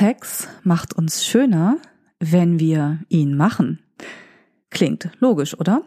Sex 0.00 0.48
macht 0.62 0.94
uns 0.94 1.26
schöner, 1.26 1.76
wenn 2.20 2.58
wir 2.58 3.00
ihn 3.10 3.36
machen. 3.36 3.80
Klingt 4.70 5.10
logisch, 5.20 5.60
oder? 5.60 5.82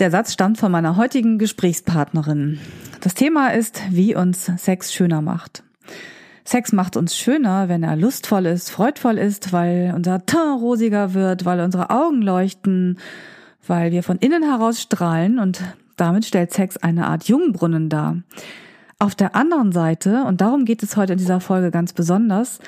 Der 0.00 0.10
Satz 0.10 0.32
stammt 0.32 0.58
von 0.58 0.72
meiner 0.72 0.96
heutigen 0.96 1.38
Gesprächspartnerin. 1.38 2.58
Das 3.02 3.14
Thema 3.14 3.50
ist, 3.50 3.80
wie 3.90 4.16
uns 4.16 4.50
Sex 4.56 4.92
schöner 4.92 5.22
macht. 5.22 5.62
Sex 6.44 6.72
macht 6.72 6.96
uns 6.96 7.16
schöner, 7.16 7.68
wenn 7.68 7.84
er 7.84 7.94
lustvoll 7.94 8.46
ist, 8.46 8.70
freudvoll 8.70 9.18
ist, 9.18 9.52
weil 9.52 9.92
unser 9.94 10.26
Teint 10.26 10.60
rosiger 10.60 11.14
wird, 11.14 11.44
weil 11.44 11.60
unsere 11.60 11.90
Augen 11.90 12.20
leuchten, 12.20 12.98
weil 13.64 13.92
wir 13.92 14.02
von 14.02 14.16
innen 14.16 14.42
heraus 14.42 14.82
strahlen 14.82 15.38
und 15.38 15.62
damit 15.96 16.24
stellt 16.24 16.52
Sex 16.52 16.78
eine 16.78 17.06
Art 17.06 17.28
Jungbrunnen 17.28 17.88
dar. 17.88 18.16
Auf 18.98 19.14
der 19.14 19.36
anderen 19.36 19.70
Seite, 19.70 20.24
und 20.24 20.40
darum 20.40 20.64
geht 20.64 20.82
es 20.82 20.96
heute 20.96 21.12
in 21.12 21.18
dieser 21.20 21.38
Folge 21.38 21.70
ganz 21.70 21.92
besonders, 21.92 22.58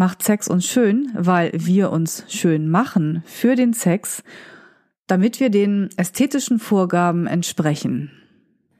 macht 0.00 0.22
Sex 0.22 0.48
uns 0.48 0.66
schön, 0.66 1.10
weil 1.12 1.52
wir 1.52 1.92
uns 1.92 2.24
schön 2.28 2.70
machen 2.70 3.22
für 3.26 3.54
den 3.54 3.74
Sex, 3.74 4.22
damit 5.06 5.40
wir 5.40 5.50
den 5.50 5.90
ästhetischen 5.98 6.58
Vorgaben 6.58 7.26
entsprechen. 7.26 8.10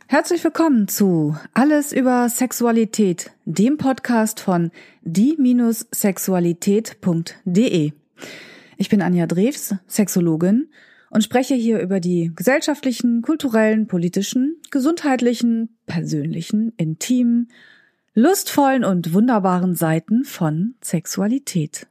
Herzlich 0.06 0.42
willkommen 0.42 0.88
zu 0.88 1.36
Alles 1.52 1.92
über 1.92 2.30
Sexualität, 2.30 3.32
dem 3.44 3.76
Podcast 3.76 4.40
von 4.40 4.70
die-sexualität.de. 5.02 7.92
Ich 8.78 8.88
bin 8.88 9.02
Anja 9.02 9.26
Drews, 9.26 9.74
Sexologin 9.86 10.70
und 11.10 11.22
spreche 11.22 11.54
hier 11.54 11.80
über 11.80 12.00
die 12.00 12.32
gesellschaftlichen, 12.34 13.20
kulturellen, 13.20 13.88
politischen, 13.88 14.56
gesundheitlichen, 14.70 15.76
persönlichen, 15.84 16.72
intimen, 16.78 17.50
lustvollen 18.14 18.84
und 18.84 19.12
wunderbaren 19.14 19.74
Seiten 19.74 20.24
von 20.24 20.74
Sexualität. 20.82 21.86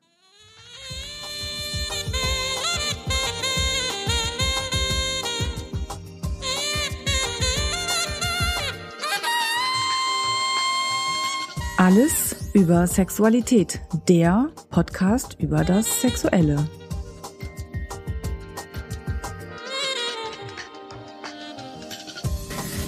Alles 11.78 12.36
über 12.54 12.86
Sexualität, 12.88 13.80
der 14.09 14.50
Podcast 14.70 15.38
über 15.39 15.64
das 15.64 16.02
Sexuelle. 16.02 16.67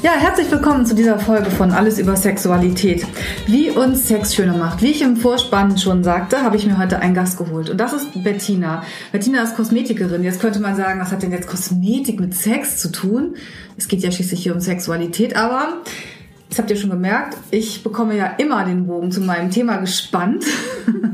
Ja, 0.03 0.13
herzlich 0.13 0.49
willkommen 0.49 0.83
zu 0.83 0.95
dieser 0.95 1.19
Folge 1.19 1.51
von 1.51 1.69
Alles 1.69 1.99
über 1.99 2.15
Sexualität. 2.15 3.05
Wie 3.45 3.69
uns 3.69 4.07
Sex 4.07 4.33
schöner 4.33 4.57
macht. 4.57 4.81
Wie 4.81 4.89
ich 4.89 5.03
im 5.03 5.15
Vorspann 5.15 5.77
schon 5.77 6.03
sagte, 6.03 6.41
habe 6.41 6.57
ich 6.57 6.65
mir 6.65 6.79
heute 6.79 6.97
einen 6.97 7.13
Gast 7.13 7.37
geholt. 7.37 7.69
Und 7.69 7.77
das 7.77 7.93
ist 7.93 8.23
Bettina. 8.23 8.83
Bettina 9.11 9.43
ist 9.43 9.55
Kosmetikerin. 9.55 10.23
Jetzt 10.23 10.41
könnte 10.41 10.59
man 10.59 10.75
sagen, 10.75 10.99
was 10.99 11.11
hat 11.11 11.21
denn 11.21 11.31
jetzt 11.31 11.47
Kosmetik 11.47 12.19
mit 12.19 12.33
Sex 12.33 12.79
zu 12.79 12.91
tun? 12.91 13.35
Es 13.77 13.87
geht 13.87 14.01
ja 14.01 14.11
schließlich 14.11 14.41
hier 14.41 14.55
um 14.55 14.59
Sexualität, 14.59 15.35
aber 15.35 15.83
das 16.49 16.57
habt 16.57 16.71
ihr 16.71 16.77
schon 16.77 16.89
gemerkt, 16.89 17.37
ich 17.51 17.83
bekomme 17.83 18.17
ja 18.17 18.25
immer 18.25 18.65
den 18.65 18.87
Bogen 18.87 19.11
zu 19.11 19.21
meinem 19.21 19.51
Thema 19.51 19.77
gespannt. 19.77 20.45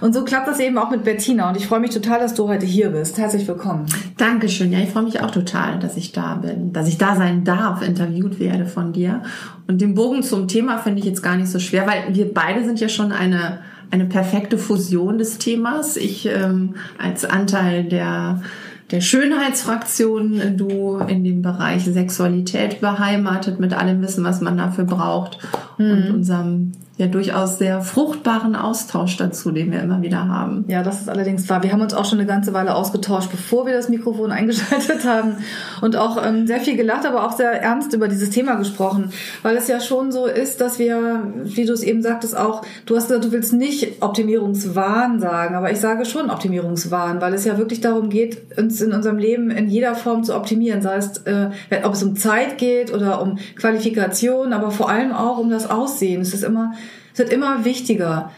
Und 0.00 0.14
so 0.14 0.24
klappt 0.24 0.48
das 0.48 0.60
eben 0.60 0.78
auch 0.78 0.90
mit 0.90 1.04
Bettina. 1.04 1.48
Und 1.48 1.56
ich 1.56 1.66
freue 1.66 1.80
mich 1.80 1.90
total, 1.90 2.18
dass 2.20 2.34
du 2.34 2.48
heute 2.48 2.66
hier 2.66 2.90
bist. 2.90 3.18
Herzlich 3.18 3.46
willkommen. 3.46 3.86
Dankeschön. 4.16 4.72
Ja, 4.72 4.78
ich 4.80 4.90
freue 4.90 5.04
mich 5.04 5.20
auch 5.20 5.30
total, 5.30 5.78
dass 5.78 5.96
ich 5.96 6.12
da 6.12 6.34
bin, 6.34 6.72
dass 6.72 6.88
ich 6.88 6.98
da 6.98 7.16
sein 7.16 7.44
darf, 7.44 7.82
interviewt 7.82 8.38
werde 8.40 8.66
von 8.66 8.92
dir. 8.92 9.22
Und 9.66 9.80
den 9.80 9.94
Bogen 9.94 10.22
zum 10.22 10.48
Thema 10.48 10.78
finde 10.78 11.00
ich 11.00 11.06
jetzt 11.06 11.22
gar 11.22 11.36
nicht 11.36 11.50
so 11.50 11.58
schwer, 11.58 11.86
weil 11.86 12.14
wir 12.14 12.32
beide 12.32 12.64
sind 12.64 12.80
ja 12.80 12.88
schon 12.88 13.12
eine 13.12 13.60
eine 13.90 14.06
perfekte 14.06 14.58
Fusion 14.58 15.16
des 15.16 15.38
Themas. 15.38 15.96
Ich 15.96 16.26
ähm, 16.26 16.74
als 16.98 17.24
Anteil 17.24 17.84
der 17.84 18.42
der 18.90 19.00
Schönheitsfraktion, 19.00 20.56
du 20.56 20.98
in 20.98 21.24
dem 21.24 21.42
Bereich 21.42 21.84
Sexualität 21.84 22.80
beheimatet 22.80 23.58
mit 23.58 23.74
allem 23.74 24.00
Wissen, 24.00 24.22
was 24.22 24.40
man 24.40 24.56
dafür 24.56 24.84
braucht 24.84 25.38
mhm. 25.76 25.90
und 25.90 26.10
unserem 26.10 26.72
ja 26.98 27.06
durchaus 27.08 27.58
sehr 27.58 27.82
fruchtbaren 27.82 28.56
Austausch 28.56 29.18
dazu, 29.18 29.50
den 29.50 29.70
wir 29.70 29.82
immer 29.82 30.00
wieder 30.00 30.28
haben. 30.28 30.64
Ja, 30.66 30.82
das 30.82 31.02
ist 31.02 31.10
allerdings 31.10 31.46
wahr. 31.50 31.62
Wir 31.62 31.70
haben 31.70 31.82
uns 31.82 31.92
auch 31.92 32.06
schon 32.06 32.18
eine 32.18 32.26
ganze 32.26 32.54
Weile 32.54 32.74
ausgetauscht, 32.74 33.30
bevor 33.30 33.66
wir 33.66 33.74
das 33.74 33.90
Mikrofon 33.90 34.32
eingeschaltet 34.32 35.04
haben 35.04 35.36
und 35.82 35.96
auch 35.96 36.24
ähm, 36.24 36.46
sehr 36.46 36.60
viel 36.60 36.74
gelacht, 36.74 37.04
aber 37.04 37.26
auch 37.26 37.32
sehr 37.32 37.60
ernst 37.60 37.92
über 37.92 38.08
dieses 38.08 38.30
Thema 38.30 38.54
gesprochen, 38.54 39.10
weil 39.42 39.56
es 39.56 39.68
ja 39.68 39.80
schon 39.80 40.10
so 40.10 40.24
ist, 40.24 40.62
dass 40.62 40.78
wir, 40.78 41.32
wie 41.44 41.66
du 41.66 41.74
es 41.74 41.82
eben 41.82 42.00
sagtest, 42.00 42.34
auch, 42.34 42.62
du 42.86 42.96
hast 42.96 43.08
gesagt, 43.08 43.26
du 43.26 43.32
willst 43.32 43.52
nicht 43.52 44.02
Optimierungswahn 44.02 45.20
sagen, 45.20 45.54
aber 45.54 45.70
ich 45.70 45.78
sage 45.78 46.06
schon 46.06 46.30
Optimierungswahn, 46.30 47.20
weil 47.20 47.34
es 47.34 47.44
ja 47.44 47.58
wirklich 47.58 47.82
darum 47.82 48.08
geht, 48.08 48.56
uns 48.56 48.80
in 48.80 48.94
unserem 48.94 49.18
Leben 49.18 49.50
in 49.50 49.68
jeder 49.68 49.96
Form 49.96 50.24
zu 50.24 50.34
optimieren, 50.34 50.80
sei 50.80 50.96
es, 50.96 51.18
äh, 51.26 51.50
ob 51.84 51.92
es 51.92 52.02
um 52.02 52.16
Zeit 52.16 52.56
geht 52.56 52.90
oder 52.92 53.20
um 53.20 53.38
Qualifikation, 53.56 54.54
aber 54.54 54.70
vor 54.70 54.88
allem 54.88 55.12
auch 55.12 55.36
um 55.36 55.50
das 55.50 55.68
Aussehen. 55.68 56.22
Es 56.22 56.32
ist 56.32 56.42
immer 56.42 56.72
es 57.12 57.18
wird 57.18 57.32
immer 57.32 57.64
wichtiger. 57.64 58.30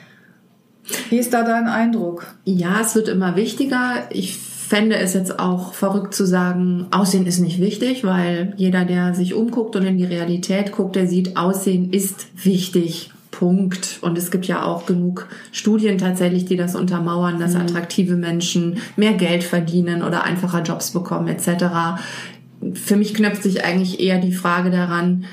Wie 1.11 1.19
ist 1.19 1.35
da 1.35 1.43
dein 1.43 1.67
Eindruck? 1.67 2.27
Ja, 2.45 2.81
es 2.81 2.95
wird 2.95 3.09
immer 3.09 3.37
wichtiger. 3.37 4.09
Ich 4.11 4.37
fände 4.37 4.97
es 4.97 5.15
jetzt 5.15 5.39
auch 5.39 5.73
verrückt 5.73 6.15
zu 6.15 6.27
sagen, 6.27 6.87
Aussehen 6.91 7.27
ist 7.27 7.39
nicht 7.39 7.61
wichtig, 7.61 8.05
weil 8.05 8.53
jeder, 8.57 8.85
der 8.85 9.15
sich 9.15 9.35
umguckt 9.35 9.77
und 9.77 9.87
in 9.87 9.97
die 9.97 10.05
Realität 10.05 10.73
guckt, 10.73 10.97
der 10.97 11.07
sieht, 11.07 11.37
Aussehen 11.37 11.93
ist 11.93 12.27
wichtig. 12.45 13.11
Punkt. 13.31 13.99
Und 14.01 14.19
es 14.19 14.33
gibt 14.33 14.47
ja 14.47 14.65
auch 14.65 14.85
genug 14.85 15.29
Studien 15.53 15.97
tatsächlich, 15.97 16.45
die 16.45 16.57
das 16.57 16.75
untermauern, 16.75 17.39
dass 17.39 17.55
mhm. 17.55 17.61
attraktive 17.61 18.17
Menschen 18.17 18.79
mehr 18.97 19.13
Geld 19.13 19.45
verdienen 19.45 20.03
oder 20.03 20.25
einfacher 20.25 20.63
Jobs 20.63 20.91
bekommen 20.91 21.29
etc. 21.29 22.01
Für 22.75 22.97
mich 22.97 23.15
knöpft 23.15 23.45
sich 23.45 23.65
eigentlich 23.65 24.01
eher 24.01 24.19
die 24.19 24.33
Frage 24.33 24.71
daran, 24.71 25.25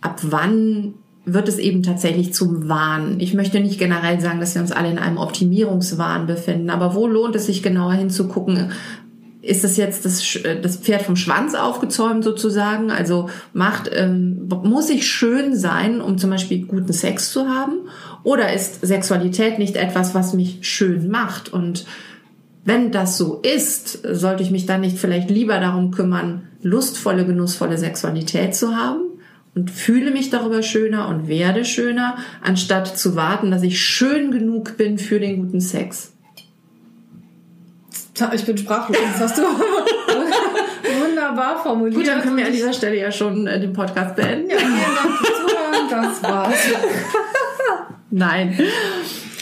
ab 0.00 0.20
wann 0.22 0.94
wird 1.24 1.48
es 1.48 1.58
eben 1.58 1.82
tatsächlich 1.82 2.32
zum 2.32 2.68
Wahn. 2.68 3.20
Ich 3.20 3.34
möchte 3.34 3.60
nicht 3.60 3.78
generell 3.78 4.20
sagen, 4.20 4.40
dass 4.40 4.54
wir 4.54 4.62
uns 4.62 4.72
alle 4.72 4.90
in 4.90 4.98
einem 4.98 5.18
Optimierungswahn 5.18 6.26
befinden, 6.26 6.70
aber 6.70 6.94
wo 6.94 7.06
lohnt 7.06 7.36
es 7.36 7.46
sich 7.46 7.62
genauer 7.62 7.92
hinzugucken? 7.92 8.72
Ist 9.42 9.64
es 9.64 9.76
jetzt 9.76 10.04
das, 10.04 10.38
das 10.62 10.76
Pferd 10.76 11.02
vom 11.02 11.16
Schwanz 11.16 11.54
aufgezäumt 11.54 12.24
sozusagen? 12.24 12.90
Also 12.90 13.30
macht, 13.54 13.90
ähm, 13.92 14.48
muss 14.62 14.90
ich 14.90 15.06
schön 15.06 15.56
sein, 15.56 16.00
um 16.00 16.18
zum 16.18 16.30
Beispiel 16.30 16.66
guten 16.66 16.92
Sex 16.92 17.32
zu 17.32 17.48
haben? 17.48 17.88
Oder 18.22 18.52
ist 18.52 18.84
Sexualität 18.84 19.58
nicht 19.58 19.76
etwas, 19.76 20.14
was 20.14 20.34
mich 20.34 20.58
schön 20.60 21.08
macht? 21.08 21.50
Und 21.50 21.86
wenn 22.64 22.92
das 22.92 23.16
so 23.16 23.40
ist, 23.40 24.00
sollte 24.04 24.42
ich 24.42 24.50
mich 24.50 24.66
dann 24.66 24.82
nicht 24.82 24.98
vielleicht 24.98 25.30
lieber 25.30 25.58
darum 25.58 25.90
kümmern, 25.90 26.48
lustvolle, 26.62 27.24
genussvolle 27.24 27.78
Sexualität 27.78 28.54
zu 28.54 28.76
haben? 28.76 29.09
Und 29.54 29.70
fühle 29.70 30.10
mich 30.10 30.30
darüber 30.30 30.62
schöner 30.62 31.08
und 31.08 31.28
werde 31.28 31.64
schöner, 31.64 32.16
anstatt 32.42 32.96
zu 32.96 33.16
warten, 33.16 33.50
dass 33.50 33.62
ich 33.62 33.80
schön 33.80 34.30
genug 34.30 34.76
bin 34.76 34.98
für 34.98 35.18
den 35.18 35.44
guten 35.44 35.60
Sex. 35.60 36.12
Ich 38.34 38.44
bin 38.44 38.58
sprachlos. 38.58 38.98
Das 39.12 39.20
hast 39.20 39.38
du 39.38 39.42
wunderbar 41.00 41.62
formuliert. 41.62 41.96
Gut, 41.96 42.06
dann 42.06 42.20
können 42.20 42.36
wir 42.36 42.46
an 42.46 42.52
dieser 42.52 42.72
Stelle 42.72 42.98
ja 42.98 43.10
schon 43.10 43.46
äh, 43.46 43.58
den 43.58 43.72
Podcast 43.72 44.14
beenden. 44.14 44.50
Ja, 44.50 44.58
vielen 44.58 44.72
Dank 44.72 45.16
fürs 45.16 45.38
Zuhören. 45.38 45.88
Das 45.90 46.22
war's. 46.22 46.54
Nein. 48.10 48.58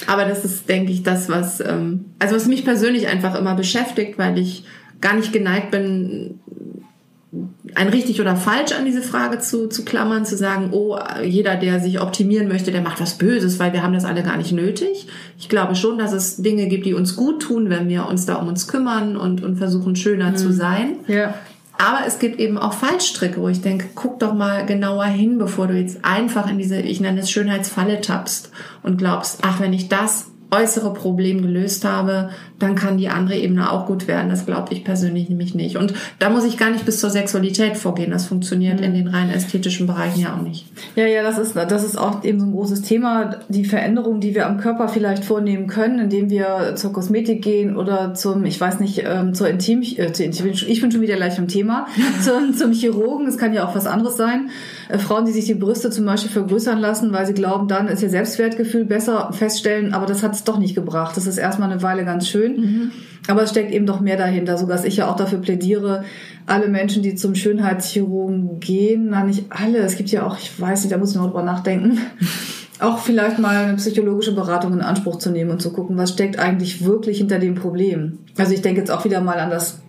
Aber 0.06 0.24
das 0.24 0.44
ist, 0.44 0.68
denke 0.68 0.92
ich, 0.92 1.02
das, 1.02 1.28
was, 1.28 1.60
ähm, 1.60 2.06
also 2.18 2.36
was 2.36 2.46
mich 2.46 2.64
persönlich 2.64 3.08
einfach 3.08 3.34
immer 3.34 3.54
beschäftigt, 3.54 4.16
weil 4.16 4.38
ich 4.38 4.64
gar 5.00 5.14
nicht 5.14 5.32
geneigt 5.32 5.70
bin, 5.70 6.40
ein 7.78 7.90
richtig 7.90 8.20
oder 8.20 8.34
falsch 8.34 8.72
an 8.72 8.84
diese 8.84 9.02
Frage 9.02 9.38
zu, 9.38 9.68
zu 9.68 9.84
klammern, 9.84 10.24
zu 10.24 10.36
sagen, 10.36 10.70
oh, 10.72 10.98
jeder, 11.22 11.54
der 11.54 11.78
sich 11.78 12.00
optimieren 12.00 12.48
möchte, 12.48 12.72
der 12.72 12.80
macht 12.80 13.00
was 13.00 13.18
Böses, 13.18 13.60
weil 13.60 13.72
wir 13.72 13.84
haben 13.84 13.92
das 13.92 14.04
alle 14.04 14.24
gar 14.24 14.36
nicht 14.36 14.50
nötig. 14.50 15.06
Ich 15.38 15.48
glaube 15.48 15.76
schon, 15.76 15.96
dass 15.96 16.12
es 16.12 16.38
Dinge 16.38 16.66
gibt, 16.66 16.86
die 16.86 16.94
uns 16.94 17.14
gut 17.14 17.40
tun, 17.40 17.70
wenn 17.70 17.88
wir 17.88 18.08
uns 18.08 18.26
da 18.26 18.34
um 18.34 18.48
uns 18.48 18.66
kümmern 18.66 19.16
und, 19.16 19.44
und 19.44 19.58
versuchen, 19.58 19.94
schöner 19.94 20.30
mhm. 20.30 20.36
zu 20.36 20.52
sein. 20.52 20.96
Ja. 21.06 21.34
Aber 21.78 22.00
es 22.04 22.18
gibt 22.18 22.40
eben 22.40 22.58
auch 22.58 22.72
Fallstricke, 22.72 23.40
wo 23.40 23.48
ich 23.48 23.60
denke, 23.60 23.86
guck 23.94 24.18
doch 24.18 24.34
mal 24.34 24.66
genauer 24.66 25.04
hin, 25.04 25.38
bevor 25.38 25.68
du 25.68 25.74
jetzt 25.74 26.04
einfach 26.04 26.50
in 26.50 26.58
diese, 26.58 26.80
ich 26.80 27.00
nenne 27.00 27.20
es 27.20 27.30
Schönheitsfalle 27.30 28.00
tappst 28.00 28.50
und 28.82 28.98
glaubst, 28.98 29.38
ach, 29.42 29.60
wenn 29.60 29.72
ich 29.72 29.88
das 29.88 30.26
äußere 30.50 30.92
Problem 30.92 31.42
gelöst 31.42 31.84
habe, 31.84 32.30
dann 32.58 32.74
kann 32.74 32.98
die 32.98 33.08
andere 33.08 33.36
Ebene 33.36 33.70
auch 33.70 33.86
gut 33.86 34.08
werden. 34.08 34.30
Das 34.30 34.46
glaube 34.46 34.72
ich 34.72 34.84
persönlich 34.84 35.28
nämlich 35.28 35.54
nicht. 35.54 35.76
Und 35.76 35.94
da 36.18 36.30
muss 36.30 36.44
ich 36.44 36.56
gar 36.56 36.70
nicht 36.70 36.84
bis 36.84 37.00
zur 37.00 37.10
Sexualität 37.10 37.76
vorgehen. 37.76 38.10
Das 38.10 38.26
funktioniert 38.26 38.78
mhm. 38.78 38.84
in 38.86 38.94
den 38.94 39.08
rein 39.08 39.30
ästhetischen 39.30 39.86
Bereichen 39.86 40.20
ja 40.20 40.34
auch 40.34 40.42
nicht. 40.42 40.66
Ja, 40.96 41.06
ja, 41.06 41.22
das 41.22 41.38
ist, 41.38 41.54
das 41.54 41.84
ist 41.84 41.96
auch 41.96 42.24
eben 42.24 42.40
so 42.40 42.46
ein 42.46 42.52
großes 42.52 42.82
Thema. 42.82 43.36
Die 43.48 43.64
Veränderung, 43.64 44.20
die 44.20 44.34
wir 44.34 44.46
am 44.46 44.58
Körper 44.58 44.88
vielleicht 44.88 45.24
vornehmen 45.24 45.66
können, 45.68 45.98
indem 45.98 46.30
wir 46.30 46.74
zur 46.74 46.92
Kosmetik 46.92 47.42
gehen 47.42 47.76
oder 47.76 48.14
zum, 48.14 48.44
ich 48.44 48.60
weiß 48.60 48.80
nicht, 48.80 49.04
ähm, 49.06 49.34
zur 49.34 49.48
Intim, 49.48 49.82
äh, 49.82 50.12
zur 50.12 50.26
Intim 50.26 50.46
ich 50.48 50.80
bin 50.80 50.90
schon 50.90 51.00
wieder 51.00 51.16
gleich 51.16 51.38
im 51.38 51.48
Thema, 51.48 51.86
zum, 52.22 52.54
zum 52.54 52.72
Chirurgen. 52.72 53.26
Es 53.26 53.38
kann 53.38 53.52
ja 53.52 53.66
auch 53.66 53.74
was 53.74 53.86
anderes 53.86 54.16
sein. 54.16 54.50
Äh, 54.88 54.98
Frauen, 54.98 55.26
die 55.26 55.32
sich 55.32 55.44
die 55.44 55.54
Brüste 55.54 55.90
zum 55.90 56.04
Beispiel 56.04 56.30
vergrößern 56.30 56.78
lassen, 56.78 57.12
weil 57.12 57.26
sie 57.26 57.34
glauben, 57.34 57.68
dann 57.68 57.88
ist 57.88 58.02
ihr 58.02 58.10
Selbstwertgefühl 58.10 58.84
besser 58.84 59.32
feststellen, 59.32 59.94
aber 59.94 60.06
das 60.06 60.22
hat 60.22 60.34
es 60.34 60.44
doch 60.44 60.58
nicht 60.58 60.74
gebracht. 60.74 61.16
Das 61.16 61.26
ist 61.26 61.38
erstmal 61.38 61.70
eine 61.70 61.82
Weile 61.82 62.04
ganz 62.04 62.28
schön. 62.28 62.47
Mhm. 62.56 62.90
Aber 63.26 63.42
es 63.42 63.50
steckt 63.50 63.72
eben 63.72 63.86
doch 63.86 64.00
mehr 64.00 64.16
dahinter, 64.16 64.56
so 64.56 64.66
dass 64.66 64.84
ich 64.84 64.96
ja 64.96 65.10
auch 65.10 65.16
dafür 65.16 65.38
plädiere, 65.38 66.04
alle 66.46 66.68
Menschen, 66.68 67.02
die 67.02 67.14
zum 67.14 67.34
Schönheitschirurgen 67.34 68.58
gehen, 68.58 69.08
na 69.10 69.24
nicht 69.24 69.46
alle, 69.50 69.78
es 69.78 69.96
gibt 69.96 70.10
ja 70.10 70.26
auch, 70.26 70.38
ich 70.38 70.58
weiß 70.58 70.82
nicht, 70.82 70.92
da 70.92 70.98
muss 70.98 71.10
ich 71.10 71.16
noch 71.16 71.26
drüber 71.26 71.42
nachdenken, 71.42 71.98
auch 72.80 72.98
vielleicht 72.98 73.38
mal 73.38 73.56
eine 73.56 73.76
psychologische 73.76 74.34
Beratung 74.34 74.72
in 74.72 74.80
Anspruch 74.80 75.18
zu 75.18 75.30
nehmen 75.30 75.50
und 75.50 75.60
zu 75.60 75.72
gucken, 75.72 75.98
was 75.98 76.12
steckt 76.12 76.38
eigentlich 76.38 76.84
wirklich 76.84 77.18
hinter 77.18 77.38
dem 77.38 77.54
Problem. 77.54 78.18
Also 78.38 78.54
ich 78.54 78.62
denke 78.62 78.80
jetzt 78.80 78.90
auch 78.90 79.04
wieder 79.04 79.20
mal 79.20 79.38
an 79.40 79.50
das, 79.50 79.80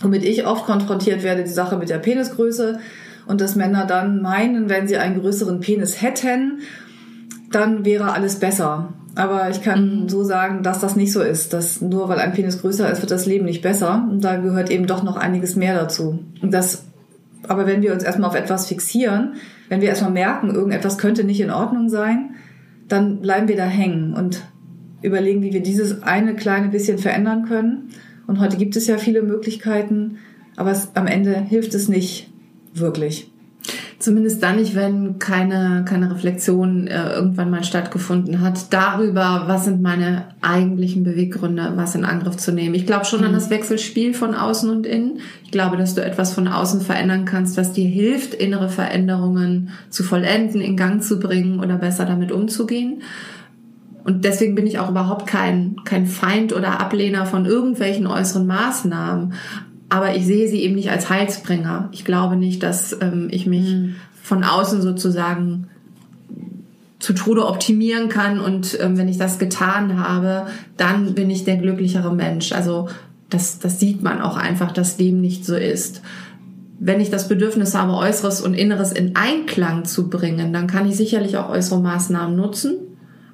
womit 0.00 0.24
ich 0.24 0.46
oft 0.46 0.66
konfrontiert 0.66 1.22
werde, 1.22 1.42
die 1.42 1.50
Sache 1.50 1.76
mit 1.76 1.88
der 1.88 1.98
Penisgröße 1.98 2.78
und 3.26 3.40
dass 3.40 3.56
Männer 3.56 3.86
dann 3.86 4.22
meinen, 4.22 4.68
wenn 4.68 4.86
sie 4.86 4.98
einen 4.98 5.20
größeren 5.20 5.60
Penis 5.60 6.02
hätten, 6.02 6.60
dann 7.50 7.84
wäre 7.84 8.12
alles 8.12 8.38
besser. 8.38 8.92
Aber 9.16 9.48
ich 9.48 9.62
kann 9.62 10.02
mhm. 10.02 10.08
so 10.08 10.22
sagen, 10.24 10.62
dass 10.62 10.80
das 10.80 10.94
nicht 10.94 11.10
so 11.10 11.22
ist. 11.22 11.54
Dass 11.54 11.80
nur 11.80 12.08
weil 12.08 12.18
ein 12.18 12.32
Penis 12.32 12.60
größer 12.60 12.90
ist, 12.92 13.00
wird 13.00 13.10
das 13.10 13.26
Leben 13.26 13.46
nicht 13.46 13.62
besser. 13.62 14.06
Und 14.08 14.22
da 14.22 14.36
gehört 14.36 14.70
eben 14.70 14.86
doch 14.86 15.02
noch 15.02 15.16
einiges 15.16 15.56
mehr 15.56 15.74
dazu. 15.74 16.20
Und 16.42 16.52
das, 16.52 16.84
aber 17.48 17.66
wenn 17.66 17.82
wir 17.82 17.94
uns 17.94 18.04
erstmal 18.04 18.28
auf 18.28 18.36
etwas 18.36 18.66
fixieren, 18.66 19.34
wenn 19.70 19.80
wir 19.80 19.88
erstmal 19.88 20.12
merken, 20.12 20.54
irgendetwas 20.54 20.98
könnte 20.98 21.24
nicht 21.24 21.40
in 21.40 21.50
Ordnung 21.50 21.88
sein, 21.88 22.34
dann 22.88 23.20
bleiben 23.22 23.48
wir 23.48 23.56
da 23.56 23.64
hängen 23.64 24.12
und 24.12 24.42
überlegen, 25.00 25.42
wie 25.42 25.52
wir 25.52 25.62
dieses 25.62 26.02
eine 26.02 26.34
kleine 26.34 26.68
bisschen 26.68 26.98
verändern 26.98 27.46
können. 27.46 27.88
Und 28.26 28.38
heute 28.38 28.58
gibt 28.58 28.76
es 28.76 28.86
ja 28.86 28.98
viele 28.98 29.22
Möglichkeiten, 29.22 30.18
aber 30.56 30.72
es, 30.72 30.90
am 30.94 31.06
Ende 31.06 31.34
hilft 31.34 31.74
es 31.74 31.88
nicht 31.88 32.30
wirklich. 32.74 33.30
Zumindest 33.98 34.42
dann 34.42 34.56
nicht, 34.56 34.74
wenn 34.74 35.18
keine, 35.18 35.82
keine 35.88 36.10
Reflexion 36.10 36.86
äh, 36.86 37.14
irgendwann 37.14 37.50
mal 37.50 37.64
stattgefunden 37.64 38.42
hat 38.42 38.70
darüber, 38.70 39.44
was 39.46 39.64
sind 39.64 39.80
meine 39.80 40.24
eigentlichen 40.42 41.02
Beweggründe, 41.02 41.72
was 41.76 41.94
in 41.94 42.04
Angriff 42.04 42.36
zu 42.36 42.52
nehmen. 42.52 42.74
Ich 42.74 42.84
glaube 42.84 43.06
schon 43.06 43.20
mhm. 43.20 43.26
an 43.26 43.32
das 43.32 43.48
Wechselspiel 43.48 44.12
von 44.12 44.34
außen 44.34 44.68
und 44.68 44.84
innen. 44.84 45.20
Ich 45.44 45.50
glaube, 45.50 45.78
dass 45.78 45.94
du 45.94 46.04
etwas 46.04 46.34
von 46.34 46.46
außen 46.46 46.82
verändern 46.82 47.24
kannst, 47.24 47.56
was 47.56 47.72
dir 47.72 47.88
hilft, 47.88 48.34
innere 48.34 48.68
Veränderungen 48.68 49.70
zu 49.88 50.02
vollenden, 50.02 50.60
in 50.60 50.76
Gang 50.76 51.02
zu 51.02 51.18
bringen 51.18 51.60
oder 51.60 51.76
besser 51.76 52.04
damit 52.04 52.32
umzugehen. 52.32 53.02
Und 54.04 54.24
deswegen 54.24 54.54
bin 54.54 54.68
ich 54.68 54.78
auch 54.78 54.90
überhaupt 54.90 55.26
kein, 55.26 55.76
kein 55.84 56.06
Feind 56.06 56.52
oder 56.52 56.80
Ablehner 56.80 57.26
von 57.26 57.44
irgendwelchen 57.44 58.06
äußeren 58.06 58.46
Maßnahmen 58.46 59.32
aber 59.88 60.16
ich 60.16 60.26
sehe 60.26 60.48
sie 60.48 60.62
eben 60.62 60.74
nicht 60.74 60.90
als 60.90 61.10
Heilsbringer. 61.10 61.88
Ich 61.92 62.04
glaube 62.04 62.36
nicht, 62.36 62.62
dass 62.62 62.96
ähm, 63.00 63.28
ich 63.30 63.46
mich 63.46 63.74
mhm. 63.74 63.96
von 64.22 64.42
außen 64.42 64.82
sozusagen 64.82 65.68
zu 66.98 67.12
Tode 67.12 67.46
optimieren 67.46 68.08
kann 68.08 68.40
und 68.40 68.78
ähm, 68.80 68.96
wenn 68.96 69.08
ich 69.08 69.18
das 69.18 69.38
getan 69.38 70.00
habe, 70.00 70.46
dann 70.76 71.14
bin 71.14 71.30
ich 71.30 71.44
der 71.44 71.56
glücklichere 71.56 72.12
Mensch. 72.12 72.52
Also 72.52 72.88
das, 73.28 73.58
das 73.58 73.78
sieht 73.78 74.02
man 74.02 74.20
auch 74.20 74.36
einfach, 74.36 74.72
dass 74.72 74.96
dem 74.96 75.20
nicht 75.20 75.44
so 75.44 75.56
ist. 75.56 76.02
Wenn 76.78 77.00
ich 77.00 77.10
das 77.10 77.28
Bedürfnis 77.28 77.74
habe, 77.74 77.94
Äußeres 77.94 78.40
und 78.40 78.54
Inneres 78.54 78.92
in 78.92 79.14
Einklang 79.14 79.84
zu 79.84 80.08
bringen, 80.10 80.52
dann 80.52 80.66
kann 80.66 80.88
ich 80.88 80.96
sicherlich 80.96 81.36
auch 81.36 81.48
äußere 81.48 81.80
Maßnahmen 81.80 82.36
nutzen. 82.36 82.76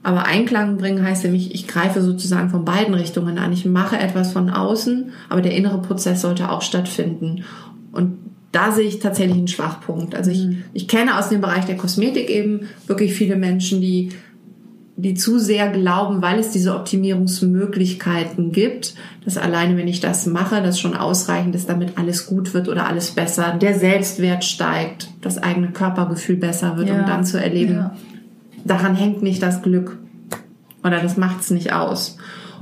Aber 0.02 0.26
Einklang 0.26 0.78
bringen 0.78 1.04
heißt 1.04 1.24
nämlich, 1.24 1.54
ich 1.54 1.68
greife 1.68 2.02
sozusagen 2.02 2.50
von 2.50 2.64
beiden 2.64 2.94
Richtungen 2.94 3.38
an. 3.38 3.52
Ich 3.52 3.64
mache 3.64 3.98
etwas 3.98 4.32
von 4.32 4.50
außen, 4.50 5.12
aber 5.28 5.42
der 5.42 5.54
innere 5.54 5.80
Prozess 5.80 6.22
sollte 6.22 6.50
auch 6.50 6.62
stattfinden. 6.62 7.44
Und 7.92 8.18
da 8.50 8.72
sehe 8.72 8.86
ich 8.86 8.98
tatsächlich 8.98 9.38
einen 9.38 9.48
Schwachpunkt. 9.48 10.14
Also 10.14 10.30
ich, 10.30 10.44
mhm. 10.44 10.64
ich 10.72 10.88
kenne 10.88 11.18
aus 11.18 11.28
dem 11.28 11.40
Bereich 11.40 11.64
der 11.66 11.76
Kosmetik 11.76 12.28
eben 12.30 12.68
wirklich 12.86 13.14
viele 13.14 13.36
Menschen, 13.36 13.80
die, 13.80 14.10
die 14.96 15.14
zu 15.14 15.38
sehr 15.38 15.68
glauben, 15.68 16.20
weil 16.20 16.40
es 16.40 16.50
diese 16.50 16.74
Optimierungsmöglichkeiten 16.74 18.50
gibt, 18.50 18.94
dass 19.24 19.38
alleine, 19.38 19.76
wenn 19.76 19.88
ich 19.88 20.00
das 20.00 20.26
mache, 20.26 20.62
das 20.62 20.80
schon 20.80 20.96
ausreichend 20.96 21.54
ist, 21.54 21.68
damit 21.68 21.96
alles 21.96 22.26
gut 22.26 22.54
wird 22.54 22.68
oder 22.68 22.88
alles 22.88 23.12
besser, 23.12 23.56
der 23.56 23.78
Selbstwert 23.78 24.44
steigt, 24.44 25.08
das 25.20 25.38
eigene 25.38 25.70
Körpergefühl 25.70 26.36
besser 26.36 26.76
wird, 26.76 26.88
ja. 26.88 26.98
um 26.98 27.06
dann 27.06 27.24
zu 27.24 27.40
erleben, 27.40 27.74
ja 27.74 27.96
daran 28.64 28.94
hängt 28.94 29.22
nicht 29.22 29.42
das 29.42 29.62
Glück 29.62 29.98
oder 30.84 31.00
das 31.00 31.16
macht's 31.16 31.50
nicht 31.50 31.72
aus. 31.72 32.16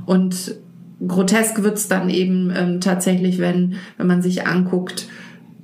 Und 0.05 0.55
grotesk 1.07 1.63
wird's 1.63 1.87
dann 1.87 2.09
eben 2.09 2.51
ähm, 2.55 2.81
tatsächlich, 2.81 3.39
wenn, 3.39 3.75
wenn 3.97 4.07
man 4.07 4.21
sich 4.21 4.45
anguckt, 4.45 5.07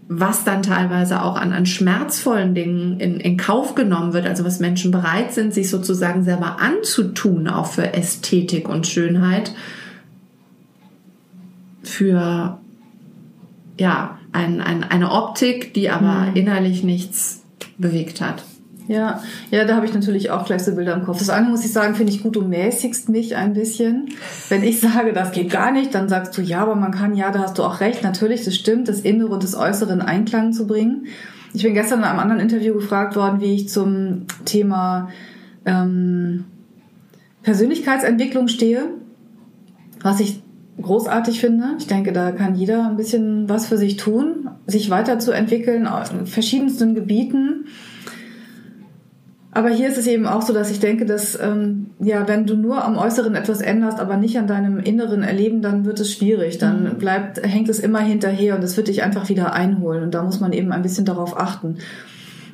was 0.09 0.45
dann 0.45 0.63
teilweise 0.63 1.21
auch 1.21 1.35
an, 1.35 1.51
an 1.51 1.65
schmerzvollen 1.65 2.55
Dingen 2.55 2.99
in, 2.99 3.19
in 3.19 3.35
Kauf 3.35 3.75
genommen 3.75 4.13
wird, 4.13 4.25
also 4.25 4.45
was 4.45 4.59
Menschen 4.59 4.91
bereit 4.91 5.33
sind, 5.33 5.53
sich 5.53 5.69
sozusagen 5.69 6.23
selber 6.23 6.59
anzutun, 6.61 7.47
auch 7.47 7.65
für 7.65 7.93
Ästhetik 7.93 8.69
und 8.69 8.87
Schönheit, 8.87 9.53
für 11.83 12.57
ja, 13.77 14.17
ein, 14.31 14.61
ein, 14.61 14.83
eine 14.83 15.11
Optik, 15.11 15.73
die 15.73 15.89
aber 15.89 16.29
mhm. 16.29 16.35
innerlich 16.35 16.83
nichts 16.83 17.43
bewegt 17.77 18.21
hat. 18.21 18.43
Ja, 18.87 19.21
ja, 19.51 19.65
da 19.65 19.75
habe 19.75 19.85
ich 19.85 19.93
natürlich 19.93 20.31
auch 20.31 20.45
gleich 20.45 20.63
so 20.63 20.73
Bilder 20.73 20.93
im 20.93 21.03
Kopf. 21.03 21.19
Das 21.19 21.29
eine 21.29 21.49
muss 21.49 21.65
ich 21.65 21.73
sagen, 21.73 21.95
finde 21.95 22.13
ich 22.13 22.23
gut, 22.23 22.37
du 22.37 22.41
mäßigst 22.41 23.09
mich 23.09 23.35
ein 23.35 23.53
bisschen. 23.53 24.09
Wenn 24.47 24.63
ich 24.63 24.79
sage, 24.81 25.11
das 25.13 25.31
geht 25.31 25.51
gar 25.51 25.71
nicht, 25.71 25.93
dann 25.93 26.07
sagst 26.07 26.37
du, 26.37 26.41
ja, 26.41 26.61
aber 26.61 26.75
man 26.75 26.91
kann, 26.91 27.15
ja, 27.15 27.31
da 27.31 27.39
hast 27.39 27.57
du 27.57 27.63
auch 27.63 27.81
recht, 27.81 28.03
natürlich, 28.03 28.45
das 28.45 28.55
stimmt, 28.55 28.87
das 28.87 29.01
Innere 29.01 29.29
und 29.29 29.43
das 29.43 29.55
Äußere 29.55 29.91
in 29.91 30.01
Einklang 30.01 30.53
zu 30.53 30.67
bringen. 30.67 31.07
Ich 31.53 31.63
bin 31.63 31.73
gestern 31.73 31.99
in 31.99 32.05
einem 32.05 32.19
anderen 32.19 32.41
Interview 32.41 32.73
gefragt 32.73 33.15
worden, 33.15 33.41
wie 33.41 33.55
ich 33.55 33.69
zum 33.69 34.25
Thema 34.45 35.09
ähm, 35.65 36.45
Persönlichkeitsentwicklung 37.43 38.47
stehe, 38.47 38.85
was 40.01 40.19
ich 40.19 40.41
großartig 40.81 41.39
finde. 41.39 41.75
Ich 41.79 41.87
denke, 41.87 42.13
da 42.13 42.31
kann 42.31 42.55
jeder 42.55 42.87
ein 42.87 42.97
bisschen 42.97 43.49
was 43.49 43.65
für 43.65 43.77
sich 43.77 43.97
tun, 43.97 44.49
sich 44.67 44.89
weiterzuentwickeln 44.89 45.87
in 46.19 46.27
verschiedensten 46.27 46.93
Gebieten 46.93 47.65
aber 49.57 49.69
hier 49.69 49.87
ist 49.87 49.97
es 49.97 50.05
eben 50.05 50.27
auch 50.27 50.43
so, 50.43 50.53
dass 50.53 50.69
ich 50.69 50.79
denke, 50.79 51.07
dass 51.07 51.35
ähm, 51.41 51.87
ja, 51.99 52.27
wenn 52.27 52.45
du 52.45 52.55
nur 52.55 52.85
am 52.85 52.95
Äußeren 52.95 53.33
etwas 53.33 53.59
änderst, 53.59 53.99
aber 53.99 54.15
nicht 54.15 54.37
an 54.37 54.45
deinem 54.45 54.77
inneren 54.77 55.23
Erleben, 55.23 55.63
dann 55.63 55.83
wird 55.83 55.99
es 55.99 56.13
schwierig. 56.13 56.59
Dann 56.59 56.83
mhm. 56.83 56.97
bleibt, 56.99 57.41
hängt 57.43 57.67
es 57.67 57.79
immer 57.79 57.97
hinterher 57.97 58.55
und 58.55 58.63
es 58.63 58.77
wird 58.77 58.87
dich 58.87 59.01
einfach 59.01 59.29
wieder 59.29 59.53
einholen. 59.53 60.03
Und 60.03 60.13
da 60.13 60.21
muss 60.21 60.39
man 60.39 60.53
eben 60.53 60.71
ein 60.71 60.83
bisschen 60.83 61.05
darauf 61.05 61.39
achten. 61.39 61.77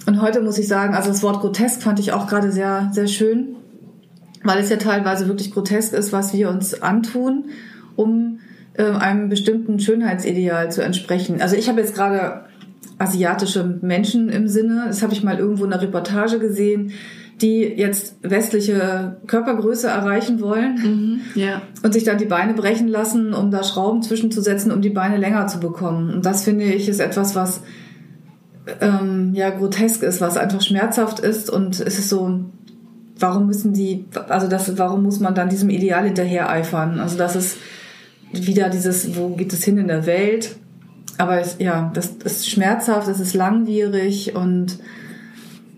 Und 0.07 0.21
heute 0.21 0.39
muss 0.39 0.57
ich 0.57 0.69
sagen, 0.69 0.95
also 0.95 1.09
das 1.09 1.21
Wort 1.23 1.41
grotesk 1.41 1.81
fand 1.81 1.99
ich 1.99 2.13
auch 2.13 2.25
gerade 2.25 2.53
sehr, 2.53 2.89
sehr 2.93 3.07
schön, 3.07 3.57
weil 4.45 4.59
es 4.59 4.69
ja 4.69 4.77
teilweise 4.77 5.27
wirklich 5.27 5.51
grotesk 5.51 5.91
ist, 5.91 6.13
was 6.13 6.33
wir 6.33 6.49
uns 6.49 6.81
antun, 6.81 7.49
um 7.97 8.39
äh, 8.75 8.85
einem 8.85 9.27
bestimmten 9.27 9.77
Schönheitsideal 9.77 10.71
zu 10.71 10.81
entsprechen. 10.81 11.41
Also 11.41 11.57
ich 11.57 11.67
habe 11.67 11.81
jetzt 11.81 11.95
gerade 11.95 12.45
asiatische 12.97 13.79
Menschen 13.81 14.29
im 14.29 14.47
Sinne. 14.47 14.85
Das 14.87 15.01
habe 15.01 15.13
ich 15.13 15.23
mal 15.23 15.37
irgendwo 15.37 15.65
in 15.65 15.73
einer 15.73 15.81
Reportage 15.81 16.39
gesehen, 16.39 16.93
die 17.41 17.61
jetzt 17.61 18.15
westliche 18.21 19.17
Körpergröße 19.27 19.87
erreichen 19.87 20.39
wollen 20.39 20.75
mhm, 20.75 21.21
ja. 21.35 21.61
und 21.81 21.93
sich 21.93 22.03
dann 22.03 22.17
die 22.17 22.25
Beine 22.25 22.53
brechen 22.53 22.87
lassen, 22.87 23.33
um 23.33 23.51
da 23.51 23.63
Schrauben 23.63 24.01
zwischenzusetzen, 24.01 24.71
um 24.71 24.81
die 24.81 24.89
Beine 24.89 25.17
länger 25.17 25.47
zu 25.47 25.59
bekommen. 25.59 26.13
Und 26.13 26.25
das 26.25 26.43
finde 26.43 26.65
ich 26.65 26.87
ist 26.87 26.99
etwas, 26.99 27.35
was 27.35 27.61
ähm, 28.79 29.33
ja 29.33 29.49
grotesk 29.49 30.03
ist, 30.03 30.21
was 30.21 30.37
einfach 30.37 30.61
schmerzhaft 30.61 31.19
ist 31.19 31.49
und 31.49 31.79
es 31.79 31.99
ist 31.99 32.09
so, 32.09 32.45
warum 33.19 33.47
müssen 33.47 33.73
die, 33.73 34.05
also 34.29 34.47
das, 34.47 34.77
warum 34.77 35.03
muss 35.03 35.19
man 35.19 35.35
dann 35.35 35.49
diesem 35.49 35.69
Ideal 35.69 36.05
hinterher 36.05 36.49
eifern? 36.49 36.99
Also 36.99 37.17
das 37.17 37.35
ist 37.35 37.57
wieder 38.31 38.69
dieses, 38.69 39.17
wo 39.17 39.29
geht 39.29 39.53
es 39.53 39.63
hin 39.63 39.77
in 39.77 39.87
der 39.87 40.05
Welt? 40.05 40.55
Aber 41.17 41.39
es, 41.39 41.57
ja, 41.59 41.91
das 41.93 42.07
ist 42.23 42.49
schmerzhaft, 42.49 43.07
es 43.07 43.19
ist 43.19 43.33
langwierig 43.33 44.35
und 44.35 44.79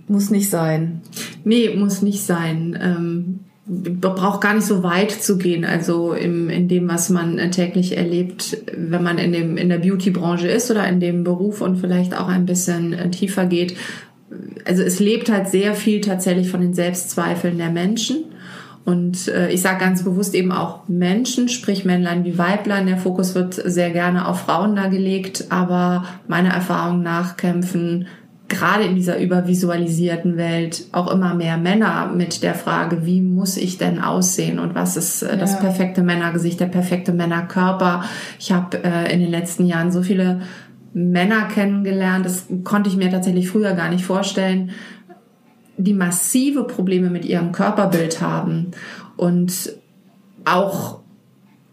muss 0.08 0.30
nicht 0.30 0.50
sein. 0.50 1.02
Nee, 1.44 1.76
muss 1.76 2.02
nicht 2.02 2.24
sein. 2.24 2.78
Ähm, 2.82 3.40
braucht 3.68 4.42
gar 4.42 4.54
nicht 4.54 4.68
so 4.68 4.84
weit 4.84 5.12
zu 5.12 5.38
gehen, 5.38 5.66
also 5.66 6.14
im, 6.14 6.50
in 6.50 6.68
dem, 6.68 6.88
was 6.88 7.10
man 7.10 7.50
täglich 7.50 7.98
erlebt, 7.98 8.58
wenn 8.78 9.02
man 9.02 9.18
in, 9.18 9.32
dem, 9.32 9.58
in 9.58 9.70
der 9.70 9.80
Beauty-Branche 9.80 10.48
ist 10.48 10.70
oder 10.70 10.88
in 10.88 11.00
dem 11.00 11.24
Beruf 11.24 11.62
und 11.62 11.78
vielleicht 11.78 12.16
auch 12.16 12.28
ein 12.28 12.46
bisschen 12.46 12.94
äh, 12.94 13.10
tiefer 13.10 13.48
geht. 13.48 13.76
Also 14.66 14.84
es 14.84 15.00
lebt 15.00 15.32
halt 15.32 15.48
sehr 15.48 15.74
viel 15.74 16.02
tatsächlich 16.02 16.50
von 16.50 16.62
den 16.62 16.76
Selbstzweifeln 16.76 17.58
der 17.58 17.72
Menschen 17.72 18.26
Und 18.86 19.28
äh, 19.28 19.50
ich 19.50 19.62
sage 19.62 19.80
ganz 19.80 20.04
bewusst 20.04 20.36
eben 20.36 20.52
auch 20.52 20.88
Menschen, 20.88 21.50
sprich 21.50 21.86
Männlein 21.86 22.24
wie 22.24 22.38
Weiblein. 22.38 22.86
Der 22.86 22.98
Fokus 22.98 23.34
wird 23.34 23.56
sehr 23.56 23.90
gerne 23.90 24.28
auf 24.28 24.42
Frauen 24.42 24.76
da 24.76 24.88
gelegt, 24.88 25.46
aber 25.50 26.06
meiner 26.28 26.52
Erfahrung 26.52 27.02
nach 27.02 27.36
kämpfen 27.36 28.06
gerade 28.48 28.84
in 28.84 28.96
dieser 28.96 29.20
übervisualisierten 29.20 30.38
Welt 30.38 30.86
auch 30.92 31.12
immer 31.12 31.34
mehr 31.34 31.58
Männer 31.58 32.12
mit 32.14 32.44
der 32.44 32.54
Frage, 32.54 33.06
wie 33.06 33.22
muss 33.22 33.58
ich 33.58 33.78
denn 33.80 34.00
aussehen? 34.00 34.60
Und 34.60 34.76
was 34.76 34.98
ist 34.98 35.24
äh, 35.24 35.36
das 35.38 35.60
perfekte 35.60 36.04
Männergesicht, 36.04 36.60
der 36.60 36.68
perfekte 36.68 37.12
Männerkörper. 37.12 38.04
Ich 38.40 38.52
habe 38.52 38.84
äh, 38.84 39.12
in 39.12 39.20
den 39.20 39.32
letzten 39.32 39.66
Jahren 39.66 39.92
so 39.92 40.04
viele 40.04 40.42
Männer 40.94 41.48
kennengelernt, 41.48 42.26
das 42.26 42.46
konnte 42.64 42.90
ich 42.90 42.96
mir 42.96 43.12
tatsächlich 43.12 43.50
früher 43.50 43.74
gar 43.74 43.90
nicht 43.90 44.06
vorstellen, 44.06 44.72
die 45.78 45.94
massive 45.94 46.64
Probleme 46.64 47.10
mit 47.10 47.26
ihrem 47.26 47.52
Körperbild 47.52 48.22
haben 48.22 48.72
und 49.18 49.74
auch 50.46 51.00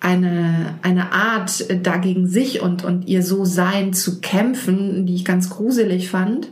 eine, 0.01 0.79
eine 0.83 1.13
Art 1.13 1.67
dagegen 1.85 2.27
sich 2.27 2.61
und, 2.61 2.85
und 2.85 3.07
ihr 3.07 3.23
so 3.23 3.45
sein 3.45 3.93
zu 3.93 4.21
kämpfen, 4.21 5.07
die 5.07 5.15
ich 5.15 5.25
ganz 5.25 5.51
gruselig 5.51 6.11
fand 6.11 6.51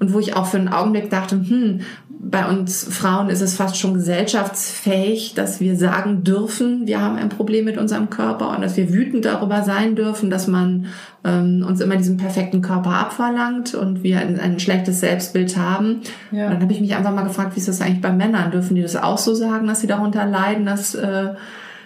und 0.00 0.14
wo 0.14 0.18
ich 0.18 0.34
auch 0.34 0.46
für 0.46 0.56
einen 0.56 0.68
Augenblick 0.68 1.10
dachte, 1.10 1.36
hm, 1.36 1.80
bei 2.08 2.46
uns 2.46 2.84
Frauen 2.84 3.30
ist 3.30 3.40
es 3.40 3.54
fast 3.54 3.76
schon 3.78 3.94
gesellschaftsfähig, 3.94 5.34
dass 5.34 5.60
wir 5.60 5.76
sagen 5.76 6.24
dürfen, 6.24 6.86
wir 6.86 7.00
haben 7.00 7.16
ein 7.16 7.28
Problem 7.28 7.64
mit 7.64 7.78
unserem 7.78 8.10
Körper 8.10 8.50
und 8.50 8.62
dass 8.62 8.76
wir 8.76 8.92
wütend 8.92 9.24
darüber 9.24 9.62
sein 9.62 9.96
dürfen, 9.96 10.28
dass 10.30 10.46
man 10.46 10.86
ähm, 11.24 11.64
uns 11.66 11.80
immer 11.80 11.96
diesen 11.96 12.16
perfekten 12.16 12.62
Körper 12.62 12.90
abverlangt 12.90 13.74
und 13.74 14.02
wir 14.02 14.20
ein, 14.20 14.38
ein 14.38 14.58
schlechtes 14.58 15.00
Selbstbild 15.00 15.56
haben. 15.56 16.00
Ja. 16.30 16.46
Und 16.46 16.54
dann 16.54 16.62
habe 16.62 16.72
ich 16.72 16.80
mich 16.80 16.94
einfach 16.94 17.14
mal 17.14 17.22
gefragt, 17.22 17.56
wie 17.56 17.60
ist 17.60 17.68
das 17.68 17.80
eigentlich 17.80 18.02
bei 18.02 18.12
Männern? 18.12 18.50
Dürfen 18.50 18.74
die 18.74 18.82
das 18.82 18.96
auch 18.96 19.18
so 19.18 19.34
sagen, 19.34 19.66
dass 19.66 19.80
sie 19.80 19.86
darunter 19.86 20.26
leiden, 20.26 20.66
dass 20.66 20.94
äh, 20.94 21.34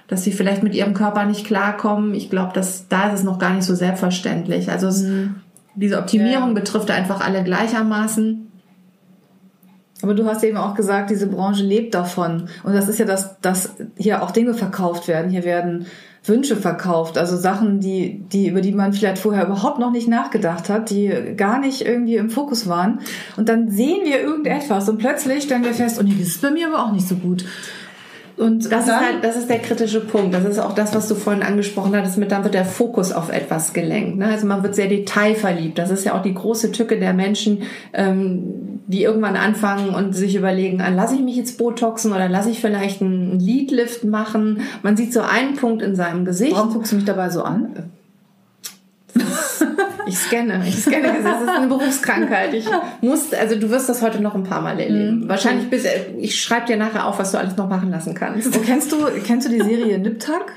dass 0.06 0.22
sie 0.22 0.32
vielleicht 0.32 0.62
mit 0.62 0.74
ihrem 0.74 0.92
Körper 0.92 1.24
nicht 1.24 1.46
klarkommen. 1.46 2.14
Ich 2.14 2.28
glaube, 2.28 2.52
dass 2.52 2.88
da 2.88 3.08
ist 3.08 3.20
es 3.20 3.24
noch 3.24 3.38
gar 3.38 3.54
nicht 3.54 3.64
so 3.64 3.74
selbstverständlich. 3.74 4.70
Also 4.70 4.88
es, 4.88 5.02
mhm. 5.02 5.36
Diese 5.74 5.98
Optimierung 5.98 6.48
ja. 6.48 6.54
betrifft 6.54 6.90
einfach 6.90 7.20
alle 7.24 7.42
gleichermaßen. 7.42 8.50
Aber 10.02 10.14
du 10.14 10.26
hast 10.26 10.44
eben 10.44 10.58
auch 10.58 10.74
gesagt, 10.74 11.10
diese 11.10 11.26
Branche 11.26 11.64
lebt 11.64 11.94
davon. 11.94 12.48
Und 12.62 12.74
das 12.74 12.88
ist 12.88 12.98
ja 12.98 13.06
das, 13.06 13.40
dass 13.40 13.74
hier 13.96 14.22
auch 14.22 14.32
Dinge 14.32 14.54
verkauft 14.54 15.08
werden. 15.08 15.30
Hier 15.30 15.44
werden 15.44 15.86
Wünsche 16.26 16.56
verkauft, 16.56 17.18
also 17.18 17.36
Sachen, 17.36 17.80
die, 17.80 18.24
die, 18.32 18.48
über 18.48 18.62
die 18.62 18.72
man 18.72 18.94
vielleicht 18.94 19.18
vorher 19.18 19.44
überhaupt 19.44 19.78
noch 19.78 19.90
nicht 19.90 20.08
nachgedacht 20.08 20.70
hat, 20.70 20.88
die 20.88 21.34
gar 21.36 21.58
nicht 21.58 21.82
irgendwie 21.82 22.16
im 22.16 22.30
Fokus 22.30 22.66
waren. 22.66 23.00
Und 23.36 23.50
dann 23.50 23.70
sehen 23.70 24.04
wir 24.04 24.20
irgendetwas 24.20 24.88
und 24.88 24.98
plötzlich 24.98 25.44
stellen 25.44 25.64
wir 25.64 25.74
fest, 25.74 25.98
oh 26.00 26.02
nee, 26.02 26.16
das 26.18 26.28
ist 26.28 26.42
bei 26.42 26.50
mir 26.50 26.68
aber 26.68 26.84
auch 26.84 26.92
nicht 26.92 27.06
so 27.06 27.16
gut. 27.16 27.44
Und 28.36 28.70
das 28.70 28.86
ist 28.86 28.96
halt, 28.96 29.22
das 29.22 29.36
ist 29.36 29.48
der 29.48 29.60
kritische 29.60 30.00
Punkt. 30.00 30.34
Das 30.34 30.44
ist 30.44 30.58
auch 30.58 30.74
das, 30.74 30.94
was 30.94 31.08
du 31.08 31.14
vorhin 31.14 31.42
angesprochen 31.42 31.94
hattest, 31.94 32.18
mit 32.18 32.32
dann 32.32 32.42
wird 32.42 32.54
der 32.54 32.64
Fokus 32.64 33.12
auf 33.12 33.30
etwas 33.30 33.72
gelenkt. 33.72 34.18
Ne? 34.18 34.26
Also 34.26 34.46
man 34.46 34.62
wird 34.62 34.74
sehr 34.74 34.88
detailverliebt. 34.88 35.78
Das 35.78 35.90
ist 35.90 36.04
ja 36.04 36.16
auch 36.18 36.22
die 36.22 36.34
große 36.34 36.72
Tücke 36.72 36.98
der 36.98 37.12
Menschen, 37.12 37.62
ähm, 37.92 38.80
die 38.86 39.02
irgendwann 39.02 39.36
anfangen 39.36 39.90
und 39.90 40.14
sich 40.14 40.34
überlegen, 40.34 40.80
ah, 40.80 40.88
lasse 40.88 41.14
ich 41.14 41.20
mich 41.20 41.36
jetzt 41.36 41.58
Botoxen 41.58 42.12
oder 42.12 42.28
lasse 42.28 42.50
ich 42.50 42.60
vielleicht 42.60 43.00
einen 43.02 43.38
Leadlift 43.38 44.04
machen. 44.04 44.62
Man 44.82 44.96
sieht 44.96 45.12
so 45.12 45.20
einen 45.20 45.54
Punkt 45.54 45.82
in 45.82 45.94
seinem 45.94 46.24
Gesicht. 46.24 46.52
Warum 46.52 46.72
guckst 46.72 46.92
du 46.92 46.96
mich 46.96 47.04
dabei 47.04 47.30
so 47.30 47.42
an? 47.42 47.92
Ich 50.06 50.18
scanne, 50.18 50.62
ich 50.66 50.76
scanne. 50.82 51.14
Das 51.22 51.42
ist 51.42 51.48
eine 51.48 51.66
Berufskrankheit. 51.66 52.54
Ich 52.54 52.66
muss, 53.00 53.32
also 53.32 53.56
du 53.56 53.70
wirst 53.70 53.88
das 53.88 54.02
heute 54.02 54.20
noch 54.22 54.34
ein 54.34 54.44
paar 54.44 54.60
Mal 54.60 54.78
erleben. 54.78 55.20
Mhm. 55.20 55.28
Wahrscheinlich 55.28 55.70
bis, 55.70 55.84
ich 56.18 56.40
schreibe 56.40 56.66
dir 56.66 56.76
nachher 56.76 57.06
auf, 57.06 57.18
was 57.18 57.32
du 57.32 57.38
alles 57.38 57.56
noch 57.56 57.68
machen 57.68 57.90
lassen 57.90 58.14
kannst. 58.14 58.56
Oh, 58.56 58.60
kennst 58.64 58.92
du, 58.92 58.98
kennst 59.24 59.48
du 59.48 59.52
die 59.52 59.62
Serie 59.62 59.98
Niptag? 59.98 60.52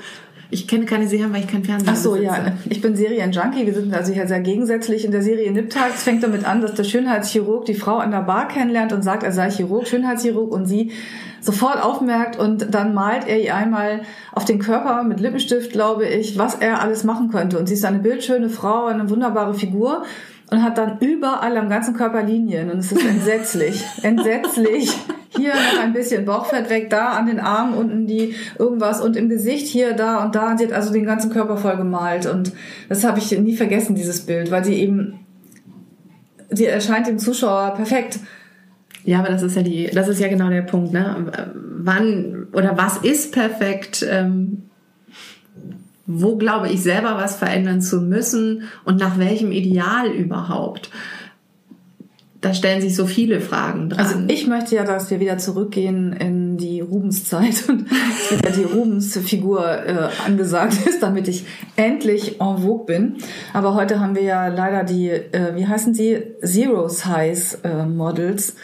Ich 0.50 0.66
kenne 0.66 0.86
keine 0.86 1.06
Serien, 1.06 1.32
weil 1.32 1.40
ich 1.40 1.46
kein 1.46 1.62
Fernsehen 1.62 1.90
Ach 1.92 1.96
so, 1.96 2.12
besitze. 2.12 2.32
ja. 2.32 2.52
Ich 2.70 2.80
bin 2.80 2.96
Serienjunkie. 2.96 3.66
Wir 3.66 3.74
sind 3.74 3.92
also 3.92 4.14
hier 4.14 4.26
sehr 4.26 4.40
gegensätzlich. 4.40 5.04
In 5.04 5.12
der 5.12 5.22
Serie 5.22 5.50
Niptag 5.52 5.90
es 5.94 6.04
fängt 6.04 6.22
damit 6.22 6.46
an, 6.46 6.62
dass 6.62 6.72
der 6.74 6.84
Schönheitschirurg 6.84 7.66
die 7.66 7.74
Frau 7.74 7.98
an 7.98 8.10
der 8.12 8.22
Bar 8.22 8.48
kennenlernt 8.48 8.94
und 8.94 9.02
sagt, 9.02 9.24
er 9.24 9.32
sei 9.32 9.50
Chirurg, 9.50 9.86
Schönheitschirurg 9.86 10.50
und 10.50 10.64
sie 10.64 10.92
sofort 11.40 11.82
aufmerkt 11.82 12.38
und 12.38 12.74
dann 12.74 12.94
malt 12.94 13.26
er 13.26 13.40
ihr 13.40 13.54
einmal 13.54 14.02
auf 14.32 14.44
den 14.44 14.58
Körper 14.58 15.02
mit 15.04 15.20
Lippenstift, 15.20 15.72
glaube 15.72 16.06
ich, 16.06 16.38
was 16.38 16.56
er 16.56 16.80
alles 16.80 17.04
machen 17.04 17.30
könnte. 17.30 17.58
Und 17.58 17.66
sie 17.66 17.74
ist 17.74 17.84
eine 17.84 17.98
bildschöne 17.98 18.48
Frau, 18.48 18.86
eine 18.86 19.08
wunderbare 19.10 19.54
Figur 19.54 20.04
und 20.50 20.62
hat 20.62 20.78
dann 20.78 20.98
überall 21.00 21.56
am 21.56 21.68
ganzen 21.68 21.94
Körper 21.94 22.22
Linien 22.22 22.70
und 22.70 22.78
es 22.78 22.92
ist 22.92 23.04
entsetzlich, 23.04 23.84
entsetzlich. 24.02 24.96
Hier 25.30 25.52
noch 25.52 25.82
ein 25.82 25.92
bisschen 25.92 26.24
Bauchfett 26.24 26.70
weg, 26.70 26.88
da 26.88 27.10
an 27.10 27.26
den 27.26 27.38
Armen 27.38 27.74
unten 27.74 28.06
die 28.06 28.34
irgendwas 28.58 29.00
und 29.02 29.14
im 29.14 29.28
Gesicht 29.28 29.66
hier, 29.68 29.92
da 29.92 30.24
und 30.24 30.34
da. 30.34 30.50
Und 30.50 30.58
sie 30.58 30.64
hat 30.64 30.72
also 30.72 30.90
den 30.90 31.04
ganzen 31.04 31.30
Körper 31.30 31.58
voll 31.58 31.76
gemalt 31.76 32.26
und 32.26 32.52
das 32.88 33.04
habe 33.04 33.18
ich 33.18 33.38
nie 33.38 33.54
vergessen, 33.54 33.94
dieses 33.94 34.24
Bild, 34.24 34.50
weil 34.50 34.64
sie 34.64 34.74
eben, 34.74 35.20
sie 36.50 36.64
erscheint 36.64 37.06
dem 37.06 37.18
Zuschauer 37.18 37.74
perfekt. 37.76 38.18
Ja, 39.08 39.20
aber 39.20 39.30
das 39.30 39.42
ist 39.42 39.56
ja 39.56 39.62
die, 39.62 39.86
das 39.86 40.06
ist 40.06 40.20
ja 40.20 40.28
genau 40.28 40.50
der 40.50 40.60
Punkt, 40.60 40.92
ne? 40.92 41.32
Wann 41.78 42.46
oder 42.52 42.76
was 42.76 42.98
ist 42.98 43.32
perfekt? 43.32 44.06
Ähm, 44.06 44.64
wo 46.04 46.36
glaube 46.36 46.68
ich 46.68 46.82
selber 46.82 47.16
was 47.16 47.36
verändern 47.36 47.80
zu 47.80 48.02
müssen 48.02 48.64
und 48.84 49.00
nach 49.00 49.18
welchem 49.18 49.50
Ideal 49.50 50.08
überhaupt? 50.08 50.90
Da 52.42 52.52
stellen 52.52 52.82
sich 52.82 52.94
so 52.94 53.06
viele 53.06 53.40
Fragen 53.40 53.88
dran. 53.88 53.98
Also 53.98 54.18
ich 54.28 54.46
möchte 54.46 54.76
ja, 54.76 54.84
dass 54.84 55.10
wir 55.10 55.20
wieder 55.20 55.38
zurückgehen 55.38 56.12
in 56.12 56.58
die 56.58 56.82
Rubenszeit 56.82 57.66
und 57.66 57.86
die 58.56 58.64
Rubensfigur 58.64 59.86
äh, 59.86 60.08
angesagt 60.26 60.86
ist, 60.86 61.02
damit 61.02 61.28
ich 61.28 61.46
endlich 61.76 62.42
en 62.42 62.58
vogue 62.58 62.84
bin. 62.84 63.16
Aber 63.54 63.72
heute 63.72 64.00
haben 64.00 64.14
wir 64.14 64.22
ja 64.22 64.48
leider 64.48 64.84
die, 64.84 65.08
äh, 65.08 65.56
wie 65.56 65.66
heißen 65.66 65.94
sie, 65.94 66.18
Zero 66.44 66.88
Size 66.88 67.58
äh, 67.64 67.86
Models 67.86 68.54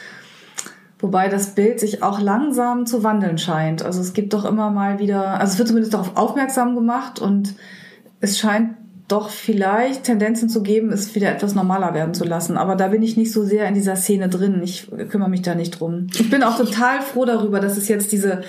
Wobei 1.04 1.28
das 1.28 1.48
Bild 1.54 1.80
sich 1.80 2.02
auch 2.02 2.18
langsam 2.18 2.86
zu 2.86 3.04
wandeln 3.04 3.36
scheint. 3.36 3.82
Also 3.82 4.00
es 4.00 4.14
gibt 4.14 4.32
doch 4.32 4.46
immer 4.46 4.70
mal 4.70 5.00
wieder, 5.00 5.38
also 5.38 5.52
es 5.52 5.58
wird 5.58 5.68
zumindest 5.68 5.92
darauf 5.92 6.16
aufmerksam 6.16 6.74
gemacht 6.74 7.20
und 7.20 7.56
es 8.22 8.38
scheint 8.38 8.70
doch 9.06 9.28
vielleicht 9.28 10.04
Tendenzen 10.04 10.48
zu 10.48 10.62
geben, 10.62 10.90
es 10.90 11.14
wieder 11.14 11.30
etwas 11.30 11.54
normaler 11.54 11.92
werden 11.92 12.14
zu 12.14 12.24
lassen. 12.24 12.56
Aber 12.56 12.74
da 12.74 12.88
bin 12.88 13.02
ich 13.02 13.18
nicht 13.18 13.32
so 13.32 13.44
sehr 13.44 13.68
in 13.68 13.74
dieser 13.74 13.96
Szene 13.96 14.30
drin. 14.30 14.62
Ich 14.64 14.90
kümmere 15.10 15.28
mich 15.28 15.42
da 15.42 15.54
nicht 15.54 15.78
drum. 15.78 16.06
Ich 16.14 16.30
bin 16.30 16.42
auch 16.42 16.56
total 16.56 17.02
froh 17.02 17.26
darüber, 17.26 17.60
dass 17.60 17.76
es 17.76 17.88
jetzt 17.88 18.10
diese 18.10 18.40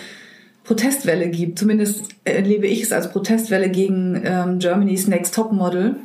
Protestwelle 0.63 1.27
gibt. 1.27 1.59
Zumindest 1.59 2.07
erlebe 2.23 2.67
ich 2.67 2.83
es 2.83 2.93
als 2.93 3.11
Protestwelle 3.11 3.69
gegen 3.69 4.21
ähm, 4.23 4.59
Germany's 4.59 5.09
Next 5.09 5.35
Top 5.35 5.51
Model 5.51 5.97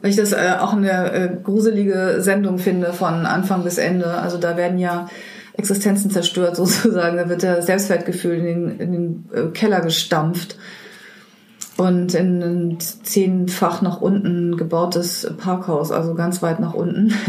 weil 0.00 0.10
ich 0.10 0.16
das 0.16 0.32
äh, 0.32 0.54
auch 0.58 0.72
eine 0.72 1.12
äh, 1.12 1.30
gruselige 1.42 2.16
Sendung 2.18 2.58
finde 2.58 2.92
von 2.92 3.26
Anfang 3.26 3.64
bis 3.64 3.78
Ende. 3.78 4.06
Also 4.06 4.38
da 4.38 4.56
werden 4.56 4.78
ja 4.78 5.08
Existenzen 5.56 6.10
zerstört 6.10 6.56
sozusagen. 6.56 7.16
Da 7.16 7.28
wird 7.28 7.42
das 7.42 7.66
Selbstwertgefühl 7.66 8.34
in 8.34 8.44
den, 8.44 8.80
in 8.80 8.92
den 8.92 9.24
äh, 9.34 9.50
Keller 9.52 9.80
gestampft 9.80 10.56
und 11.76 12.14
in 12.14 12.42
ein 12.42 12.78
zehnfach 12.80 13.82
nach 13.82 14.00
unten 14.00 14.56
gebautes 14.56 15.32
Parkhaus, 15.38 15.92
also 15.92 16.14
ganz 16.14 16.42
weit 16.42 16.60
nach 16.60 16.74
unten. 16.74 17.12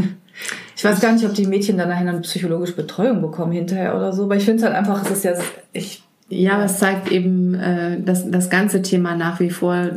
Ich 0.77 0.85
weiß 0.85 1.01
gar 1.01 1.11
nicht, 1.11 1.25
ob 1.25 1.33
die 1.33 1.45
Mädchen 1.45 1.77
dann 1.77 1.89
nachher 1.89 2.07
eine 2.07 2.21
psychologische 2.21 2.73
Betreuung 2.73 3.21
bekommen 3.21 3.51
hinterher 3.51 3.97
oder 3.97 4.13
so, 4.13 4.23
aber 4.23 4.37
ich 4.37 4.45
finde 4.45 4.59
es 4.59 4.63
halt 4.63 4.73
einfach, 4.73 5.03
es 5.03 5.11
ist 5.11 5.23
ja, 5.25 5.33
ich 5.73 6.03
ja, 6.29 6.63
es 6.63 6.77
zeigt 6.77 7.11
eben 7.11 7.55
äh, 7.55 7.99
das, 8.01 8.29
das 8.29 8.49
ganze 8.49 8.81
Thema 8.81 9.15
nach 9.15 9.39
wie 9.39 9.49
vor, 9.49 9.89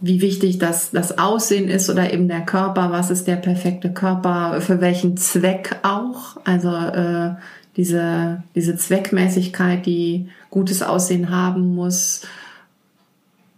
wie 0.00 0.20
wichtig 0.20 0.58
das, 0.58 0.90
das 0.90 1.18
Aussehen 1.18 1.68
ist 1.68 1.88
oder 1.88 2.12
eben 2.12 2.28
der 2.28 2.42
Körper, 2.42 2.90
was 2.90 3.10
ist 3.10 3.26
der 3.26 3.36
perfekte 3.36 3.92
Körper, 3.92 4.60
für 4.60 4.80
welchen 4.80 5.16
Zweck 5.16 5.76
auch. 5.82 6.36
Also 6.44 6.70
äh, 6.70 7.34
diese, 7.76 8.42
diese 8.54 8.76
Zweckmäßigkeit, 8.76 9.86
die 9.86 10.28
gutes 10.50 10.82
Aussehen 10.82 11.30
haben 11.30 11.74
muss, 11.74 12.22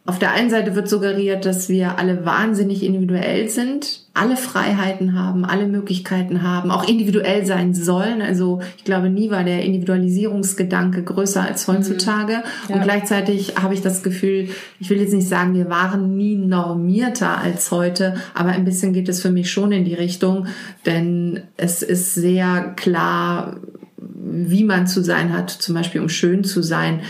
auf 0.09 0.19
der 0.19 0.33
einen 0.33 0.49
Seite 0.49 0.75
wird 0.75 0.89
suggeriert, 0.89 1.45
dass 1.45 1.69
wir 1.69 1.99
alle 1.99 2.25
wahnsinnig 2.25 2.83
individuell 2.83 3.51
sind, 3.51 4.07
alle 4.19 4.37
Freiheiten 4.37 5.19
haben, 5.19 5.45
alle 5.45 5.67
Möglichkeiten 5.67 6.43
haben, 6.43 6.71
auch 6.71 6.89
individuell 6.89 7.47
sein 7.47 7.75
sollen. 7.75 8.21
Also 8.21 8.61
ich 8.77 8.85
glaube, 8.85 9.11
nie 9.11 9.31
war 9.31 9.45
der 9.45 9.63
Individualisierungsgedanke 9.63 11.05
größer 11.05 11.43
als 11.43 11.69
heutzutage. 11.69 12.39
Mhm. 12.39 12.43
Ja. 12.69 12.75
Und 12.77 12.83
gleichzeitig 12.83 13.55
habe 13.57 13.75
ich 13.75 13.81
das 13.81 14.03
Gefühl, 14.03 14.49
ich 14.81 14.91
will 14.91 15.01
jetzt 15.01 15.13
nicht 15.13 15.29
sagen, 15.29 15.55
wir 15.55 15.71
waren 15.71 16.17
nie 16.17 16.37
normierter 16.37 17.39
als 17.39 17.71
heute, 17.71 18.17
aber 18.35 18.51
ein 18.51 18.65
bisschen 18.65 18.93
geht 18.93 19.09
es 19.09 19.23
für 19.23 19.31
mich 19.31 19.51
schon 19.51 19.73
in 19.73 19.85
die 19.85 19.95
Richtung, 19.95 20.47
denn 20.85 21.41
es 21.57 21.83
ist 21.83 22.15
sehr 22.15 22.73
klar, 22.77 23.57
wie 23.97 24.65
man 24.65 24.87
zu 24.87 25.03
sein 25.03 25.33
hat, 25.33 25.51
zum 25.51 25.75
Beispiel 25.75 26.01
um 26.01 26.09
schön 26.09 26.45
zu 26.45 26.63
sein 26.63 27.01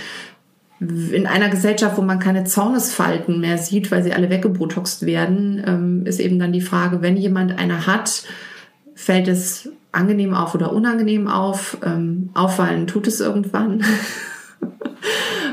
in 0.80 1.26
einer 1.26 1.48
Gesellschaft, 1.48 1.96
wo 1.96 2.02
man 2.02 2.20
keine 2.20 2.44
Zornesfalten 2.44 3.40
mehr 3.40 3.58
sieht, 3.58 3.90
weil 3.90 4.02
sie 4.02 4.12
alle 4.12 4.30
weggebotoxt 4.30 5.06
werden, 5.06 5.62
ähm, 5.66 6.06
ist 6.06 6.20
eben 6.20 6.38
dann 6.38 6.52
die 6.52 6.60
Frage, 6.60 7.02
wenn 7.02 7.16
jemand 7.16 7.58
eine 7.58 7.86
hat, 7.86 8.22
fällt 8.94 9.26
es 9.26 9.70
angenehm 9.90 10.34
auf 10.34 10.54
oder 10.54 10.72
unangenehm 10.72 11.26
auf. 11.26 11.78
Ähm, 11.84 12.30
auffallen 12.34 12.86
tut 12.86 13.06
es 13.06 13.20
irgendwann. 13.20 13.84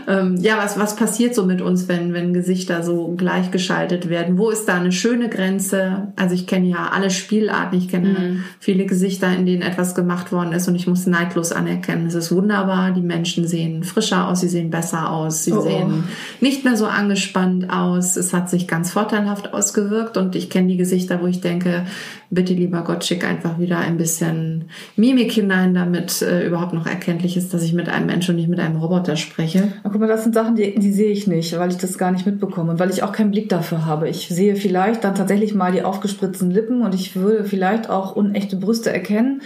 ähm, 0.08 0.38
ja, 0.38 0.58
was, 0.58 0.78
was 0.80 0.96
passiert 0.96 1.34
so 1.34 1.46
mit 1.46 1.62
uns, 1.62 1.88
wenn, 1.88 2.14
wenn 2.14 2.34
Gesichter 2.34 2.84
so 2.84 3.16
gleichgeschaltet 3.18 4.10
werden? 4.10 4.38
Wo 4.38 4.50
ist 4.50 4.66
da 4.66 4.76
eine 4.76 4.92
schöne 4.92 5.30
Grenze? 5.30 6.14
Also 6.16 6.36
ich 6.36 6.48
kenne 6.48 6.68
ja 6.68 6.90
alle 6.94 7.10
Spielarten, 7.10 7.78
ich 7.78 7.90
kenne 7.90 8.10
mhm. 8.10 8.44
viele 8.60 8.86
Gesichter, 8.86 9.34
in 9.36 9.46
denen 9.46 9.62
etwas 9.62 9.96
gemacht 9.96 10.32
worden 10.32 10.54
ist 10.54 10.68
und 10.68 10.76
ich 10.76 10.88
muss 10.88 11.08
neidlos 11.08 11.52
anerkennen, 11.52 12.08
es 12.08 12.16
ist 12.16 12.32
wunderbar, 12.32 12.92
die 12.92 13.02
Menschen 13.02 13.48
sehen 13.48 13.84
frischer 13.84 14.28
aus, 14.28 14.42
sie 14.42 14.50
sehen 14.50 14.70
besser 14.70 15.10
aus, 15.10 15.44
sie 15.44 15.54
oh, 15.54 15.58
oh. 15.58 15.62
sehen 15.62 16.04
nicht 16.40 16.64
mehr 16.64 16.78
so 16.78 16.86
angespannt 16.86 17.70
aus, 17.70 18.16
es 18.16 18.34
hat 18.34 18.50
sich 18.50 18.68
ganz 18.68 18.92
vorteilhaft 18.92 19.54
ausgewirkt 19.54 20.18
und 20.18 20.36
ich 20.36 20.50
kenne 20.50 20.68
die 20.68 20.78
Gesichter, 20.78 21.22
wo 21.22 21.28
ich 21.28 21.42
denke, 21.42 21.86
bitte 22.30 22.54
lieber 22.54 22.84
Gott, 22.84 23.04
schick 23.04 23.24
einfach 23.24 23.60
wieder 23.60 23.80
ein 23.80 23.98
bisschen 23.98 24.66
Mimik 24.96 25.32
hinein, 25.32 25.74
damit 25.74 26.22
äh, 26.22 26.46
überhaupt 26.46 26.74
noch 26.74 26.86
erkenntlich 26.86 27.38
ist, 27.38 27.54
dass 27.54 27.64
ich 27.64 27.74
mit 27.74 27.90
einem 27.90 28.08
Menschen 28.08 28.32
und 28.32 28.38
nicht 28.38 28.50
mit 28.50 28.60
einem 28.60 28.78
Roboter 28.78 29.16
spreche. 29.16 29.74
Aber 29.84 29.95
guck 29.96 30.02
mal, 30.02 30.08
das 30.08 30.24
sind 30.24 30.36
Sachen, 30.36 30.58
die, 30.58 30.76
die 30.78 30.92
sehe 30.92 31.10
ich 31.10 31.26
nicht, 31.26 31.58
weil 31.58 31.70
ich 31.70 31.78
das 31.78 31.98
gar 31.98 32.12
nicht 32.12 32.26
mitbekomme 32.26 32.70
und 32.70 32.80
weil 32.80 32.90
ich 32.90 33.02
auch 33.02 33.14
keinen 33.14 33.32
Blick 33.32 33.48
dafür 33.48 33.86
habe. 33.86 34.10
Ich 34.10 34.28
sehe 34.28 34.58
vielleicht 34.58 35.06
dann 35.06 35.16
tatsächlich 35.16 35.56
mal 35.56 35.72
die 35.72 35.84
aufgespritzten 35.84 36.52
Lippen 36.52 36.82
und 36.82 36.94
ich 36.94 37.16
würde 37.16 37.46
vielleicht 37.46 37.90
auch 37.90 38.14
unechte 38.14 38.58
Brüste 38.58 38.92
erkennen, 38.92 39.42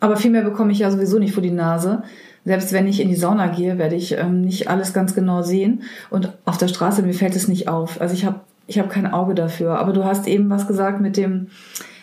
aber 0.00 0.16
viel 0.16 0.30
mehr 0.30 0.40
bekomme 0.40 0.72
ich 0.72 0.78
ja 0.78 0.90
sowieso 0.90 1.18
nicht 1.18 1.34
vor 1.34 1.42
die 1.42 1.50
Nase. 1.50 2.02
Selbst 2.46 2.72
wenn 2.72 2.86
ich 2.86 3.02
in 3.02 3.10
die 3.10 3.14
Sauna 3.14 3.48
gehe, 3.48 3.76
werde 3.76 3.94
ich 3.94 4.12
ähm, 4.12 4.40
nicht 4.40 4.70
alles 4.70 4.94
ganz 4.94 5.14
genau 5.14 5.42
sehen. 5.42 5.82
Und 6.08 6.32
auf 6.46 6.56
der 6.56 6.68
Straße, 6.68 7.02
mir 7.02 7.12
fällt 7.12 7.36
es 7.36 7.46
nicht 7.46 7.68
auf. 7.68 8.00
Also 8.00 8.14
ich 8.14 8.24
habe 8.24 8.40
ich 8.66 8.78
hab 8.78 8.88
kein 8.88 9.06
Auge 9.06 9.34
dafür. 9.34 9.78
Aber 9.78 9.92
du 9.92 10.06
hast 10.06 10.26
eben 10.26 10.48
was 10.48 10.66
gesagt 10.66 11.02
mit 11.02 11.18
dem, 11.18 11.48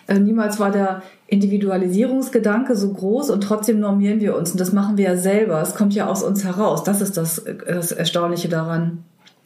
äh, 0.08 0.20
niemals 0.20 0.60
war 0.60 0.70
der 0.70 1.02
Individualisierungsgedanke 1.28 2.76
so 2.76 2.94
groß 2.94 3.30
und 3.30 3.42
trotzdem 3.42 3.80
normieren 3.80 4.22
wir 4.22 4.36
uns. 4.36 4.52
Und 4.52 4.60
das 4.60 4.72
machen 4.72 4.98
wir 4.98 5.06
ja 5.06 5.18
selber. 5.18 5.62
Es 5.62 5.76
kommt 5.76 5.94
ja 5.94 6.08
aus 6.08 6.24
uns 6.24 6.44
heraus. 6.46 6.84
Das 6.84 7.02
ist 7.02 7.18
das, 7.18 7.44
das 7.68 7.92
Erstaunliche 7.92 8.48
daran. 8.48 9.04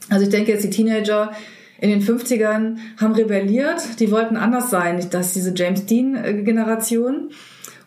Also 0.09 0.25
ich 0.25 0.29
denke 0.29 0.51
jetzt, 0.51 0.63
die 0.63 0.69
Teenager 0.69 1.31
in 1.79 1.89
den 1.89 2.01
50ern 2.01 2.77
haben 2.99 3.13
rebelliert. 3.13 3.99
Die 3.99 4.11
wollten 4.11 4.37
anders 4.37 4.69
sein. 4.69 5.03
Das 5.09 5.27
ist 5.27 5.35
diese 5.35 5.53
James 5.55 5.87
Dean-Generation. 5.87 7.31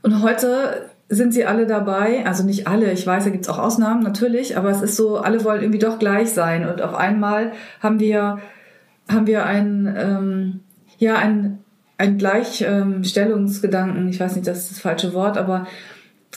Und 0.02 0.22
heute 0.22 0.90
sind 1.08 1.32
sie 1.32 1.44
alle 1.44 1.66
dabei, 1.66 2.26
also 2.26 2.44
nicht 2.44 2.66
alle, 2.66 2.90
ich 2.92 3.06
weiß, 3.06 3.24
da 3.24 3.30
gibt's 3.30 3.48
auch 3.48 3.58
Ausnahmen 3.58 4.02
natürlich, 4.02 4.56
aber 4.56 4.70
es 4.70 4.82
ist 4.82 4.96
so, 4.96 5.18
alle 5.18 5.44
wollen 5.44 5.60
irgendwie 5.60 5.78
doch 5.78 5.98
gleich 5.98 6.30
sein. 6.30 6.68
Und 6.68 6.82
auf 6.82 6.94
einmal 6.94 7.52
haben 7.80 8.00
wir, 8.00 8.38
haben 9.08 9.26
wir 9.26 9.44
ein, 9.44 9.94
ähm, 9.96 10.60
ja, 10.98 11.16
ein 11.16 11.63
ein 11.96 12.18
Gleichstellungsgedanken, 12.18 14.08
ich 14.08 14.18
weiß 14.18 14.34
nicht, 14.36 14.46
das 14.46 14.62
ist 14.62 14.72
das 14.72 14.80
falsche 14.80 15.14
Wort, 15.14 15.36
aber 15.38 15.66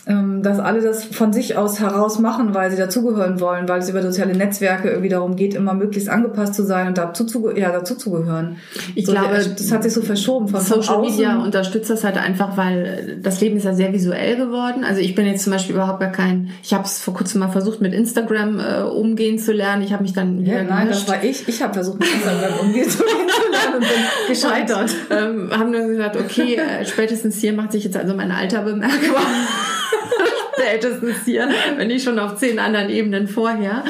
dass 0.06 0.60
alle 0.60 0.82
das 0.82 1.04
von 1.04 1.34
sich 1.34 1.58
aus 1.58 1.80
heraus 1.80 2.20
machen, 2.20 2.54
weil 2.54 2.72
sie 2.72 2.77
dazugehören 2.77 3.39
wollen, 3.39 3.68
weil 3.68 3.80
es 3.80 3.89
über 3.89 4.01
soziale 4.01 4.36
Netzwerke 4.36 4.89
irgendwie 4.89 5.10
darum 5.10 5.36
geht, 5.36 5.54
immer 5.54 5.74
möglichst 5.74 6.10
angepasst 6.10 6.54
zu 6.54 6.63
sein 6.63 6.88
und 6.88 6.98
dazu 6.98 7.25
zu, 7.25 7.51
ja, 7.56 7.72
dazu 7.72 7.96
zu 7.96 8.12
gehören. 8.12 8.58
Ich 8.96 9.06
so, 9.06 9.12
glaube, 9.12 9.36
das 9.36 9.72
hat 9.72 9.84
sich 9.84 9.94
so 9.94 10.01
verschoben 10.01 10.48
von 10.48 10.62
Social 10.62 11.01
Media 11.01 11.38
unterstützt 11.44 11.89
das 11.89 12.04
halt 12.04 12.18
einfach, 12.18 12.58
weil 12.58 13.20
das 13.22 13.42
Leben 13.42 13.58
ist 13.58 13.63
ja 13.63 13.74
sehr 13.74 13.92
visuell 13.92 14.38
geworden. 14.38 14.84
Also 14.84 15.01
ich 15.01 15.16
bin 15.16 15.25
jetzt 15.25 15.44
zum 15.44 15.54
Beispiel 15.54 15.75
überhaupt 15.75 16.00
gar 16.00 16.12
kein, 16.12 16.51
ich 16.63 16.74
habe 16.74 16.86
es 16.86 17.01
vor 17.01 17.13
kurzem 17.13 17.42
mal 17.42 17.50
versucht 17.50 17.82
mit 17.82 17.94
Instagram 17.94 18.60
äh, 18.60 18.82
umgehen 18.84 19.39
zu 19.39 19.51
lernen. 19.51 19.82
Ich 19.82 19.94
habe 19.94 20.04
mich 20.04 20.13
dann 20.13 20.46
ja, 20.46 20.63
nein, 20.63 20.88
das 20.88 21.08
war 21.08 21.24
ich. 21.24 21.48
Ich 21.48 21.62
habe 21.62 21.74
versucht 21.74 22.00
mit 22.00 22.08
Instagram 22.13 22.60
umgehen 22.60 22.89
zu 22.89 23.04
lernen 23.04 23.75
und 23.75 23.80
bin 23.82 23.89
gescheitert. 24.27 24.96
Und, 25.10 25.18
ähm, 25.18 25.50
haben 25.51 25.72
nur 25.72 25.82
gesagt, 25.82 26.16
okay, 26.16 26.56
äh, 26.56 26.86
spätestens 26.86 27.38
hier 27.39 27.54
macht 27.54 27.72
sich 27.72 27.84
jetzt 27.84 27.98
also 27.98 28.13
mein 28.13 28.32
Alter 28.32 28.62
bemerkbar. 28.62 29.22
spätestens 30.53 31.25
hier, 31.25 31.50
wenn 31.77 31.88
nicht 31.88 32.03
schon 32.03 32.20
auf 32.20 32.36
zehn 32.38 32.60
anderen 32.60 32.89
Ebenen 32.89 33.27
vorher. 33.27 33.84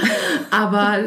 Aber 0.52 0.98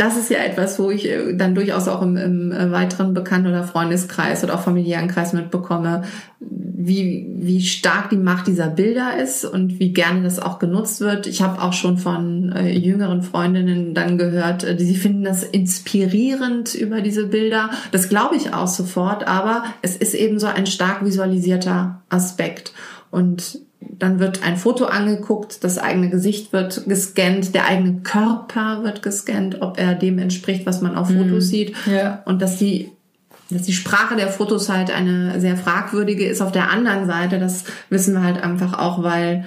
das 0.00 0.16
ist 0.16 0.30
ja 0.30 0.38
etwas, 0.38 0.78
wo 0.78 0.90
ich 0.90 1.06
äh, 1.06 1.34
dann 1.36 1.54
durchaus 1.54 1.86
auch 1.86 2.00
im, 2.00 2.16
im 2.16 2.52
äh, 2.52 2.72
weiteren 2.72 3.12
Bekannten- 3.12 3.48
oder 3.48 3.64
Freundeskreis 3.64 4.42
oder 4.42 4.54
auch 4.54 4.62
familiären 4.62 5.08
Kreis 5.08 5.34
mitbekomme, 5.34 6.04
wie, 6.38 7.28
wie 7.36 7.60
stark 7.60 8.08
die 8.08 8.16
Macht 8.16 8.46
dieser 8.46 8.68
Bilder 8.68 9.22
ist 9.22 9.44
und 9.44 9.78
wie 9.78 9.92
gerne 9.92 10.22
das 10.22 10.38
auch 10.38 10.58
genutzt 10.58 11.02
wird. 11.02 11.26
Ich 11.26 11.42
habe 11.42 11.60
auch 11.60 11.74
schon 11.74 11.98
von 11.98 12.50
äh, 12.52 12.72
jüngeren 12.72 13.20
Freundinnen 13.22 13.92
dann 13.92 14.16
gehört, 14.16 14.64
äh, 14.64 14.78
sie 14.78 14.96
finden 14.96 15.24
das 15.24 15.42
inspirierend 15.42 16.74
über 16.74 17.02
diese 17.02 17.26
Bilder. 17.26 17.68
Das 17.92 18.08
glaube 18.08 18.36
ich 18.36 18.54
auch 18.54 18.68
sofort, 18.68 19.28
aber 19.28 19.64
es 19.82 19.96
ist 19.96 20.14
eben 20.14 20.38
so 20.38 20.46
ein 20.46 20.66
stark 20.66 21.04
visualisierter 21.04 22.00
Aspekt. 22.08 22.72
Und 23.10 23.60
dann 23.80 24.18
wird 24.18 24.42
ein 24.42 24.56
Foto 24.56 24.86
angeguckt, 24.86 25.64
das 25.64 25.78
eigene 25.78 26.10
Gesicht 26.10 26.52
wird 26.52 26.86
gescannt, 26.86 27.54
der 27.54 27.66
eigene 27.66 28.00
Körper 28.02 28.82
wird 28.82 29.02
gescannt, 29.02 29.62
ob 29.62 29.78
er 29.78 29.94
dem 29.94 30.18
entspricht, 30.18 30.66
was 30.66 30.80
man 30.80 30.96
auf 30.96 31.10
mhm. 31.10 31.18
Fotos 31.18 31.48
sieht. 31.48 31.74
Ja. 31.86 32.22
Und 32.26 32.42
dass 32.42 32.56
die, 32.56 32.92
dass 33.50 33.62
die 33.62 33.72
Sprache 33.72 34.16
der 34.16 34.28
Fotos 34.28 34.68
halt 34.68 34.90
eine 34.90 35.40
sehr 35.40 35.56
fragwürdige 35.56 36.26
ist 36.26 36.42
auf 36.42 36.52
der 36.52 36.70
anderen 36.70 37.06
Seite, 37.06 37.38
das 37.38 37.64
wissen 37.88 38.14
wir 38.14 38.22
halt 38.22 38.42
einfach 38.42 38.78
auch, 38.78 39.02
weil 39.02 39.44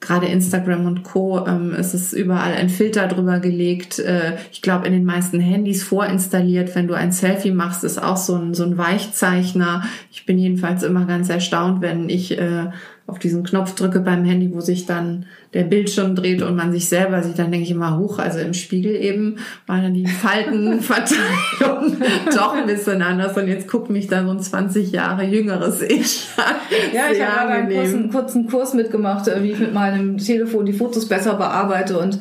gerade 0.00 0.26
Instagram 0.26 0.86
und 0.86 1.02
Co. 1.02 1.46
Ähm, 1.46 1.74
es 1.78 1.94
ist 1.94 2.12
überall 2.12 2.54
ein 2.54 2.70
Filter 2.70 3.06
drüber 3.06 3.38
gelegt. 3.38 3.98
Äh, 3.98 4.36
ich 4.50 4.62
glaube, 4.62 4.86
in 4.86 4.92
den 4.92 5.04
meisten 5.04 5.40
Handys 5.40 5.82
vorinstalliert. 5.82 6.74
Wenn 6.74 6.88
du 6.88 6.94
ein 6.94 7.12
Selfie 7.12 7.52
machst, 7.52 7.84
ist 7.84 8.02
auch 8.02 8.16
so 8.16 8.34
ein, 8.34 8.54
so 8.54 8.64
ein 8.64 8.78
Weichzeichner. 8.78 9.84
Ich 10.10 10.24
bin 10.24 10.38
jedenfalls 10.38 10.82
immer 10.82 11.04
ganz 11.04 11.28
erstaunt, 11.28 11.82
wenn 11.82 12.08
ich 12.08 12.38
äh, 12.38 12.70
auf 13.10 13.18
diesen 13.18 13.42
Knopf 13.42 13.74
drücke 13.74 14.00
beim 14.00 14.24
Handy, 14.24 14.54
wo 14.54 14.60
sich 14.60 14.86
dann 14.86 15.26
der 15.52 15.64
Bildschirm 15.64 16.14
dreht 16.14 16.42
und 16.42 16.54
man 16.54 16.70
sich 16.72 16.88
selber 16.88 17.22
sieht, 17.22 17.38
dann 17.38 17.50
denke 17.50 17.64
ich 17.64 17.72
immer 17.72 17.98
hoch, 17.98 18.20
also 18.20 18.38
im 18.38 18.54
Spiegel 18.54 18.94
eben 18.94 19.38
war 19.66 19.82
dann 19.82 19.94
die 19.94 20.06
Faltenverteilung 20.06 21.96
doch 22.34 22.54
ein 22.54 22.66
bisschen 22.66 23.02
anders 23.02 23.36
und 23.36 23.48
jetzt 23.48 23.68
guckt 23.68 23.90
mich 23.90 24.06
da 24.06 24.24
so 24.24 24.30
ein 24.30 24.40
20 24.40 24.92
Jahre 24.92 25.24
jüngeres 25.24 25.82
Ich 25.82 26.28
an. 26.36 26.54
Ja, 26.94 27.12
ich 27.12 27.20
habe 27.20 27.50
einen 27.50 27.68
kurzen, 27.68 28.10
kurzen 28.10 28.46
Kurs 28.46 28.74
mitgemacht, 28.74 29.26
äh, 29.26 29.42
wie 29.42 29.50
ich 29.50 29.58
mit 29.58 29.74
meinem 29.74 30.18
Telefon 30.18 30.64
die 30.64 30.72
Fotos 30.72 31.08
besser 31.08 31.34
bearbeite 31.34 31.98
und 31.98 32.20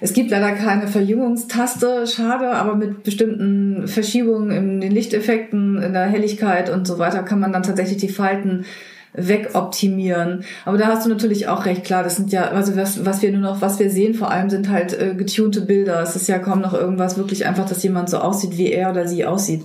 es 0.00 0.12
gibt 0.12 0.30
leider 0.30 0.52
keine 0.52 0.88
Verjüngungstaste, 0.88 2.06
schade, 2.06 2.50
aber 2.50 2.74
mit 2.74 3.02
bestimmten 3.02 3.88
Verschiebungen 3.88 4.50
in 4.50 4.80
den 4.80 4.92
Lichteffekten, 4.92 5.80
in 5.80 5.92
der 5.94 6.06
Helligkeit 6.06 6.68
und 6.68 6.86
so 6.86 6.98
weiter 6.98 7.22
kann 7.22 7.40
man 7.40 7.52
dann 7.52 7.62
tatsächlich 7.62 7.98
die 7.98 8.08
Falten 8.08 8.66
wegoptimieren. 9.16 10.44
Aber 10.64 10.78
da 10.78 10.86
hast 10.88 11.06
du 11.06 11.10
natürlich 11.10 11.48
auch 11.48 11.64
recht, 11.64 11.84
klar, 11.84 12.02
das 12.02 12.16
sind 12.16 12.32
ja, 12.32 12.50
also 12.50 12.76
was, 12.76 13.04
was 13.04 13.22
wir 13.22 13.32
nur 13.32 13.40
noch, 13.40 13.60
was 13.60 13.78
wir 13.78 13.90
sehen 13.90 14.14
vor 14.14 14.30
allem 14.30 14.50
sind 14.50 14.68
halt 14.68 14.98
äh, 14.98 15.14
getunte 15.14 15.62
Bilder. 15.62 16.00
Es 16.02 16.16
ist 16.16 16.28
ja 16.28 16.38
kaum 16.38 16.60
noch 16.60 16.74
irgendwas 16.74 17.16
wirklich 17.16 17.46
einfach, 17.46 17.68
dass 17.68 17.82
jemand 17.82 18.10
so 18.10 18.18
aussieht, 18.18 18.56
wie 18.56 18.70
er 18.70 18.90
oder 18.90 19.08
sie 19.08 19.24
aussieht. 19.24 19.62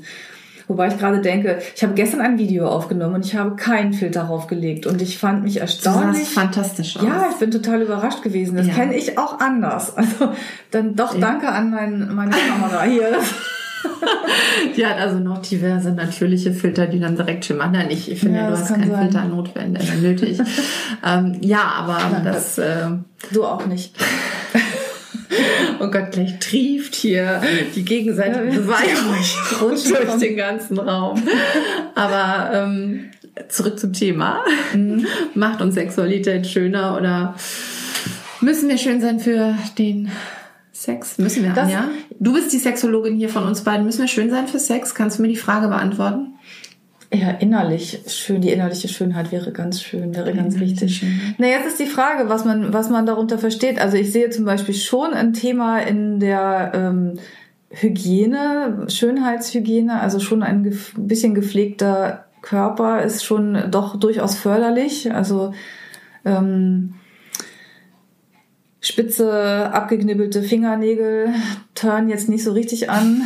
Wobei 0.71 0.87
ich 0.87 0.97
gerade 0.97 1.19
denke, 1.19 1.59
ich 1.75 1.83
habe 1.83 1.95
gestern 1.95 2.21
ein 2.21 2.37
Video 2.37 2.65
aufgenommen 2.65 3.15
und 3.15 3.25
ich 3.25 3.35
habe 3.35 3.57
keinen 3.57 3.91
Filter 3.91 4.21
darauf 4.21 4.47
gelegt 4.47 4.85
und 4.85 5.01
ich 5.01 5.17
fand 5.17 5.43
mich 5.43 5.59
erstaunlich. 5.59 6.29
Du 6.29 6.33
fantastisch 6.33 6.95
aus. 6.95 7.03
Ja, 7.03 7.27
ich 7.29 7.35
bin 7.37 7.51
total 7.51 7.81
überrascht 7.81 8.21
gewesen. 8.23 8.55
Das 8.55 8.67
ja. 8.67 8.73
kenne 8.73 8.95
ich 8.95 9.17
auch 9.17 9.39
anders. 9.39 9.93
Also 10.01 10.31
dann 10.71 10.95
doch 10.95 11.19
danke 11.19 11.49
an 11.49 11.69
mein, 11.69 12.15
meine 12.15 12.31
Kamera 12.31 12.83
hier. 12.83 13.19
die 14.75 14.85
hat 14.85 14.97
also 14.99 15.19
noch 15.19 15.41
diverse 15.41 15.91
natürliche 15.91 16.53
Filter, 16.53 16.87
die 16.87 16.99
dann 16.99 17.15
direkt 17.15 17.45
schimmern. 17.45 17.71
Nein, 17.71 17.89
ich, 17.89 18.11
ich 18.11 18.19
finde, 18.19 18.39
ja, 18.39 18.47
du 18.49 18.57
hast 18.57 18.69
keinen 18.69 18.91
sein. 18.91 19.01
Filter 19.03 19.25
notwendig, 19.25 19.93
nötig. 20.01 20.39
ähm, 21.05 21.37
ja, 21.41 21.63
aber 21.63 21.99
Nein, 22.11 22.23
das... 22.23 22.57
Äh, 22.57 22.87
du 23.31 23.43
auch 23.45 23.65
nicht. 23.65 23.95
oh 25.79 25.87
Gott, 25.87 26.11
gleich 26.11 26.39
trieft 26.39 26.95
hier 26.95 27.41
die 27.75 27.85
gegenseitige 27.85 28.45
ja, 28.45 28.59
Beweihung 28.59 29.15
durch 29.59 30.19
den 30.19 30.37
ganzen 30.37 30.79
Raum. 30.79 31.21
Aber 31.95 32.51
ähm, 32.53 33.11
zurück 33.47 33.79
zum 33.79 33.93
Thema. 33.93 34.43
Mhm. 34.73 35.05
Macht 35.33 35.61
uns 35.61 35.75
Sexualität 35.75 36.47
schöner 36.47 36.97
oder 36.97 37.35
müssen 38.41 38.69
wir 38.69 38.77
schön 38.77 39.01
sein 39.01 39.19
für 39.19 39.55
den 39.77 40.11
Sex 40.81 41.19
müssen 41.19 41.43
wir, 41.43 41.53
das, 41.53 41.71
ja? 41.71 41.89
Du 42.19 42.33
bist 42.33 42.51
die 42.51 42.57
Sexologin 42.57 43.15
hier 43.15 43.29
von 43.29 43.43
uns 43.43 43.61
beiden. 43.61 43.85
Müssen 43.85 44.01
wir 44.01 44.07
schön 44.07 44.31
sein 44.31 44.47
für 44.47 44.57
Sex? 44.57 44.95
Kannst 44.95 45.19
du 45.19 45.21
mir 45.21 45.27
die 45.27 45.35
Frage 45.35 45.67
beantworten? 45.67 46.33
Ja, 47.13 47.29
innerlich 47.29 47.99
schön. 48.07 48.41
Die 48.41 48.49
innerliche 48.49 48.87
Schönheit 48.87 49.31
wäre 49.31 49.51
ganz 49.51 49.83
schön, 49.83 50.15
wäre 50.15 50.33
ganz 50.33 50.59
wichtig. 50.59 50.97
Schön. 50.97 51.35
Na, 51.37 51.45
jetzt 51.45 51.67
ist 51.67 51.79
die 51.79 51.85
Frage, 51.85 52.29
was 52.29 52.45
man, 52.45 52.73
was 52.73 52.89
man 52.89 53.05
darunter 53.05 53.37
versteht. 53.37 53.79
Also 53.79 53.95
ich 53.95 54.11
sehe 54.11 54.31
zum 54.31 54.45
Beispiel 54.45 54.73
schon 54.73 55.13
ein 55.13 55.33
Thema 55.33 55.77
in 55.77 56.19
der 56.19 56.71
ähm, 56.73 57.19
Hygiene, 57.69 58.87
Schönheitshygiene, 58.87 60.01
also 60.01 60.19
schon 60.19 60.41
ein 60.41 60.63
gef 60.63 60.93
bisschen 60.97 61.35
gepflegter 61.35 62.25
Körper 62.41 63.03
ist 63.03 63.23
schon 63.23 63.69
doch 63.69 63.97
durchaus 63.97 64.35
förderlich. 64.35 65.13
Also 65.13 65.53
ähm, 66.25 66.95
spitze, 68.81 69.71
abgeknibbelte 69.71 70.43
Fingernägel 70.43 71.29
turn 71.75 72.09
jetzt 72.09 72.27
nicht 72.27 72.43
so 72.43 72.51
richtig 72.51 72.89
an. 72.89 73.21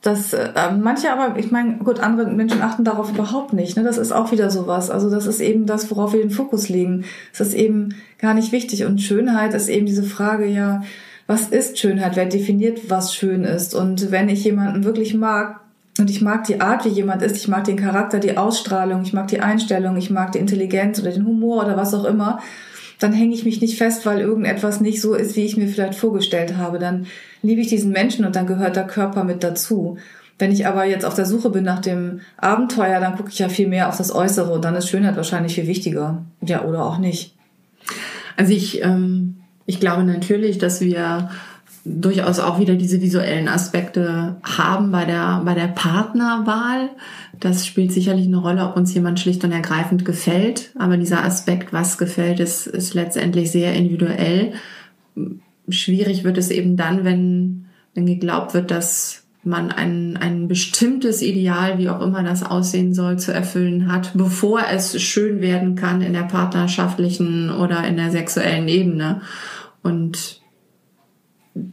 Das, 0.00 0.32
äh, 0.32 0.50
manche 0.80 1.12
aber, 1.12 1.38
ich 1.38 1.50
meine, 1.50 1.78
gut, 1.78 2.00
andere 2.00 2.30
Menschen 2.30 2.62
achten 2.62 2.84
darauf 2.84 3.10
überhaupt 3.10 3.52
nicht. 3.52 3.76
Ne? 3.76 3.82
Das 3.82 3.98
ist 3.98 4.12
auch 4.12 4.32
wieder 4.32 4.50
sowas. 4.50 4.90
Also 4.90 5.10
das 5.10 5.26
ist 5.26 5.40
eben 5.40 5.66
das, 5.66 5.90
worauf 5.90 6.12
wir 6.12 6.20
den 6.20 6.30
Fokus 6.30 6.68
legen. 6.68 7.04
Das 7.36 7.48
ist 7.48 7.54
eben 7.54 7.96
gar 8.18 8.32
nicht 8.32 8.52
wichtig. 8.52 8.84
Und 8.84 9.02
Schönheit 9.02 9.54
ist 9.54 9.68
eben 9.68 9.86
diese 9.86 10.04
Frage, 10.04 10.46
ja, 10.46 10.82
was 11.26 11.48
ist 11.48 11.78
Schönheit? 11.78 12.16
Wer 12.16 12.26
definiert, 12.26 12.88
was 12.88 13.14
schön 13.14 13.44
ist? 13.44 13.74
Und 13.74 14.10
wenn 14.10 14.28
ich 14.28 14.44
jemanden 14.44 14.84
wirklich 14.84 15.14
mag, 15.14 15.60
und 15.98 16.10
ich 16.10 16.22
mag 16.22 16.44
die 16.44 16.60
Art, 16.60 16.84
wie 16.84 16.90
jemand 16.90 17.22
ist, 17.22 17.36
ich 17.36 17.48
mag 17.48 17.64
den 17.64 17.76
Charakter, 17.76 18.20
die 18.20 18.36
Ausstrahlung, 18.36 19.02
ich 19.02 19.12
mag 19.12 19.26
die 19.26 19.40
Einstellung, 19.40 19.96
ich 19.96 20.10
mag 20.10 20.30
die 20.30 20.38
Intelligenz 20.38 21.00
oder 21.00 21.10
den 21.10 21.26
Humor 21.26 21.64
oder 21.64 21.76
was 21.76 21.92
auch 21.92 22.04
immer, 22.04 22.38
dann 22.98 23.12
hänge 23.12 23.34
ich 23.34 23.44
mich 23.44 23.60
nicht 23.60 23.78
fest, 23.78 24.06
weil 24.06 24.20
irgendetwas 24.20 24.80
nicht 24.80 25.00
so 25.00 25.14
ist, 25.14 25.36
wie 25.36 25.44
ich 25.44 25.56
mir 25.56 25.68
vielleicht 25.68 25.94
vorgestellt 25.94 26.56
habe. 26.56 26.78
Dann 26.78 27.06
liebe 27.42 27.60
ich 27.60 27.68
diesen 27.68 27.92
Menschen 27.92 28.24
und 28.24 28.34
dann 28.34 28.46
gehört 28.46 28.76
der 28.76 28.86
Körper 28.86 29.24
mit 29.24 29.44
dazu. 29.44 29.98
Wenn 30.38 30.52
ich 30.52 30.66
aber 30.66 30.84
jetzt 30.84 31.04
auf 31.04 31.14
der 31.14 31.26
Suche 31.26 31.50
bin 31.50 31.64
nach 31.64 31.80
dem 31.80 32.20
Abenteuer, 32.36 33.00
dann 33.00 33.16
gucke 33.16 33.30
ich 33.30 33.38
ja 33.38 33.48
viel 33.48 33.68
mehr 33.68 33.88
auf 33.88 33.96
das 33.96 34.14
Äußere 34.14 34.52
und 34.52 34.64
dann 34.64 34.74
ist 34.74 34.88
Schönheit 34.88 35.16
wahrscheinlich 35.16 35.54
viel 35.54 35.66
wichtiger. 35.66 36.24
Ja, 36.40 36.64
oder 36.64 36.84
auch 36.84 36.98
nicht. 36.98 37.34
Also 38.36 38.52
ich, 38.52 38.82
ähm, 38.82 39.38
ich 39.66 39.80
glaube 39.80 40.04
natürlich, 40.04 40.58
dass 40.58 40.80
wir 40.80 41.30
durchaus 41.88 42.38
auch 42.38 42.58
wieder 42.58 42.74
diese 42.74 43.00
visuellen 43.00 43.48
Aspekte 43.48 44.36
haben 44.42 44.90
bei 44.90 45.04
der, 45.04 45.42
bei 45.44 45.54
der 45.54 45.68
Partnerwahl. 45.68 46.90
Das 47.40 47.66
spielt 47.66 47.92
sicherlich 47.92 48.26
eine 48.26 48.38
Rolle, 48.38 48.64
ob 48.64 48.76
uns 48.76 48.92
jemand 48.94 49.20
schlicht 49.20 49.44
und 49.44 49.52
ergreifend 49.52 50.04
gefällt. 50.04 50.72
Aber 50.78 50.96
dieser 50.96 51.24
Aspekt, 51.24 51.72
was 51.72 51.98
gefällt, 51.98 52.40
ist, 52.40 52.66
ist 52.66 52.94
letztendlich 52.94 53.50
sehr 53.50 53.74
individuell. 53.74 54.52
Schwierig 55.68 56.24
wird 56.24 56.38
es 56.38 56.50
eben 56.50 56.76
dann, 56.76 57.04
wenn, 57.04 57.66
wenn 57.94 58.06
geglaubt 58.06 58.54
wird, 58.54 58.70
dass 58.70 59.24
man 59.44 59.70
ein, 59.70 60.16
ein 60.16 60.48
bestimmtes 60.48 61.22
Ideal, 61.22 61.78
wie 61.78 61.88
auch 61.88 62.02
immer 62.02 62.22
das 62.22 62.42
aussehen 62.42 62.92
soll, 62.92 63.18
zu 63.18 63.32
erfüllen 63.32 63.90
hat, 63.90 64.12
bevor 64.14 64.62
es 64.70 65.00
schön 65.00 65.40
werden 65.40 65.74
kann 65.74 66.02
in 66.02 66.12
der 66.12 66.22
partnerschaftlichen 66.22 67.50
oder 67.50 67.86
in 67.86 67.96
der 67.96 68.10
sexuellen 68.10 68.68
Ebene. 68.68 69.22
Und 69.82 70.37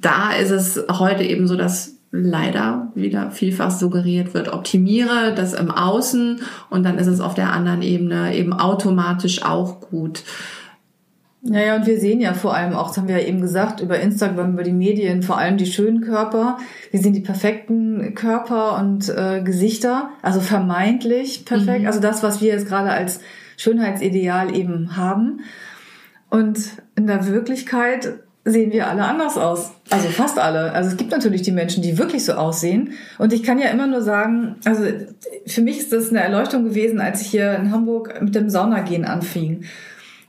da 0.01 0.33
ist 0.33 0.51
es 0.51 0.83
heute 0.89 1.23
eben 1.23 1.47
so, 1.47 1.55
dass 1.55 1.95
leider 2.11 2.91
wieder 2.95 3.31
vielfach 3.31 3.71
suggeriert 3.71 4.33
wird, 4.33 4.51
optimiere 4.51 5.33
das 5.35 5.53
im 5.53 5.69
Außen 5.69 6.41
und 6.69 6.83
dann 6.83 6.97
ist 6.97 7.07
es 7.07 7.19
auf 7.19 7.33
der 7.33 7.51
anderen 7.51 7.81
Ebene 7.81 8.35
eben 8.35 8.53
automatisch 8.53 9.43
auch 9.43 9.81
gut. 9.81 10.23
Naja, 11.47 11.75
und 11.75 11.85
wir 11.85 11.99
sehen 11.99 12.21
ja 12.21 12.33
vor 12.33 12.55
allem 12.55 12.73
auch, 12.73 12.87
das 12.87 12.97
haben 12.97 13.07
wir 13.07 13.19
ja 13.19 13.27
eben 13.27 13.39
gesagt, 13.39 13.79
über 13.79 13.99
Instagram, 13.99 14.53
über 14.53 14.63
die 14.63 14.71
Medien, 14.71 15.21
vor 15.21 15.37
allem 15.37 15.57
die 15.57 15.67
schönen 15.67 16.01
Körper. 16.01 16.57
Wir 16.89 16.99
sehen 16.99 17.13
die 17.13 17.19
perfekten 17.19 18.15
Körper 18.15 18.79
und 18.79 19.09
äh, 19.09 19.43
Gesichter, 19.43 20.09
also 20.23 20.39
vermeintlich 20.39 21.45
perfekt. 21.45 21.81
Mhm. 21.81 21.87
Also 21.87 21.99
das, 21.99 22.23
was 22.23 22.41
wir 22.41 22.47
jetzt 22.47 22.67
gerade 22.67 22.89
als 22.89 23.19
Schönheitsideal 23.57 24.55
eben 24.55 24.97
haben. 24.97 25.41
Und 26.31 26.81
in 26.95 27.05
der 27.05 27.27
Wirklichkeit 27.27 28.15
sehen 28.45 28.71
wir 28.71 28.87
alle 28.87 29.03
anders 29.03 29.37
aus. 29.37 29.71
Also 29.89 30.07
fast 30.09 30.37
alle. 30.37 30.71
Also 30.71 30.91
es 30.91 30.97
gibt 30.97 31.11
natürlich 31.11 31.41
die 31.41 31.51
Menschen, 31.51 31.81
die 31.81 31.97
wirklich 31.97 32.23
so 32.23 32.33
aussehen. 32.33 32.91
Und 33.17 33.33
ich 33.33 33.41
kann 33.41 33.57
ja 33.57 33.69
immer 33.69 33.87
nur 33.87 34.01
sagen, 34.01 34.55
also 34.65 34.83
für 35.47 35.61
mich 35.61 35.79
ist 35.79 35.91
das 35.91 36.09
eine 36.09 36.21
Erleuchtung 36.21 36.63
gewesen, 36.63 37.01
als 37.01 37.21
ich 37.21 37.27
hier 37.27 37.55
in 37.55 37.71
Hamburg 37.71 38.21
mit 38.21 38.35
dem 38.35 38.49
Saunagehen 38.49 39.03
anfing. 39.03 39.65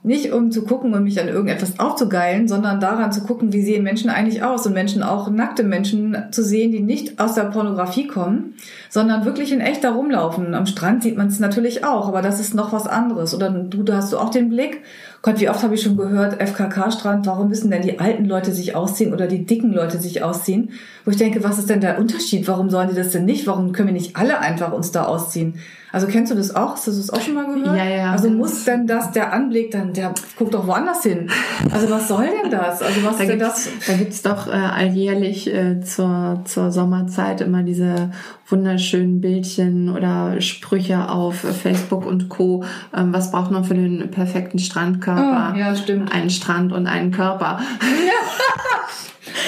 Nicht 0.02 0.32
um 0.32 0.52
zu 0.52 0.64
gucken 0.64 0.94
und 0.94 1.02
mich 1.02 1.20
an 1.20 1.28
irgendetwas 1.28 1.80
aufzugeilen, 1.80 2.46
sondern 2.46 2.80
daran 2.80 3.12
zu 3.12 3.22
gucken, 3.22 3.52
wie 3.52 3.62
sehen 3.62 3.82
Menschen 3.82 4.08
eigentlich 4.08 4.42
aus 4.42 4.64
und 4.64 4.72
Menschen 4.72 5.02
auch 5.02 5.28
nackte 5.28 5.64
Menschen 5.64 6.16
zu 6.30 6.44
sehen, 6.44 6.70
die 6.70 6.80
nicht 6.80 7.18
aus 7.18 7.34
der 7.34 7.42
Pornografie 7.42 8.06
kommen, 8.06 8.54
sondern 8.88 9.24
wirklich 9.24 9.52
in 9.52 9.60
echt 9.60 9.82
da 9.82 9.90
rumlaufen. 9.90 10.54
Am 10.54 10.66
Strand 10.66 11.02
sieht 11.02 11.16
man 11.16 11.26
es 11.26 11.40
natürlich 11.40 11.84
auch, 11.84 12.06
aber 12.06 12.22
das 12.22 12.38
ist 12.38 12.54
noch 12.54 12.72
was 12.72 12.86
anderes. 12.86 13.34
Oder 13.34 13.50
du, 13.50 13.82
da 13.82 13.96
hast 13.96 14.12
du 14.12 14.18
auch 14.18 14.30
den 14.30 14.48
Blick 14.48 14.82
Gott, 15.22 15.40
wie 15.40 15.48
oft 15.48 15.62
habe 15.62 15.74
ich 15.74 15.82
schon 15.82 15.96
gehört, 15.96 16.40
FKK-Strand, 16.40 17.26
warum 17.26 17.48
müssen 17.48 17.70
denn 17.70 17.82
die 17.82 17.98
alten 17.98 18.26
Leute 18.26 18.52
sich 18.52 18.76
ausziehen 18.76 19.12
oder 19.12 19.26
die 19.26 19.44
dicken 19.44 19.72
Leute 19.72 19.98
sich 19.98 20.22
ausziehen? 20.22 20.70
Wo 21.04 21.10
ich 21.10 21.16
denke, 21.16 21.42
was 21.42 21.58
ist 21.58 21.68
denn 21.70 21.80
der 21.80 21.98
Unterschied? 21.98 22.46
Warum 22.46 22.70
sollen 22.70 22.90
die 22.90 22.94
das 22.94 23.10
denn 23.10 23.24
nicht? 23.24 23.46
Warum 23.46 23.72
können 23.72 23.88
wir 23.88 23.92
nicht 23.94 24.16
alle 24.16 24.38
einfach 24.40 24.72
uns 24.72 24.92
da 24.92 25.04
ausziehen? 25.04 25.54
Also 25.96 26.08
kennst 26.08 26.30
du 26.30 26.36
das 26.36 26.54
auch? 26.54 26.72
Hast 26.72 26.88
du 26.88 26.90
das 26.90 27.08
auch 27.08 27.22
schon 27.22 27.32
mal 27.32 27.46
gehört? 27.46 27.74
Ja, 27.74 27.86
ja. 27.86 28.12
Also 28.12 28.28
muss 28.28 28.64
denn 28.64 28.86
das, 28.86 29.12
der 29.12 29.32
Anblick 29.32 29.70
dann, 29.70 29.94
der 29.94 30.12
guckt 30.36 30.52
doch 30.52 30.66
woanders 30.66 31.02
hin. 31.02 31.30
Also 31.72 31.88
was 31.88 32.06
soll 32.06 32.26
denn 32.26 32.50
das? 32.50 32.82
Also 32.82 33.02
was 33.02 33.16
da 33.16 33.22
ist 33.22 33.30
denn 33.30 33.38
das? 33.38 33.68
Da 33.86 33.94
gibt's 33.94 34.20
doch 34.20 34.46
äh, 34.46 34.50
alljährlich 34.50 35.50
äh, 35.50 35.80
zur, 35.80 36.42
zur 36.44 36.70
Sommerzeit 36.70 37.40
immer 37.40 37.62
diese 37.62 38.10
wunderschönen 38.46 39.22
Bildchen 39.22 39.88
oder 39.88 40.38
Sprüche 40.42 41.08
auf 41.08 41.36
Facebook 41.36 42.04
und 42.04 42.28
Co. 42.28 42.62
Ähm, 42.94 43.14
was 43.14 43.30
braucht 43.30 43.50
man 43.50 43.64
für 43.64 43.72
den 43.72 44.10
perfekten 44.10 44.58
Strandkörper? 44.58 45.54
Oh, 45.54 45.58
ja, 45.58 45.74
stimmt. 45.74 46.12
Einen 46.12 46.28
Strand 46.28 46.74
und 46.74 46.86
einen 46.86 47.10
Körper. 47.10 47.58
Ja. 47.80 48.12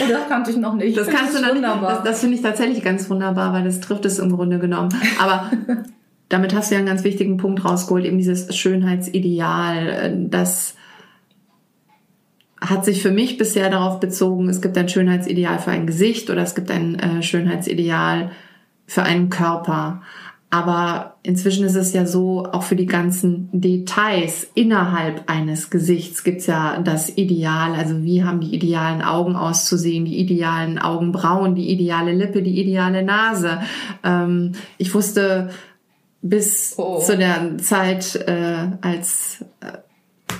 Oh, 0.02 0.08
das 0.08 0.28
kannte 0.28 0.50
ich 0.50 0.56
noch 0.56 0.74
nicht. 0.74 0.96
Das 0.96 1.08
kannst 1.08 1.36
du 1.36 1.42
noch 1.42 1.54
wunderbar. 1.54 1.96
Das, 1.96 2.04
das 2.04 2.20
finde 2.20 2.36
ich 2.36 2.42
tatsächlich 2.42 2.82
ganz 2.82 3.10
wunderbar, 3.10 3.52
weil 3.52 3.64
das 3.64 3.80
trifft 3.80 4.06
es 4.06 4.18
im 4.18 4.34
Grunde 4.34 4.58
genommen. 4.58 4.88
Aber 5.20 5.50
damit 6.28 6.54
hast 6.54 6.70
du 6.70 6.74
ja 6.74 6.78
einen 6.78 6.88
ganz 6.88 7.04
wichtigen 7.04 7.36
Punkt 7.36 7.64
rausgeholt, 7.64 8.04
eben 8.04 8.18
dieses 8.18 8.54
Schönheitsideal, 8.54 10.26
das 10.28 10.74
hat 12.60 12.84
sich 12.84 13.02
für 13.02 13.10
mich 13.10 13.38
bisher 13.38 13.70
darauf 13.70 14.00
bezogen, 14.00 14.48
es 14.48 14.60
gibt 14.60 14.76
ein 14.76 14.88
Schönheitsideal 14.88 15.58
für 15.58 15.70
ein 15.70 15.86
Gesicht 15.86 16.28
oder 16.30 16.42
es 16.42 16.54
gibt 16.54 16.70
ein 16.70 16.98
äh, 16.98 17.22
Schönheitsideal 17.22 18.30
für 18.86 19.02
einen 19.04 19.30
Körper. 19.30 20.02
Aber 20.50 21.16
inzwischen 21.22 21.66
ist 21.66 21.74
es 21.74 21.92
ja 21.92 22.06
so, 22.06 22.46
auch 22.46 22.62
für 22.62 22.74
die 22.74 22.86
ganzen 22.86 23.50
Details 23.52 24.50
innerhalb 24.54 25.30
eines 25.30 25.68
Gesichts 25.68 26.24
gibt's 26.24 26.46
ja 26.46 26.80
das 26.80 27.14
Ideal. 27.18 27.74
Also 27.74 28.02
wie 28.02 28.24
haben 28.24 28.40
die 28.40 28.54
idealen 28.54 29.02
Augen 29.02 29.36
auszusehen, 29.36 30.06
die 30.06 30.18
idealen 30.18 30.78
Augenbrauen, 30.78 31.54
die 31.54 31.70
ideale 31.70 32.14
Lippe, 32.14 32.42
die 32.42 32.58
ideale 32.62 33.02
Nase. 33.02 33.60
Ähm, 34.02 34.52
ich 34.78 34.94
wusste 34.94 35.50
bis 36.22 36.74
oh. 36.76 37.00
zu 37.00 37.16
der 37.16 37.58
Zeit, 37.58 38.16
äh, 38.16 38.68
als 38.80 39.44
äh, 39.60 39.78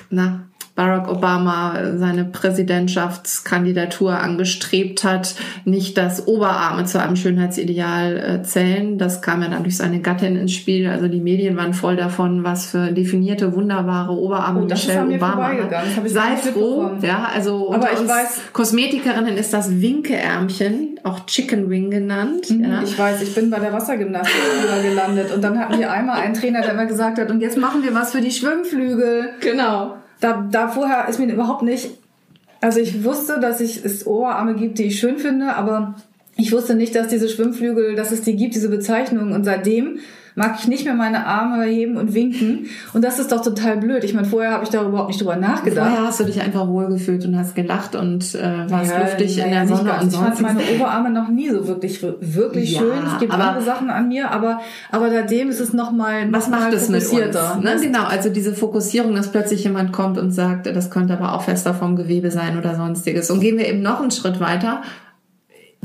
na, 0.09 0.47
Barack 0.79 1.09
Obama 1.09 1.73
seine 1.97 2.23
Präsidentschaftskandidatur 2.23 4.17
angestrebt 4.17 5.03
hat, 5.03 5.35
nicht, 5.65 5.97
dass 5.97 6.25
Oberarme 6.25 6.85
zu 6.85 7.01
einem 7.01 7.17
Schönheitsideal 7.17 8.15
äh, 8.17 8.43
zählen. 8.43 8.97
Das 8.97 9.21
kam 9.21 9.41
ja 9.41 9.49
dann 9.49 9.63
durch 9.63 9.75
seine 9.75 9.99
Gattin 9.99 10.37
ins 10.37 10.53
Spiel. 10.53 10.87
Also 10.87 11.09
die 11.09 11.19
Medien 11.19 11.57
waren 11.57 11.73
voll 11.73 11.97
davon, 11.97 12.45
was 12.45 12.67
für 12.67 12.93
definierte, 12.93 13.53
wunderbare 13.53 14.13
Oberarme 14.13 14.61
oh, 14.61 14.65
Michelle 14.67 15.13
Obama 15.13 15.49
hat. 15.49 15.69
Sei 16.05 16.37
froh, 16.37 16.91
ja, 17.01 17.29
also 17.35 17.73
Aber 17.73 17.91
ich 17.91 18.07
weiß, 18.07 18.39
Kosmetikerinnen 18.53 19.35
ist 19.35 19.51
das 19.51 19.81
Winkeärmchen, 19.81 21.01
auch 21.03 21.25
Chicken 21.25 21.69
Wing 21.69 21.91
genannt. 21.91 22.51
Mhm, 22.51 22.63
ja. 22.63 22.83
Ich 22.83 22.97
weiß, 22.97 23.21
ich 23.21 23.35
bin 23.35 23.49
bei 23.49 23.59
der 23.59 23.73
Wassergymnastik 23.73 24.33
gelandet 24.81 25.33
und 25.35 25.43
dann 25.43 25.59
hatten 25.59 25.77
wir 25.77 25.91
einmal 25.91 26.21
einen 26.21 26.35
Trainer, 26.35 26.61
der 26.61 26.71
immer 26.71 26.85
gesagt 26.85 27.19
hat, 27.19 27.29
und 27.29 27.41
jetzt 27.41 27.57
machen 27.57 27.83
wir 27.83 27.93
was 27.93 28.13
für 28.13 28.21
die 28.21 28.31
Schwimmflügel. 28.31 29.31
Genau 29.41 29.98
da, 30.19 30.47
da 30.51 30.67
vorher 30.67 31.07
ist 31.07 31.19
mir 31.19 31.31
überhaupt 31.31 31.63
nicht, 31.63 31.89
also 32.61 32.79
ich 32.79 33.03
wusste, 33.03 33.39
dass 33.39 33.61
ich, 33.61 33.83
es 33.85 34.05
Oberarme 34.05 34.55
gibt, 34.55 34.79
die 34.79 34.85
ich 34.85 34.99
schön 34.99 35.17
finde, 35.17 35.55
aber 35.55 35.95
ich 36.35 36.51
wusste 36.51 36.75
nicht, 36.75 36.95
dass 36.95 37.07
diese 37.07 37.29
Schwimmflügel, 37.29 37.95
dass 37.95 38.11
es 38.11 38.21
die 38.21 38.35
gibt, 38.35 38.55
diese 38.55 38.69
Bezeichnung. 38.69 39.31
Und 39.31 39.43
seitdem 39.43 39.99
mag 40.35 40.55
ich 40.59 40.67
nicht 40.67 40.85
mehr 40.85 40.93
meine 40.93 41.25
Arme 41.25 41.65
heben 41.65 41.97
und 41.97 42.13
winken. 42.13 42.67
Und 42.93 43.03
das 43.03 43.19
ist 43.19 43.31
doch 43.31 43.43
total 43.43 43.77
blöd. 43.77 44.03
Ich 44.03 44.13
meine, 44.13 44.27
vorher 44.27 44.51
habe 44.51 44.63
ich 44.63 44.69
da 44.69 44.83
überhaupt 44.83 45.09
nicht 45.09 45.21
drüber 45.21 45.35
nachgedacht. 45.35 45.87
Vorher 45.87 46.05
hast 46.05 46.19
du 46.19 46.23
dich 46.25 46.41
einfach 46.41 46.67
wohlgefühlt 46.67 47.25
und 47.25 47.37
hast 47.37 47.55
gelacht 47.55 47.95
und 47.95 48.35
äh, 48.35 48.69
warst 48.69 48.91
ja, 48.91 48.99
luftig 49.01 49.35
ja, 49.37 49.45
in 49.45 49.51
der 49.51 49.67
Sonne. 49.67 49.93
Und 50.01 50.13
ich 50.13 50.19
fand 50.19 50.41
meine 50.41 50.61
Oberarme 50.75 51.09
noch 51.09 51.29
nie 51.29 51.49
so 51.49 51.67
wirklich 51.67 52.01
wirklich 52.01 52.73
ja, 52.73 52.79
schön. 52.79 53.05
Es 53.05 53.19
gibt 53.19 53.33
andere 53.33 53.61
Sachen 53.63 53.89
an 53.89 54.07
mir, 54.07 54.31
aber 54.31 54.61
aber 54.91 55.09
seitdem 55.09 55.49
ist 55.49 55.59
es 55.59 55.73
noch 55.73 55.91
mal 55.91 56.31
was 56.31 56.49
macht 56.49 56.73
es 56.73 56.89
mit 56.89 57.03
uns? 57.03 57.35
Ne? 57.61 57.77
Genau, 57.81 58.03
also 58.03 58.29
diese 58.29 58.53
Fokussierung, 58.53 59.15
dass 59.15 59.31
plötzlich 59.31 59.63
jemand 59.63 59.91
kommt 59.91 60.17
und 60.17 60.31
sagt, 60.31 60.67
das 60.67 60.91
könnte 60.91 61.13
aber 61.13 61.33
auch 61.33 61.43
fester 61.43 61.73
vom 61.73 61.95
Gewebe 61.95 62.31
sein 62.31 62.57
oder 62.57 62.75
sonstiges. 62.75 63.29
Und 63.31 63.39
gehen 63.39 63.57
wir 63.57 63.67
eben 63.67 63.81
noch 63.81 64.01
einen 64.01 64.11
Schritt 64.11 64.39
weiter 64.39 64.81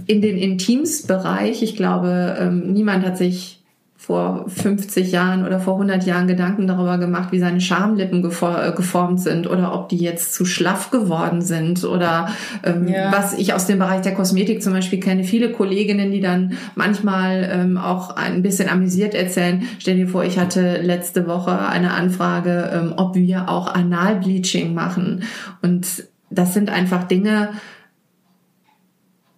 in 0.06 0.20
den 0.20 0.36
Intimsbereich. 0.36 1.62
Ich 1.62 1.76
glaube, 1.76 2.36
ähm, 2.38 2.72
niemand 2.72 3.04
hat 3.04 3.16
sich 3.16 3.63
vor 4.04 4.44
50 4.48 5.10
Jahren 5.12 5.46
oder 5.46 5.58
vor 5.58 5.74
100 5.74 6.04
Jahren 6.04 6.26
Gedanken 6.26 6.66
darüber 6.66 6.98
gemacht, 6.98 7.32
wie 7.32 7.38
seine 7.38 7.60
Schamlippen 7.60 8.22
äh, 8.22 8.72
geformt 8.72 9.20
sind 9.20 9.48
oder 9.48 9.74
ob 9.74 9.88
die 9.88 9.96
jetzt 9.96 10.34
zu 10.34 10.44
schlaff 10.44 10.90
geworden 10.90 11.40
sind 11.40 11.84
oder 11.84 12.28
ähm, 12.62 12.86
ja. 12.86 13.10
was 13.10 13.32
ich 13.32 13.54
aus 13.54 13.66
dem 13.66 13.78
Bereich 13.78 14.02
der 14.02 14.12
Kosmetik 14.12 14.62
zum 14.62 14.74
Beispiel 14.74 15.00
kenne. 15.00 15.24
Viele 15.24 15.52
Kolleginnen, 15.52 16.10
die 16.10 16.20
dann 16.20 16.58
manchmal 16.74 17.48
ähm, 17.50 17.78
auch 17.78 18.14
ein 18.14 18.42
bisschen 18.42 18.68
amüsiert 18.68 19.14
erzählen. 19.14 19.62
Stell 19.78 19.96
dir 19.96 20.08
vor, 20.08 20.22
ich 20.24 20.38
hatte 20.38 20.82
letzte 20.82 21.26
Woche 21.26 21.66
eine 21.66 21.92
Anfrage, 21.92 22.70
ähm, 22.74 22.94
ob 22.98 23.14
wir 23.14 23.48
auch 23.48 23.74
Analbleaching 23.74 24.74
machen. 24.74 25.22
Und 25.62 26.04
das 26.28 26.52
sind 26.52 26.68
einfach 26.68 27.04
Dinge, 27.04 27.50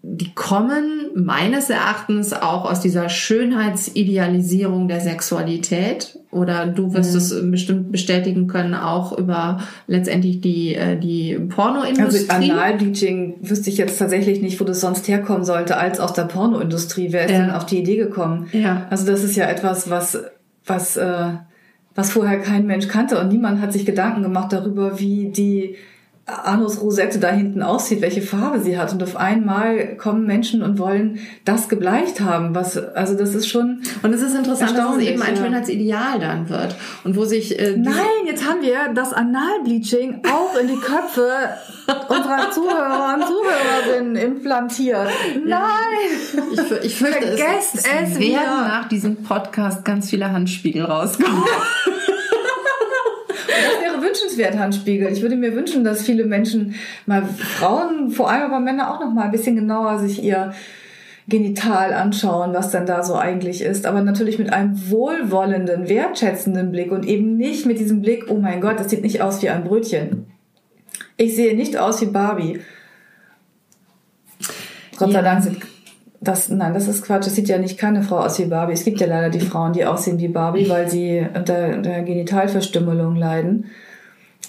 die 0.09 0.33
kommen 0.35 1.11
meines 1.17 1.69
Erachtens 1.69 2.33
auch 2.33 2.71
aus 2.71 2.81
dieser 2.81 3.09
Schönheitsidealisierung 3.09 4.87
der 4.87 5.01
Sexualität. 5.01 6.21
Oder 6.31 6.67
du 6.67 6.95
wirst 6.95 7.11
mhm. 7.11 7.19
es 7.19 7.51
bestimmt 7.51 7.93
bestätigen 7.93 8.47
können, 8.47 8.75
auch 8.75 9.19
über 9.19 9.59
letztendlich 9.89 10.41
die, 10.41 10.77
äh, 10.77 10.97
die 10.97 11.35
Pornoindustrie. 11.49 12.29
Also 12.29 12.53
Analbleaching 12.53 13.39
wüsste 13.41 13.69
ich 13.69 13.79
jetzt 13.79 13.99
tatsächlich 13.99 14.41
nicht, 14.43 14.61
wo 14.61 14.65
das 14.65 14.81
sonst 14.81 15.09
herkommen 15.09 15.45
sollte, 15.45 15.77
als 15.77 15.99
aus 15.99 16.13
der 16.13 16.25
Pornoindustrie. 16.25 17.09
Wer 17.11 17.25
ist 17.25 17.33
ja. 17.33 17.41
denn 17.41 17.51
auf 17.51 17.67
die 17.67 17.79
Idee 17.79 17.97
gekommen? 17.97 18.47
Ja. 18.53 18.87
Also 18.91 19.07
das 19.07 19.25
ist 19.25 19.35
ja 19.35 19.47
etwas, 19.47 19.91
was, 19.91 20.23
was, 20.65 20.97
äh, 20.97 21.31
was 21.97 22.13
vorher 22.13 22.39
kein 22.39 22.67
Mensch 22.67 22.87
kannte 22.87 23.19
und 23.19 23.29
niemand 23.29 23.61
hat 23.61 23.73
sich 23.73 23.85
Gedanken 23.85 24.23
gemacht 24.23 24.53
darüber, 24.53 25.01
wie 25.01 25.31
die 25.31 25.75
Anus 26.27 26.83
Rosette 26.83 27.21
da 27.21 27.31
hinten 27.31 27.63
aussieht, 27.63 28.01
welche 28.01 28.21
Farbe 28.21 28.61
sie 28.61 28.77
hat. 28.77 28.93
Und 28.93 29.01
auf 29.01 29.15
einmal 29.15 29.97
kommen 29.97 30.27
Menschen 30.27 30.61
und 30.65 30.77
wollen 30.81 31.21
das 31.45 31.69
gebleicht 31.69 32.21
haben. 32.21 32.53
Was, 32.53 32.77
also 32.77 33.17
das 33.17 33.33
ist 33.37 33.47
schon. 33.47 33.83
Und 34.03 34.13
es 34.13 34.23
ist 34.23 34.35
interessant, 34.35 34.77
dass 34.77 34.97
es 34.97 35.03
eben 35.05 35.23
ein 35.23 35.37
Schönheitsideal 35.37 36.19
dann 36.19 36.49
wird. 36.49 36.75
Und 37.05 37.17
wo 37.17 37.25
sich. 37.25 37.57
Äh, 37.61 37.77
Nein, 37.77 38.27
jetzt 38.27 38.45
haben 38.45 38.61
wir 38.61 38.93
das 38.93 39.13
Analbleaching 39.13 40.23
auch 40.25 40.59
in 40.61 40.67
die 40.67 40.81
Köpfe 40.81 41.31
unserer 42.09 42.51
Zuhörer 42.51 43.15
und 43.15 43.25
Zuhörerinnen 43.25 44.17
implantiert. 44.17 45.09
Nein! 45.45 45.61
Ich, 46.53 46.85
ich 46.87 46.97
fürchte, 46.97 47.37
Vergesst 47.37 47.75
es, 47.77 47.85
es, 47.85 48.11
es 48.15 48.19
werden 48.19 48.67
nach 48.67 48.89
diesem 48.89 49.23
Podcast 49.23 49.85
ganz 49.85 50.11
viele 50.11 50.33
Handspiegel 50.33 50.83
rauskommen. 50.83 51.45
wünschenswert, 54.17 54.59
Handspiegel. 54.59 55.13
Ich 55.13 55.23
würde 55.23 55.37
mir 55.37 55.55
wünschen, 55.55 55.85
dass 55.85 56.03
viele 56.03 56.25
Menschen 56.25 56.75
mal 57.07 57.25
Frauen, 57.25 58.11
vor 58.11 58.31
allem 58.31 58.43
aber 58.43 58.61
Männer 58.61 58.93
auch 58.93 59.01
noch 59.01 59.13
mal 59.13 59.25
ein 59.25 59.31
bisschen 59.31 59.57
genauer 59.57 59.99
sich 59.99 60.23
ihr 60.23 60.53
Genital 61.29 61.93
anschauen, 61.93 62.55
was 62.55 62.71
denn 62.71 62.87
da 62.87 63.03
so 63.03 63.17
eigentlich 63.17 63.61
ist. 63.61 63.85
Aber 63.87 64.01
natürlich 64.01 64.39
mit 64.39 64.53
einem 64.53 64.91
wohlwollenden, 64.91 65.89
wertschätzenden 65.89 66.71
Blick 66.71 66.93
und 66.93 67.05
eben 67.05 67.37
nicht 67.37 67.67
mit 67.67 67.81
diesem 67.81 68.01
Blick, 68.01 68.27
oh 68.29 68.39
mein 68.39 68.61
Gott, 68.61 68.79
das 68.79 68.91
sieht 68.91 69.03
nicht 69.03 69.21
aus 69.21 69.43
wie 69.43 69.49
ein 69.49 69.65
Brötchen. 69.65 70.27
Ich 71.17 71.35
sehe 71.35 71.57
nicht 71.57 71.77
aus 71.77 72.01
wie 72.01 72.07
Barbie. 72.07 72.61
Gott 74.97 75.13
sei 75.13 75.23
Dank 75.23 75.43
sind 75.43 75.59
das, 76.21 76.49
nein, 76.49 76.75
das 76.75 76.89
ist 76.89 77.05
Quatsch. 77.05 77.27
Es 77.27 77.35
sieht 77.35 77.49
ja 77.49 77.59
nicht 77.59 77.77
keine 77.77 78.03
Frau 78.03 78.19
aus 78.19 78.39
wie 78.39 78.47
Barbie. 78.47 78.73
Es 78.73 78.85
gibt 78.85 79.01
ja 79.01 79.07
leider 79.07 79.31
die 79.31 79.41
Frauen, 79.41 79.73
die 79.73 79.85
aussehen 79.85 80.19
wie 80.19 80.29
Barbie, 80.29 80.69
weil 80.69 80.89
sie 80.89 81.27
unter 81.35 81.77
der 81.79 82.03
Genitalverstümmelung 82.03 83.17
leiden. 83.17 83.67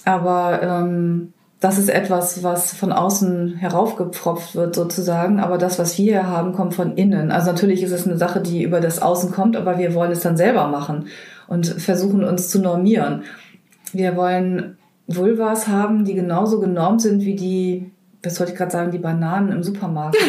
Aber 0.08 0.62
ähm, 0.62 1.34
das 1.60 1.76
ist 1.76 1.90
etwas, 1.90 2.42
was 2.42 2.72
von 2.72 2.92
außen 2.92 3.56
heraufgepfropft 3.56 4.54
wird 4.54 4.74
sozusagen. 4.74 5.38
Aber 5.38 5.58
das, 5.58 5.78
was 5.78 5.98
wir 5.98 6.04
hier 6.04 6.26
haben, 6.26 6.54
kommt 6.54 6.72
von 6.72 6.96
innen. 6.96 7.30
Also 7.30 7.52
natürlich 7.52 7.82
ist 7.82 7.92
es 7.92 8.06
eine 8.06 8.16
Sache, 8.16 8.40
die 8.40 8.62
über 8.62 8.80
das 8.80 9.02
Außen 9.02 9.32
kommt, 9.32 9.54
aber 9.54 9.78
wir 9.78 9.92
wollen 9.92 10.10
es 10.10 10.20
dann 10.20 10.38
selber 10.38 10.68
machen 10.68 11.08
und 11.46 11.66
versuchen 11.66 12.24
uns 12.24 12.48
zu 12.48 12.58
normieren. 12.58 13.24
Wir 13.92 14.16
wollen 14.16 14.78
Vulvas 15.08 15.68
haben, 15.68 16.06
die 16.06 16.14
genauso 16.14 16.58
genormt 16.58 17.02
sind 17.02 17.26
wie 17.26 17.34
die, 17.34 17.90
was 18.22 18.40
wollte 18.40 18.52
ich 18.52 18.58
gerade 18.58 18.70
sagen, 18.70 18.90
die 18.90 18.98
Bananen 18.98 19.52
im 19.52 19.62
Supermarkt. 19.62 20.16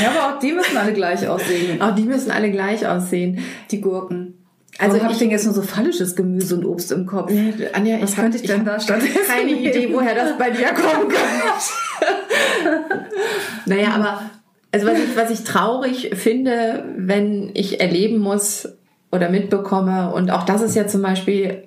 ja, 0.00 0.10
aber 0.10 0.36
auch 0.36 0.38
die 0.38 0.52
müssen 0.52 0.76
alle 0.76 0.92
gleich 0.92 1.26
aussehen. 1.26 1.82
Auch 1.82 1.96
die 1.96 2.04
müssen 2.04 2.30
alle 2.30 2.52
gleich 2.52 2.86
aussehen. 2.86 3.40
Die 3.72 3.80
Gurken. 3.80 4.43
Also 4.78 5.00
habe 5.02 5.12
ich 5.12 5.18
denn 5.18 5.30
jetzt 5.30 5.44
nur 5.44 5.54
so 5.54 5.62
fallisches 5.62 6.16
Gemüse 6.16 6.56
und 6.56 6.64
Obst 6.64 6.90
im 6.92 7.06
Kopf? 7.06 7.30
Nee, 7.30 7.52
Anja, 7.72 8.00
Was 8.00 8.10
ich 8.10 8.16
könnte 8.16 8.36
ich, 8.36 8.44
ich 8.44 8.50
denn 8.50 8.64
da 8.64 8.80
stattdessen? 8.80 9.18
Keine 9.26 9.52
Idee, 9.52 9.88
woher 9.92 10.14
das 10.14 10.36
bei 10.36 10.50
dir 10.50 10.68
kommen 10.68 11.08
könnte. 11.08 11.20
naja, 13.66 13.90
aber 13.94 14.30
also 14.72 14.86
was 14.86 14.98
ich, 14.98 15.16
was 15.16 15.30
ich 15.30 15.44
traurig 15.44 16.10
finde, 16.14 16.84
wenn 16.96 17.50
ich 17.54 17.80
erleben 17.80 18.18
muss 18.18 18.68
oder 19.12 19.30
mitbekomme, 19.30 20.12
und 20.12 20.32
auch 20.32 20.42
das 20.42 20.62
ist 20.62 20.74
ja 20.74 20.88
zum 20.88 21.02
Beispiel 21.02 21.62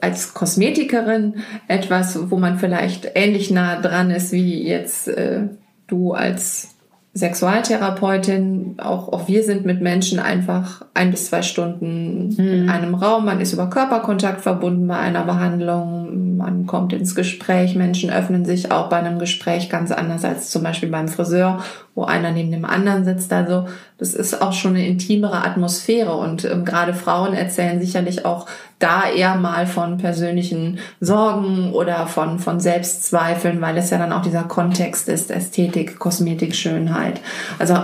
als 0.00 0.34
Kosmetikerin 0.34 1.44
etwas, 1.68 2.30
wo 2.30 2.36
man 2.36 2.58
vielleicht 2.58 3.12
ähnlich 3.14 3.50
nah 3.50 3.80
dran 3.80 4.10
ist 4.10 4.32
wie 4.32 4.66
jetzt 4.66 5.06
äh, 5.06 5.42
du 5.86 6.12
als 6.12 6.74
Sexualtherapeutin, 7.12 8.76
auch, 8.78 9.12
auch 9.12 9.26
wir 9.26 9.42
sind 9.42 9.66
mit 9.66 9.80
Menschen 9.80 10.20
einfach 10.20 10.86
ein 10.94 11.10
bis 11.10 11.26
zwei 11.26 11.42
Stunden 11.42 12.28
mhm. 12.28 12.38
in 12.38 12.70
einem 12.70 12.94
Raum. 12.94 13.24
Man 13.24 13.40
ist 13.40 13.52
über 13.52 13.68
Körperkontakt 13.68 14.40
verbunden 14.40 14.86
bei 14.86 14.96
einer 14.96 15.24
Behandlung. 15.24 16.36
Man 16.36 16.66
kommt 16.66 16.92
ins 16.92 17.16
Gespräch. 17.16 17.74
Menschen 17.74 18.10
öffnen 18.10 18.44
sich 18.44 18.70
auch 18.70 18.88
bei 18.88 18.98
einem 18.98 19.18
Gespräch 19.18 19.68
ganz 19.68 19.90
anders 19.90 20.24
als 20.24 20.50
zum 20.50 20.62
Beispiel 20.62 20.88
beim 20.88 21.08
Friseur, 21.08 21.58
wo 21.96 22.04
einer 22.04 22.30
neben 22.30 22.52
dem 22.52 22.64
anderen 22.64 23.04
sitzt. 23.04 23.32
Also 23.32 23.66
das 24.00 24.14
ist 24.14 24.40
auch 24.40 24.54
schon 24.54 24.72
eine 24.72 24.86
intimere 24.86 25.44
Atmosphäre 25.44 26.16
und 26.16 26.44
ähm, 26.44 26.64
gerade 26.64 26.94
Frauen 26.94 27.34
erzählen 27.34 27.80
sicherlich 27.80 28.24
auch 28.24 28.46
da 28.80 29.10
eher 29.10 29.34
mal 29.34 29.66
von 29.66 29.98
persönlichen 29.98 30.78
Sorgen 31.00 31.72
oder 31.74 32.06
von, 32.06 32.38
von 32.38 32.60
Selbstzweifeln, 32.60 33.60
weil 33.60 33.76
es 33.76 33.90
ja 33.90 33.98
dann 33.98 34.12
auch 34.12 34.22
dieser 34.22 34.44
Kontext 34.44 35.06
ist, 35.08 35.30
Ästhetik, 35.30 35.98
Kosmetik, 35.98 36.56
Schönheit. 36.56 37.20
Also 37.58 37.76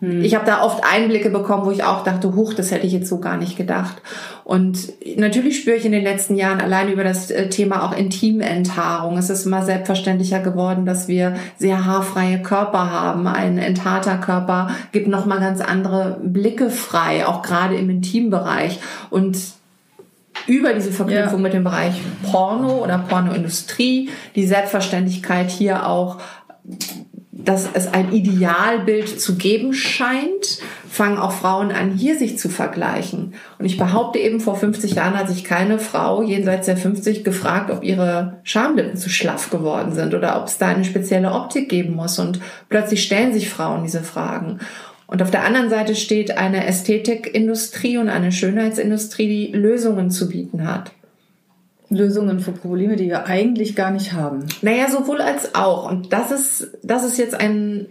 hm. 0.00 0.22
ich 0.22 0.34
habe 0.34 0.46
da 0.46 0.62
oft 0.62 0.82
Einblicke 0.82 1.28
bekommen, 1.28 1.66
wo 1.66 1.70
ich 1.70 1.84
auch 1.84 2.04
dachte, 2.04 2.34
huch, 2.34 2.54
das 2.54 2.70
hätte 2.70 2.86
ich 2.86 2.94
jetzt 2.94 3.08
so 3.08 3.20
gar 3.20 3.36
nicht 3.36 3.58
gedacht. 3.58 4.00
Und 4.44 4.94
natürlich 5.18 5.60
spüre 5.60 5.76
ich 5.76 5.84
in 5.84 5.92
den 5.92 6.04
letzten 6.04 6.34
Jahren 6.34 6.62
allein 6.62 6.90
über 6.90 7.04
das 7.04 7.30
äh, 7.30 7.50
Thema 7.50 7.84
auch 7.84 7.94
Intimenthaarung. 7.94 9.18
Es 9.18 9.28
ist 9.28 9.44
immer 9.44 9.62
selbstverständlicher 9.62 10.40
geworden, 10.40 10.86
dass 10.86 11.06
wir 11.06 11.34
sehr 11.58 11.84
haarfreie 11.84 12.40
Körper 12.40 12.90
haben. 12.90 13.26
Ein 13.26 13.58
enthaarter 13.58 14.16
Körper 14.16 14.70
gibt 14.90 15.08
nochmal 15.18 15.40
ganz 15.40 15.60
andere 15.60 16.18
Blicke 16.22 16.70
frei, 16.70 17.26
auch 17.26 17.42
gerade 17.42 17.76
im 17.76 17.90
Intimbereich. 17.90 18.78
Und 19.10 19.38
über 20.46 20.72
diese 20.72 20.92
Verknüpfung 20.92 21.40
ja. 21.40 21.42
mit 21.42 21.52
dem 21.52 21.64
Bereich 21.64 22.00
Porno 22.30 22.82
oder 22.82 22.98
Pornoindustrie, 22.98 24.10
die 24.34 24.46
Selbstverständlichkeit 24.46 25.50
hier 25.50 25.86
auch 25.86 26.18
dass 27.48 27.68
es 27.72 27.92
ein 27.94 28.12
Idealbild 28.12 29.20
zu 29.20 29.36
geben 29.36 29.72
scheint, 29.72 30.58
fangen 30.90 31.18
auch 31.18 31.32
Frauen 31.32 31.70
an, 31.70 31.92
hier 31.92 32.18
sich 32.18 32.36
zu 32.36 32.48
vergleichen. 32.48 33.34
Und 33.58 33.64
ich 33.64 33.78
behaupte 33.78 34.18
eben, 34.18 34.40
vor 34.40 34.56
50 34.56 34.94
Jahren 34.94 35.16
hat 35.16 35.28
sich 35.28 35.44
keine 35.44 35.78
Frau 35.78 36.22
jenseits 36.22 36.66
der 36.66 36.76
50 36.76 37.22
gefragt, 37.22 37.70
ob 37.70 37.84
ihre 37.84 38.40
Schamlippen 38.42 38.96
zu 38.96 39.08
schlaff 39.08 39.50
geworden 39.50 39.94
sind 39.94 40.14
oder 40.14 40.40
ob 40.40 40.48
es 40.48 40.58
da 40.58 40.66
eine 40.66 40.84
spezielle 40.84 41.32
Optik 41.32 41.68
geben 41.68 41.94
muss. 41.94 42.18
Und 42.18 42.40
plötzlich 42.68 43.04
stellen 43.04 43.32
sich 43.32 43.48
Frauen 43.48 43.84
diese 43.84 44.02
Fragen. 44.02 44.58
Und 45.08 45.22
auf 45.22 45.30
der 45.30 45.44
anderen 45.44 45.70
Seite 45.70 45.96
steht 45.96 46.36
eine 46.36 46.66
Ästhetikindustrie 46.66 47.96
und 47.96 48.10
eine 48.10 48.30
Schönheitsindustrie, 48.30 49.26
die 49.26 49.56
Lösungen 49.56 50.10
zu 50.10 50.28
bieten 50.28 50.70
hat. 50.70 50.92
Lösungen 51.88 52.40
für 52.40 52.52
Probleme, 52.52 52.96
die 52.96 53.06
wir 53.08 53.24
eigentlich 53.24 53.74
gar 53.74 53.90
nicht 53.90 54.12
haben. 54.12 54.44
Naja, 54.60 54.90
sowohl 54.90 55.22
als 55.22 55.54
auch. 55.54 55.90
Und 55.90 56.12
das 56.12 56.30
ist, 56.30 56.78
das 56.82 57.04
ist 57.04 57.16
jetzt 57.16 57.34
ein, 57.34 57.86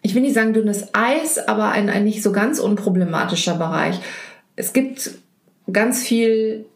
ich 0.00 0.14
will 0.14 0.22
nicht 0.22 0.34
sagen 0.34 0.52
dünnes 0.52 0.90
Eis, 0.92 1.38
aber 1.38 1.72
ein, 1.72 1.90
ein 1.90 2.04
nicht 2.04 2.22
so 2.22 2.30
ganz 2.30 2.60
unproblematischer 2.60 3.54
Bereich. 3.54 3.98
Es 4.54 4.72
gibt 4.72 5.10
ganz 5.72 6.04
viel 6.04 6.66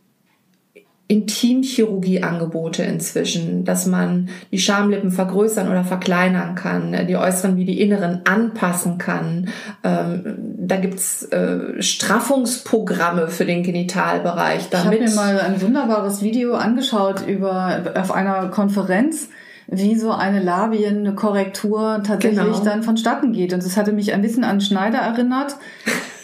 Intimchirurgieangebote 1.08 2.82
inzwischen, 2.82 3.64
dass 3.64 3.86
man 3.86 4.28
die 4.50 4.58
Schamlippen 4.58 5.12
vergrößern 5.12 5.68
oder 5.68 5.84
verkleinern 5.84 6.56
kann, 6.56 7.06
die 7.06 7.16
äußeren 7.16 7.56
wie 7.56 7.64
die 7.64 7.80
inneren 7.80 8.22
anpassen 8.24 8.98
kann. 8.98 9.48
Ähm, 9.84 10.34
da 10.58 10.76
gibt's 10.76 11.22
äh, 11.26 11.80
Straffungsprogramme 11.80 13.28
für 13.28 13.44
den 13.44 13.62
Genitalbereich. 13.62 14.68
Damit 14.70 15.00
ich 15.00 15.16
habe 15.16 15.28
mir 15.28 15.36
mal 15.36 15.40
ein 15.40 15.62
wunderbares 15.62 16.22
Video 16.22 16.54
angeschaut 16.54 17.24
über 17.26 17.92
auf 17.94 18.10
einer 18.10 18.48
Konferenz 18.48 19.28
wie 19.68 19.96
so 19.96 20.12
eine 20.12 20.40
Labienkorrektur 20.40 22.02
tatsächlich 22.06 22.40
genau. 22.40 22.64
dann 22.64 22.82
vonstatten 22.82 23.32
geht. 23.32 23.52
Und 23.52 23.64
das 23.64 23.76
hatte 23.76 23.92
mich 23.92 24.12
ein 24.12 24.22
bisschen 24.22 24.44
an 24.44 24.60
Schneider 24.60 24.98
erinnert 24.98 25.56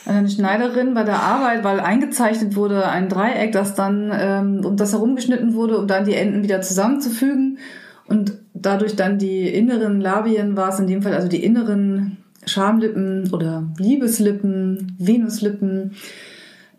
eine 0.07 0.29
Schneiderin 0.29 0.95
bei 0.95 1.05
der 1.05 1.23
Arbeit, 1.23 1.65
weil 1.65 1.81
eingezeichnet 1.81 2.57
wurde 2.57 2.89
ein 2.89 3.09
Dreieck, 3.09 3.53
das 3.53 3.75
dann 3.75 4.11
ähm, 4.13 4.65
um 4.65 4.77
das 4.77 4.93
herumgeschnitten 4.93 5.55
wurde, 5.55 5.79
um 5.79 5.87
dann 5.87 6.05
die 6.05 6.15
Enden 6.15 6.43
wieder 6.43 6.61
zusammenzufügen. 6.61 7.59
Und 8.07 8.39
dadurch 8.55 8.97
dann 8.97 9.19
die 9.19 9.49
inneren 9.49 10.01
Labien 10.01 10.57
war 10.57 10.71
es 10.71 10.79
in 10.79 10.87
dem 10.87 11.03
Fall, 11.03 11.15
also 11.15 11.29
die 11.29 11.45
inneren 11.45 12.19
Schamlippen 12.47 13.33
oder 13.33 13.69
Liebeslippen, 13.79 14.97
Venuslippen, 14.99 15.93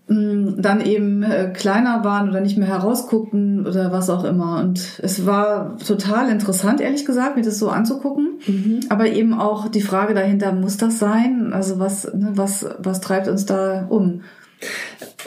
dann 0.08 0.82
eben 0.82 1.24
äh, 1.24 1.54
kleiner 1.54 2.04
waren 2.04 2.30
oder 2.30 2.42
nicht 2.42 2.58
mehr 2.58 2.68
herausguckten 2.68 3.66
oder 3.66 3.92
was 3.94 4.10
auch 4.10 4.26
immer. 4.26 4.60
Und 4.60 5.00
es 5.02 5.26
war 5.26 5.78
total 5.78 6.30
interessant, 6.30 6.82
ehrlich 6.82 7.06
gesagt, 7.06 7.38
mir 7.38 7.44
das 7.44 7.58
so 7.58 7.70
anzugucken. 7.70 8.40
Mhm. 8.46 8.82
Aber 8.90 9.08
eben 9.08 9.34
auch 9.34 9.70
die 9.70 9.82
Frage 9.82 10.14
dahinter, 10.14 10.52
muss 10.52 10.76
das 10.76 11.00
sein? 11.00 11.54
Also 11.54 11.80
was, 11.80 12.14
ne, 12.14 12.32
was, 12.36 12.66
was 12.80 13.00
treibt 13.00 13.30
uns 13.30 13.46
da 13.46 13.86
um? 13.88 14.22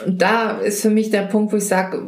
Und 0.05 0.21
da 0.21 0.51
ist 0.51 0.81
für 0.81 0.89
mich 0.91 1.09
der 1.09 1.23
Punkt, 1.23 1.53
wo 1.53 1.57
ich 1.57 1.67
sage, 1.67 2.01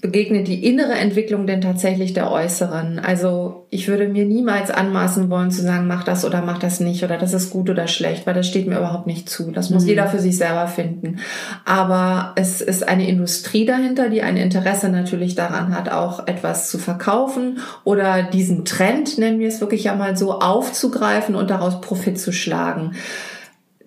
begegnet 0.00 0.48
die 0.48 0.64
innere 0.64 0.94
Entwicklung 0.94 1.46
denn 1.46 1.60
tatsächlich 1.60 2.12
der 2.12 2.30
äußeren? 2.30 2.98
Also 2.98 3.55
ich 3.76 3.88
würde 3.88 4.08
mir 4.08 4.24
niemals 4.24 4.70
anmaßen 4.70 5.28
wollen 5.28 5.50
zu 5.50 5.60
sagen, 5.60 5.86
mach 5.86 6.02
das 6.02 6.24
oder 6.24 6.40
mach 6.40 6.58
das 6.58 6.80
nicht 6.80 7.04
oder 7.04 7.18
das 7.18 7.34
ist 7.34 7.50
gut 7.50 7.68
oder 7.68 7.86
schlecht, 7.88 8.26
weil 8.26 8.32
das 8.32 8.46
steht 8.46 8.66
mir 8.66 8.78
überhaupt 8.78 9.06
nicht 9.06 9.28
zu. 9.28 9.50
Das 9.50 9.68
muss 9.68 9.82
mhm. 9.82 9.90
jeder 9.90 10.06
für 10.06 10.18
sich 10.18 10.38
selber 10.38 10.66
finden. 10.66 11.18
Aber 11.66 12.32
es 12.36 12.62
ist 12.62 12.88
eine 12.88 13.06
Industrie 13.06 13.66
dahinter, 13.66 14.08
die 14.08 14.22
ein 14.22 14.38
Interesse 14.38 14.88
natürlich 14.88 15.34
daran 15.34 15.76
hat, 15.76 15.90
auch 15.92 16.26
etwas 16.26 16.70
zu 16.70 16.78
verkaufen 16.78 17.58
oder 17.84 18.22
diesen 18.22 18.64
Trend, 18.64 19.18
nennen 19.18 19.40
wir 19.40 19.48
es 19.48 19.60
wirklich 19.60 19.84
ja 19.84 19.94
mal 19.94 20.16
so, 20.16 20.40
aufzugreifen 20.40 21.34
und 21.34 21.50
daraus 21.50 21.82
Profit 21.82 22.18
zu 22.18 22.32
schlagen. 22.32 22.92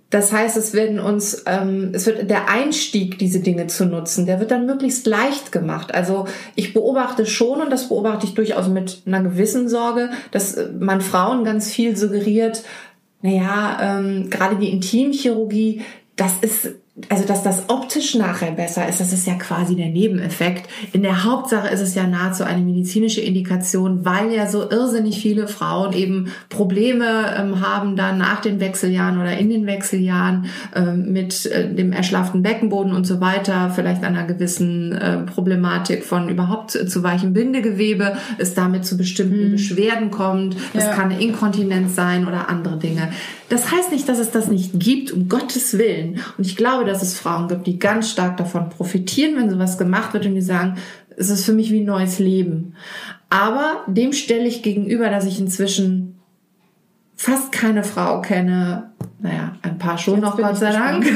Das 0.09 0.31
heißt, 0.31 0.57
es 0.57 0.73
werden 0.73 0.99
uns, 0.99 1.43
ähm, 1.45 1.91
es 1.93 2.07
wird 2.07 2.29
der 2.29 2.49
Einstieg, 2.49 3.19
diese 3.19 3.41
Dinge 3.41 3.67
zu 3.67 3.85
nutzen, 3.85 4.25
der 4.25 4.39
wird 4.39 4.49
dann 4.49 4.65
möglichst 4.65 5.05
leicht 5.05 5.51
gemacht. 5.51 5.93
Also 5.93 6.25
ich 6.55 6.73
beobachte 6.73 7.27
schon 7.27 7.61
und 7.61 7.69
das 7.69 7.89
beobachte 7.89 8.25
ich 8.25 8.33
durchaus 8.33 8.67
mit 8.69 9.03
einer 9.05 9.21
gewissen 9.21 9.69
Sorge, 9.69 10.09
dass 10.31 10.55
äh, 10.55 10.69
man 10.79 11.01
Frauen 11.01 11.43
ganz 11.43 11.71
viel 11.71 11.95
suggeriert. 11.95 12.63
Naja, 13.21 13.99
ähm, 13.99 14.29
gerade 14.31 14.55
die 14.55 14.71
Intimchirurgie, 14.71 15.81
das 16.15 16.33
ist 16.41 16.69
also 17.07 17.25
dass 17.25 17.43
das 17.43 17.69
optisch 17.69 18.15
nachher 18.15 18.51
besser 18.51 18.87
ist, 18.87 18.99
das 18.99 19.13
ist 19.13 19.25
ja 19.25 19.35
quasi 19.35 19.75
der 19.75 19.87
Nebeneffekt. 19.87 20.69
In 20.91 21.03
der 21.03 21.23
Hauptsache 21.23 21.67
ist 21.69 21.81
es 21.81 21.95
ja 21.95 22.05
nahezu 22.05 22.43
eine 22.43 22.61
medizinische 22.61 23.21
Indikation, 23.21 24.03
weil 24.05 24.31
ja 24.31 24.47
so 24.47 24.69
irrsinnig 24.69 25.21
viele 25.21 25.47
Frauen 25.47 25.93
eben 25.93 26.31
Probleme 26.49 27.35
ähm, 27.37 27.61
haben 27.61 27.95
dann 27.95 28.17
nach 28.17 28.41
den 28.41 28.59
Wechseljahren 28.59 29.19
oder 29.19 29.37
in 29.37 29.49
den 29.49 29.65
Wechseljahren 29.65 30.47
ähm, 30.75 31.11
mit 31.11 31.45
äh, 31.45 31.73
dem 31.73 31.93
erschlafften 31.93 32.41
Beckenboden 32.41 32.93
und 32.93 33.05
so 33.05 33.21
weiter, 33.21 33.71
vielleicht 33.73 34.03
einer 34.03 34.25
gewissen 34.25 34.91
äh, 34.91 35.19
Problematik 35.19 36.03
von 36.03 36.29
überhaupt 36.29 36.71
zu, 36.71 37.03
weichem 37.03 37.33
Bindegewebe, 37.33 38.17
es 38.37 38.53
damit 38.53 38.85
zu 38.85 38.97
bestimmten 38.97 39.43
hm. 39.43 39.51
Beschwerden 39.51 40.11
kommt. 40.11 40.57
Das 40.73 40.85
ja. 40.85 40.93
kann 40.93 41.11
eine 41.11 41.21
Inkontinenz 41.21 41.95
sein 41.95 42.27
oder 42.27 42.49
andere 42.49 42.77
Dinge. 42.77 43.09
Das 43.49 43.71
heißt 43.71 43.91
nicht, 43.91 44.07
dass 44.07 44.19
es 44.19 44.31
das 44.31 44.47
nicht 44.47 44.79
gibt, 44.79 45.11
um 45.11 45.27
Gottes 45.27 45.77
Willen. 45.77 46.21
Und 46.37 46.45
ich 46.45 46.55
glaube, 46.55 46.85
dass 46.85 47.01
es 47.01 47.17
Frauen 47.17 47.47
gibt, 47.47 47.65
die 47.65 47.79
ganz 47.79 48.09
stark 48.09 48.37
davon 48.37 48.69
profitieren, 48.69 49.35
wenn 49.35 49.49
sowas 49.49 49.77
gemacht 49.77 50.13
wird 50.13 50.27
und 50.27 50.35
die 50.35 50.41
sagen, 50.41 50.77
es 51.17 51.29
ist 51.29 51.45
für 51.45 51.53
mich 51.53 51.71
wie 51.71 51.81
ein 51.81 51.85
neues 51.85 52.19
Leben. 52.19 52.75
Aber 53.29 53.83
dem 53.87 54.13
stelle 54.13 54.47
ich 54.47 54.63
gegenüber, 54.63 55.09
dass 55.09 55.25
ich 55.25 55.39
inzwischen 55.39 56.19
fast 57.15 57.51
keine 57.51 57.83
Frau 57.83 58.21
kenne, 58.21 58.91
naja, 59.21 59.53
ein 59.61 59.77
paar 59.77 59.97
schon 59.97 60.21
noch, 60.21 60.37
Gott 60.37 60.57
sei 60.57 60.71
Dank. 60.71 61.05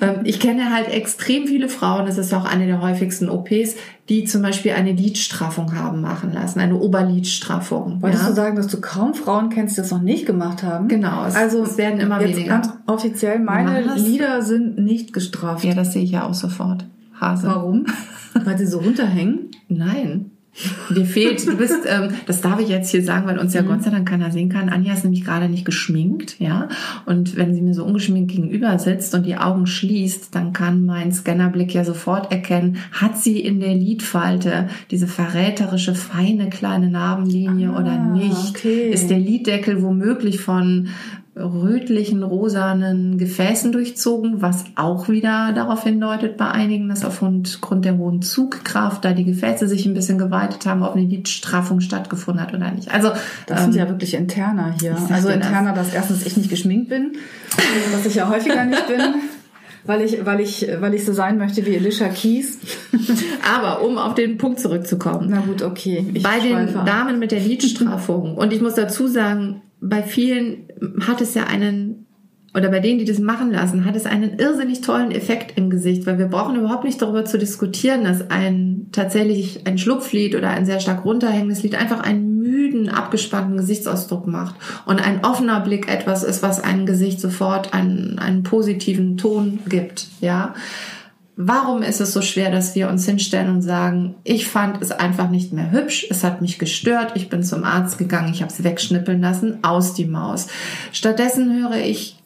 Ähm, 0.00 0.20
ich 0.24 0.40
kenne 0.40 0.74
halt 0.74 0.88
extrem 0.88 1.46
viele 1.46 1.68
Frauen, 1.68 2.06
das 2.06 2.18
ist 2.18 2.34
auch 2.34 2.44
eine 2.44 2.66
der 2.66 2.80
häufigsten 2.80 3.28
OPs, 3.28 3.76
die 4.08 4.24
zum 4.24 4.42
Beispiel 4.42 4.72
eine 4.72 4.92
Lidstraffung 4.92 5.76
haben 5.76 6.00
machen 6.00 6.32
lassen, 6.32 6.58
eine 6.58 6.76
Oberlidstraffung. 6.76 8.02
Wolltest 8.02 8.24
ja? 8.24 8.30
du 8.30 8.34
sagen, 8.34 8.56
dass 8.56 8.66
du 8.66 8.80
kaum 8.80 9.14
Frauen 9.14 9.50
kennst, 9.50 9.76
die 9.76 9.82
das 9.82 9.90
noch 9.92 10.02
nicht 10.02 10.26
gemacht 10.26 10.64
haben? 10.64 10.88
Genau, 10.88 11.24
es, 11.24 11.36
also 11.36 11.62
es 11.62 11.78
werden 11.78 12.00
immer 12.00 12.20
jetzt 12.20 12.36
weniger. 12.36 12.54
Ganz 12.54 12.70
offiziell, 12.86 13.38
meine 13.38 13.94
Lieder 13.94 14.42
sind 14.42 14.78
nicht 14.78 15.12
gestraft. 15.12 15.64
Ja, 15.64 15.74
das 15.74 15.92
sehe 15.92 16.02
ich 16.02 16.10
ja 16.10 16.26
auch 16.26 16.34
sofort. 16.34 16.84
Hase. 17.20 17.46
Warum? 17.46 17.86
Weil 18.44 18.58
sie 18.58 18.66
so 18.66 18.78
runterhängen? 18.78 19.50
Nein. 19.68 20.31
Dir 20.94 21.06
fehlt, 21.06 21.46
du 21.46 21.56
bist, 21.56 21.86
ähm, 21.86 22.10
das 22.26 22.42
darf 22.42 22.60
ich 22.60 22.68
jetzt 22.68 22.90
hier 22.90 23.02
sagen, 23.02 23.26
weil 23.26 23.38
uns 23.38 23.54
ja 23.54 23.62
mhm. 23.62 23.68
Gott 23.68 23.82
sei 23.82 23.90
Dank 23.90 24.06
keiner 24.06 24.30
sehen 24.30 24.50
kann. 24.50 24.68
Anja 24.68 24.92
ist 24.92 25.02
nämlich 25.02 25.24
gerade 25.24 25.48
nicht 25.48 25.64
geschminkt, 25.64 26.38
ja. 26.40 26.68
Und 27.06 27.36
wenn 27.36 27.54
sie 27.54 27.62
mir 27.62 27.72
so 27.72 27.84
ungeschminkt 27.84 28.32
gegenüber 28.32 28.78
sitzt 28.78 29.14
und 29.14 29.24
die 29.24 29.36
Augen 29.36 29.66
schließt, 29.66 30.34
dann 30.34 30.52
kann 30.52 30.84
mein 30.84 31.10
Scannerblick 31.10 31.72
ja 31.72 31.84
sofort 31.84 32.30
erkennen, 32.30 32.76
hat 32.92 33.16
sie 33.16 33.40
in 33.40 33.60
der 33.60 33.74
Lidfalte 33.74 34.68
diese 34.90 35.06
verräterische, 35.06 35.94
feine 35.94 36.50
kleine 36.50 36.90
Narbenlinie 36.90 37.70
ah, 37.70 37.80
oder 37.80 37.98
nicht? 37.98 38.50
Okay. 38.50 38.90
Ist 38.90 39.08
der 39.08 39.18
Liddeckel 39.18 39.82
womöglich 39.82 40.40
von 40.40 40.88
rötlichen, 41.34 42.22
rosanen 42.22 43.16
Gefäßen 43.16 43.72
durchzogen, 43.72 44.42
was 44.42 44.64
auch 44.74 45.08
wieder 45.08 45.52
darauf 45.54 45.82
hindeutet 45.84 46.36
bei 46.36 46.50
einigen, 46.50 46.90
dass 46.90 47.06
aufgrund 47.06 47.84
der 47.86 47.96
hohen 47.96 48.20
Zugkraft 48.20 49.04
da 49.04 49.12
die 49.12 49.24
Gefäße 49.24 49.66
sich 49.66 49.86
ein 49.86 49.94
bisschen 49.94 50.18
geweitet 50.18 50.66
haben, 50.66 50.82
ob 50.82 50.94
eine 50.94 51.06
Lidstraffung 51.06 51.80
stattgefunden 51.80 52.42
hat 52.42 52.52
oder 52.52 52.70
nicht. 52.70 52.92
Also 52.92 53.12
das 53.46 53.60
ähm, 53.60 53.72
sind 53.72 53.80
ja 53.80 53.88
wirklich 53.88 54.12
interner 54.12 54.74
hier. 54.78 54.94
Also 55.10 55.30
interner, 55.30 55.72
das. 55.72 55.86
dass 55.86 55.94
erstens 55.94 56.26
ich 56.26 56.36
nicht 56.36 56.50
geschminkt 56.50 56.90
bin, 56.90 57.12
was 57.92 58.04
ich 58.04 58.14
ja 58.14 58.28
häufiger 58.28 58.66
nicht 58.66 58.86
bin. 58.86 59.00
weil 59.84 60.02
ich, 60.02 60.24
weil 60.26 60.40
ich, 60.40 60.68
weil 60.80 60.94
ich 60.94 61.04
so 61.04 61.14
sein 61.14 61.38
möchte 61.38 61.64
wie 61.64 61.76
Alicia 61.76 62.08
Keys. 62.08 62.58
Aber 63.56 63.82
um 63.82 63.96
auf 63.96 64.14
den 64.14 64.36
Punkt 64.36 64.60
zurückzukommen. 64.60 65.28
Na 65.30 65.40
gut, 65.40 65.62
okay. 65.62 66.06
Ich 66.12 66.22
bei 66.22 66.40
den 66.40 66.74
Damen 66.84 67.18
mit 67.18 67.32
der 67.32 67.40
Lidstraffung. 67.40 68.36
und 68.36 68.52
ich 68.52 68.60
muss 68.60 68.74
dazu 68.74 69.08
sagen, 69.08 69.62
bei 69.80 70.02
vielen 70.04 70.68
hat 71.06 71.20
es 71.20 71.34
ja 71.34 71.44
einen, 71.44 72.06
oder 72.54 72.68
bei 72.68 72.80
denen, 72.80 72.98
die 72.98 73.04
das 73.04 73.18
machen 73.18 73.50
lassen, 73.50 73.84
hat 73.84 73.96
es 73.96 74.06
einen 74.06 74.38
irrsinnig 74.38 74.80
tollen 74.80 75.10
Effekt 75.10 75.56
im 75.56 75.70
Gesicht, 75.70 76.06
weil 76.06 76.18
wir 76.18 76.26
brauchen 76.26 76.56
überhaupt 76.56 76.84
nicht 76.84 77.00
darüber 77.00 77.24
zu 77.24 77.38
diskutieren, 77.38 78.04
dass 78.04 78.30
ein 78.30 78.88
tatsächlich 78.92 79.66
ein 79.66 79.78
Schlupflied 79.78 80.34
oder 80.34 80.50
ein 80.50 80.66
sehr 80.66 80.80
stark 80.80 81.04
runterhängendes 81.04 81.62
Lied 81.62 81.74
einfach 81.74 82.00
einen 82.00 82.38
müden, 82.38 82.88
abgespannten 82.88 83.56
Gesichtsausdruck 83.56 84.26
macht 84.26 84.56
und 84.84 85.04
ein 85.04 85.24
offener 85.24 85.60
Blick 85.60 85.88
etwas 85.88 86.24
ist, 86.24 86.42
was 86.42 86.62
einem 86.62 86.86
Gesicht 86.86 87.20
sofort 87.20 87.72
einen, 87.72 88.18
einen 88.18 88.42
positiven 88.42 89.16
Ton 89.16 89.60
gibt, 89.68 90.08
ja. 90.20 90.54
Warum 91.36 91.82
ist 91.82 92.00
es 92.00 92.12
so 92.12 92.20
schwer, 92.20 92.50
dass 92.50 92.74
wir 92.74 92.88
uns 92.88 93.06
hinstellen 93.06 93.50
und 93.50 93.62
sagen, 93.62 94.16
ich 94.22 94.46
fand 94.46 94.82
es 94.82 94.90
einfach 94.90 95.30
nicht 95.30 95.52
mehr 95.52 95.70
hübsch, 95.70 96.06
es 96.10 96.24
hat 96.24 96.42
mich 96.42 96.58
gestört, 96.58 97.12
ich 97.14 97.30
bin 97.30 97.42
zum 97.42 97.64
Arzt 97.64 97.96
gegangen, 97.96 98.32
ich 98.32 98.42
habe 98.42 98.52
es 98.52 98.62
wegschnippeln 98.62 99.20
lassen, 99.20 99.64
aus 99.64 99.94
die 99.94 100.04
Maus. 100.04 100.48
Stattdessen 100.92 101.54
höre 101.58 101.76
ich 101.76 102.21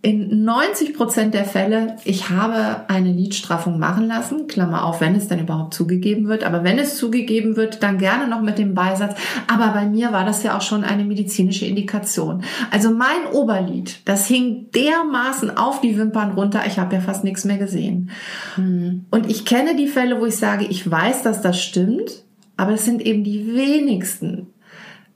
in 0.00 0.44
90 0.44 0.94
Prozent 0.94 1.34
der 1.34 1.44
Fälle, 1.44 1.96
ich 2.04 2.30
habe 2.30 2.88
eine 2.88 3.10
Lidstraffung 3.10 3.80
machen 3.80 4.06
lassen, 4.06 4.46
Klammer 4.46 4.84
auf, 4.84 5.00
wenn 5.00 5.16
es 5.16 5.26
dann 5.26 5.40
überhaupt 5.40 5.74
zugegeben 5.74 6.28
wird, 6.28 6.44
aber 6.44 6.62
wenn 6.62 6.78
es 6.78 6.96
zugegeben 6.96 7.56
wird, 7.56 7.82
dann 7.82 7.98
gerne 7.98 8.28
noch 8.28 8.40
mit 8.40 8.58
dem 8.58 8.74
Beisatz, 8.74 9.18
aber 9.48 9.68
bei 9.72 9.86
mir 9.86 10.12
war 10.12 10.24
das 10.24 10.44
ja 10.44 10.56
auch 10.56 10.62
schon 10.62 10.84
eine 10.84 11.04
medizinische 11.04 11.66
Indikation. 11.66 12.44
Also 12.70 12.92
mein 12.92 13.26
Oberlid, 13.32 14.00
das 14.04 14.28
hing 14.28 14.66
dermaßen 14.72 15.56
auf 15.56 15.80
die 15.80 15.98
Wimpern 15.98 16.30
runter, 16.30 16.62
ich 16.68 16.78
habe 16.78 16.94
ja 16.94 17.00
fast 17.00 17.24
nichts 17.24 17.44
mehr 17.44 17.58
gesehen. 17.58 18.10
Hm. 18.54 19.06
Und 19.10 19.28
ich 19.28 19.44
kenne 19.44 19.74
die 19.74 19.88
Fälle, 19.88 20.20
wo 20.20 20.26
ich 20.26 20.36
sage, 20.36 20.64
ich 20.64 20.88
weiß, 20.88 21.24
dass 21.24 21.42
das 21.42 21.60
stimmt, 21.60 22.22
aber 22.56 22.74
es 22.74 22.84
sind 22.84 23.04
eben 23.04 23.24
die 23.24 23.52
wenigsten. 23.52 24.46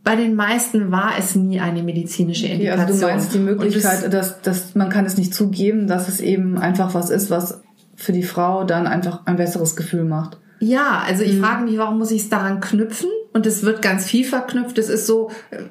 Bei 0.04 0.16
den 0.16 0.34
meisten 0.34 0.90
war 0.90 1.12
es 1.18 1.36
nie 1.36 1.60
eine 1.60 1.82
medizinische 1.82 2.46
Indikation. 2.46 2.80
Okay, 2.80 2.92
also 2.92 3.00
du 3.00 3.12
meinst 3.12 3.34
die 3.34 3.38
Möglichkeit, 3.38 4.12
dass, 4.12 4.40
dass 4.42 4.74
man 4.74 4.88
kann 4.88 5.06
es 5.06 5.16
nicht 5.16 5.32
zugeben, 5.32 5.86
dass 5.86 6.08
es 6.08 6.20
eben 6.20 6.58
einfach 6.58 6.94
was 6.94 7.10
ist, 7.10 7.30
was 7.30 7.62
für 7.94 8.12
die 8.12 8.24
Frau 8.24 8.64
dann 8.64 8.86
einfach 8.86 9.26
ein 9.26 9.36
besseres 9.36 9.76
Gefühl 9.76 10.04
macht. 10.04 10.38
Ja, 10.58 11.02
also 11.06 11.22
ich 11.22 11.34
mhm. 11.34 11.44
frage 11.44 11.64
mich, 11.64 11.78
warum 11.78 11.98
muss 11.98 12.10
ich 12.10 12.22
es 12.22 12.28
daran 12.28 12.60
knüpfen? 12.60 13.10
Und 13.32 13.46
es 13.46 13.62
wird 13.62 13.82
ganz 13.82 14.04
viel 14.04 14.24
verknüpft. 14.24 14.78
Es 14.78 14.88
ist 14.88 15.06
so, 15.06 15.30
äh, 15.50 15.62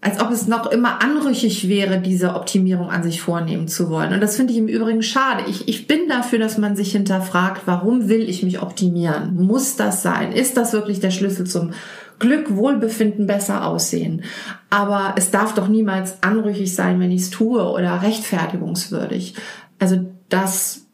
als 0.00 0.20
ob 0.20 0.30
es 0.30 0.46
noch 0.46 0.70
immer 0.70 1.02
anrüchig 1.02 1.68
wäre, 1.68 2.00
diese 2.00 2.34
Optimierung 2.34 2.90
an 2.90 3.02
sich 3.02 3.20
vornehmen 3.20 3.66
zu 3.66 3.90
wollen. 3.90 4.12
Und 4.12 4.20
das 4.20 4.36
finde 4.36 4.52
ich 4.52 4.58
im 4.58 4.68
Übrigen 4.68 5.02
schade. 5.02 5.44
Ich, 5.48 5.68
ich 5.68 5.88
bin 5.88 6.08
dafür, 6.08 6.38
dass 6.38 6.58
man 6.58 6.76
sich 6.76 6.92
hinterfragt, 6.92 7.62
warum 7.66 8.08
will 8.08 8.28
ich 8.28 8.42
mich 8.42 8.62
optimieren? 8.62 9.34
Muss 9.34 9.76
das 9.76 10.02
sein? 10.02 10.30
Ist 10.32 10.56
das 10.56 10.72
wirklich 10.72 11.00
der 11.00 11.10
Schlüssel 11.10 11.46
zum 11.46 11.72
Glück, 12.18 12.56
Wohlbefinden, 12.56 13.26
besser 13.26 13.66
aussehen. 13.66 14.22
Aber 14.70 15.14
es 15.16 15.30
darf 15.30 15.54
doch 15.54 15.68
niemals 15.68 16.22
anrüchig 16.22 16.74
sein, 16.74 17.00
wenn 17.00 17.10
ich 17.10 17.22
es 17.22 17.30
tue 17.30 17.62
oder 17.62 18.02
rechtfertigungswürdig. 18.02 19.34
Also 19.78 20.06
das 20.28 20.86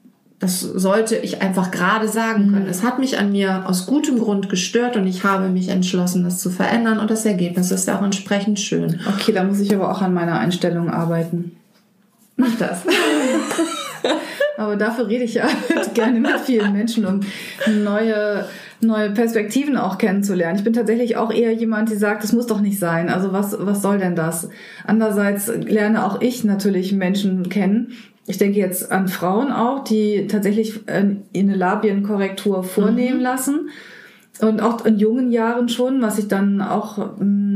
das 0.42 0.58
sollte 0.58 1.14
ich 1.14 1.40
einfach 1.40 1.70
gerade 1.70 2.08
sagen 2.08 2.50
können. 2.50 2.64
Mhm. 2.64 2.70
Es 2.70 2.82
hat 2.82 2.98
mich 2.98 3.16
an 3.16 3.30
mir 3.30 3.62
aus 3.68 3.86
gutem 3.86 4.18
Grund 4.18 4.48
gestört 4.48 4.96
und 4.96 5.06
ich 5.06 5.22
habe 5.22 5.48
mich 5.48 5.68
entschlossen, 5.68 6.24
das 6.24 6.40
zu 6.40 6.50
verändern 6.50 6.98
und 6.98 7.12
das 7.12 7.24
Ergebnis 7.24 7.70
ist 7.70 7.88
auch 7.88 8.02
entsprechend 8.02 8.58
schön. 8.58 8.98
Okay, 9.06 9.30
da 9.30 9.44
muss 9.44 9.60
ich 9.60 9.72
aber 9.72 9.88
auch 9.88 10.02
an 10.02 10.12
meiner 10.12 10.40
Einstellung 10.40 10.90
arbeiten. 10.90 11.52
Mach 12.34 12.58
das. 12.58 12.82
aber 14.56 14.74
dafür 14.74 15.06
rede 15.06 15.22
ich 15.22 15.34
ja 15.34 15.46
gerne 15.94 16.18
mit 16.18 16.40
vielen 16.40 16.72
Menschen, 16.72 17.06
um 17.06 17.20
neue 17.84 18.44
neue 18.82 19.10
Perspektiven 19.10 19.76
auch 19.76 19.98
kennenzulernen. 19.98 20.58
Ich 20.58 20.64
bin 20.64 20.72
tatsächlich 20.72 21.16
auch 21.16 21.32
eher 21.32 21.52
jemand, 21.52 21.90
die 21.90 21.96
sagt, 21.96 22.24
das 22.24 22.32
muss 22.32 22.46
doch 22.46 22.60
nicht 22.60 22.78
sein. 22.78 23.08
Also 23.08 23.32
was, 23.32 23.56
was 23.58 23.82
soll 23.82 23.98
denn 23.98 24.16
das? 24.16 24.48
Andererseits 24.84 25.48
lerne 25.48 26.04
auch 26.04 26.20
ich 26.20 26.44
natürlich 26.44 26.92
Menschen 26.92 27.48
kennen. 27.48 27.92
Ich 28.26 28.38
denke 28.38 28.58
jetzt 28.58 28.92
an 28.92 29.08
Frauen 29.08 29.50
auch, 29.50 29.84
die 29.84 30.26
tatsächlich 30.28 30.86
äh, 30.86 31.16
eine 31.36 31.56
Labienkorrektur 31.56 32.62
vornehmen 32.62 33.18
mhm. 33.18 33.24
lassen. 33.24 33.70
Und 34.40 34.60
auch 34.60 34.84
in 34.84 34.98
jungen 34.98 35.30
Jahren 35.30 35.68
schon, 35.68 36.00
was 36.02 36.18
ich 36.18 36.26
dann 36.26 36.60
auch, 36.60 37.18
mm, 37.18 37.51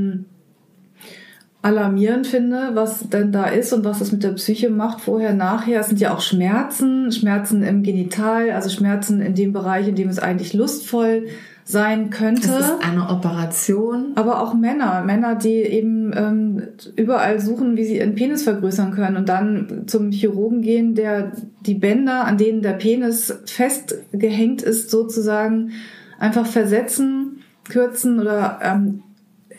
alarmierend 1.62 2.27
finde, 2.27 2.71
was 2.75 3.09
denn 3.09 3.33
da 3.33 3.45
ist 3.47 3.73
und 3.73 3.85
was 3.85 3.99
das 3.99 4.12
mit 4.12 4.23
der 4.23 4.33
Psyche 4.33 4.71
macht, 4.71 5.01
vorher, 5.01 5.35
nachher. 5.35 5.81
Es 5.81 5.88
sind 5.88 6.01
ja 6.01 6.14
auch 6.14 6.21
Schmerzen, 6.21 7.11
Schmerzen 7.11 7.63
im 7.63 7.83
Genital, 7.83 8.50
also 8.50 8.69
Schmerzen 8.69 9.21
in 9.21 9.35
dem 9.35 9.52
Bereich, 9.52 9.88
in 9.88 9.96
dem 9.96 10.09
es 10.09 10.19
eigentlich 10.19 10.54
lustvoll 10.54 11.27
sein 11.65 12.11
könnte. 12.11 12.48
Es 12.48 12.61
ist 12.61 12.85
eine 12.85 13.09
Operation. 13.09 14.13
Aber 14.15 14.40
auch 14.40 14.54
Männer, 14.54 15.02
Männer, 15.02 15.35
die 15.35 15.57
eben 15.57 16.13
ähm, 16.17 16.63
überall 16.94 17.40
suchen, 17.40 17.77
wie 17.77 17.85
sie 17.85 17.96
ihren 17.96 18.15
Penis 18.15 18.44
vergrößern 18.44 18.92
können 18.92 19.17
und 19.17 19.29
dann 19.29 19.83
zum 19.87 20.13
Chirurgen 20.13 20.63
gehen, 20.63 20.94
der 20.94 21.33
die 21.63 21.75
Bänder, 21.75 22.25
an 22.25 22.38
denen 22.38 22.63
der 22.63 22.75
Penis 22.75 23.40
festgehängt 23.46 24.63
ist, 24.63 24.90
sozusagen 24.90 25.73
einfach 26.21 26.46
versetzen, 26.46 27.40
kürzen 27.69 28.21
oder 28.21 28.61
ähm, 28.63 29.02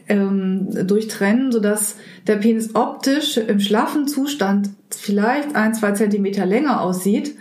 ähm, 0.09 0.87
durchtrennen, 0.87 1.51
sodass 1.51 1.95
der 2.27 2.37
Penis 2.37 2.75
optisch 2.75 3.37
im 3.37 3.59
schlaffen 3.59 4.07
Zustand 4.07 4.69
vielleicht 4.89 5.55
ein, 5.55 5.73
zwei 5.73 5.91
Zentimeter 5.91 6.45
länger 6.45 6.81
aussieht 6.81 7.35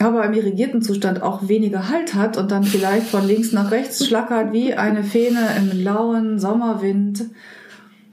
aber 0.00 0.24
im 0.24 0.32
irrigierten 0.32 0.80
Zustand 0.80 1.22
auch 1.22 1.48
weniger 1.48 1.90
Halt 1.90 2.14
hat 2.14 2.38
und 2.38 2.50
dann 2.50 2.64
vielleicht 2.64 3.06
von 3.06 3.26
links 3.26 3.52
nach 3.52 3.70
rechts 3.70 4.06
schlackert 4.06 4.52
wie 4.52 4.74
eine 4.74 5.04
Fähne 5.04 5.48
im 5.58 5.84
lauen 5.84 6.38
Sommerwind. 6.38 7.26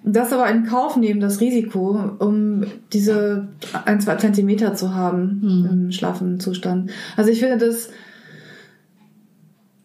Das 0.04 0.34
aber 0.34 0.50
in 0.50 0.66
Kauf 0.66 0.98
nehmen, 0.98 1.22
das 1.22 1.40
Risiko, 1.40 1.98
um 2.20 2.66
diese 2.92 3.48
ein, 3.86 4.02
zwei 4.02 4.16
Zentimeter 4.16 4.74
zu 4.74 4.94
haben 4.94 5.40
mhm. 5.42 5.70
im 5.72 5.92
schlaffen 5.92 6.42
Zustand. 6.42 6.92
Also 7.16 7.32
ich 7.32 7.40
finde 7.40 7.66
das, 7.66 7.90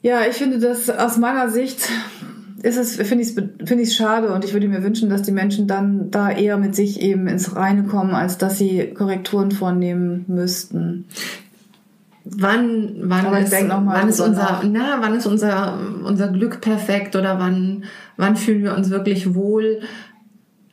ja, 0.02 0.22
ich 0.28 0.36
finde 0.36 0.58
das 0.58 0.90
aus 0.90 1.18
meiner 1.18 1.50
Sicht 1.50 1.88
ist 2.62 2.76
es, 2.76 2.96
finde 2.96 3.22
ich 3.22 3.30
es 3.30 3.34
finde 3.34 3.82
ich 3.82 3.94
schade 3.94 4.32
und 4.32 4.44
ich 4.44 4.52
würde 4.52 4.68
mir 4.68 4.82
wünschen, 4.82 5.10
dass 5.10 5.22
die 5.22 5.32
Menschen 5.32 5.66
dann 5.66 6.10
da 6.10 6.30
eher 6.30 6.56
mit 6.56 6.74
sich 6.74 7.00
eben 7.00 7.26
ins 7.26 7.56
Reine 7.56 7.84
kommen, 7.84 8.14
als 8.14 8.38
dass 8.38 8.58
sie 8.58 8.92
Korrekturen 8.94 9.50
vornehmen 9.50 10.24
müssten 10.28 11.06
wann, 12.24 12.94
wann 13.02 13.34
ist, 13.42 13.52
wann 13.52 14.08
ist 14.08 14.20
unser, 14.20 14.62
na, 14.64 14.98
wann 15.00 15.14
ist 15.14 15.26
unser, 15.26 15.78
unser 16.04 16.28
Glück 16.28 16.60
perfekt 16.60 17.16
oder 17.16 17.38
wann, 17.38 17.84
wann 18.16 18.36
fühlen 18.36 18.62
wir 18.62 18.74
uns 18.74 18.90
wirklich 18.90 19.34
wohl? 19.34 19.80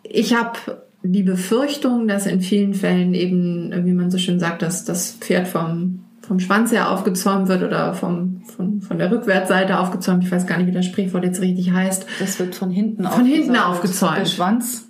Ich 0.04 0.36
habe 0.36 0.60
die 1.04 1.24
Befürchtung, 1.24 2.08
dass 2.08 2.28
in 2.28 2.42
vielen 2.42 2.74
Fällen 2.74 3.14
eben, 3.14 3.86
wie 3.86 3.94
man 3.94 4.12
so 4.12 4.18
schön 4.18 4.40
sagt, 4.40 4.62
dass 4.62 4.86
das 4.86 5.12
Pferd 5.12 5.48
vom, 5.48 6.04
vom 6.30 6.40
Schwanz 6.40 6.72
her 6.72 6.92
aufgezäumt 6.92 7.48
wird 7.48 7.64
oder 7.64 7.96
vom, 7.96 8.44
von, 8.56 8.82
von 8.82 9.00
der 9.00 9.10
Rückwärtsseite 9.10 9.80
aufgezäumt. 9.80 10.24
Ich 10.24 10.32
weiß 10.32 10.46
gar 10.46 10.60
nicht, 10.60 10.68
wie 10.68 10.72
das 10.72 10.86
Sprichwort 10.86 11.24
jetzt 11.24 11.42
richtig 11.42 11.72
heißt. 11.72 12.06
Das 12.20 12.40
wird 12.40 12.54
von 12.56 12.70
hinten 12.70 13.04
Von 13.04 13.26
hinten 13.26 13.58
aufgezäumt. 13.58 14.20
Der 14.20 14.26
Schwanz 14.26 14.86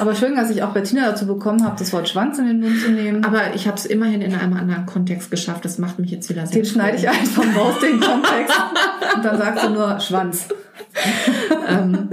aber 0.00 0.14
schön, 0.14 0.34
dass 0.36 0.50
ich 0.50 0.62
auch 0.62 0.72
Bettina 0.72 1.06
dazu 1.06 1.26
bekommen 1.26 1.64
habe, 1.64 1.76
das 1.78 1.92
Wort 1.92 2.08
Schwanz 2.08 2.38
in 2.38 2.46
den 2.46 2.60
Mund 2.60 2.80
zu 2.80 2.90
nehmen. 2.90 3.24
Aber 3.24 3.54
ich 3.54 3.66
habe 3.66 3.76
es 3.76 3.86
immerhin 3.86 4.20
in 4.20 4.34
einem 4.34 4.54
anderen 4.54 4.86
Kontext 4.86 5.30
geschafft. 5.30 5.64
Das 5.64 5.78
macht 5.78 5.98
mich 5.98 6.10
jetzt 6.10 6.28
wieder 6.28 6.46
sehr 6.46 6.62
Den 6.62 6.64
schneide 6.66 6.96
ich 6.96 7.08
einfach 7.08 7.44
raus, 7.56 7.76
den 7.80 8.00
Kontext. 8.00 8.54
Und 9.14 9.24
dann 9.24 9.38
sagst 9.38 9.64
du 9.64 9.70
nur 9.70 10.00
Schwanz. 10.00 10.48
ähm, 11.68 12.10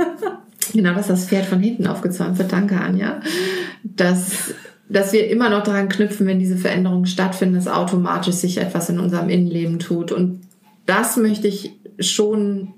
genau, 0.72 0.93
dass 0.93 1.08
das 1.08 1.26
Pferd 1.26 1.45
von 1.45 1.60
hinten 1.60 1.88
aufgezäumt 1.88 2.38
wird. 2.38 2.51
Danke, 2.51 2.80
Anja. 2.80 3.20
Dass, 3.84 4.54
dass 4.89 5.13
wir 5.13 5.29
immer 5.29 5.49
noch 5.49 5.63
daran 5.63 5.89
knüpfen, 5.89 6.27
wenn 6.27 6.39
diese 6.39 6.57
Veränderungen 6.57 7.05
stattfinden, 7.05 7.55
dass 7.55 7.67
automatisch 7.67 8.36
sich 8.36 8.57
etwas 8.57 8.89
in 8.89 8.99
unserem 8.99 9.29
Innenleben 9.29 9.79
tut. 9.79 10.11
Und 10.11 10.41
das 10.86 11.17
möchte 11.17 11.47
ich 11.47 11.71
schon 11.99 12.73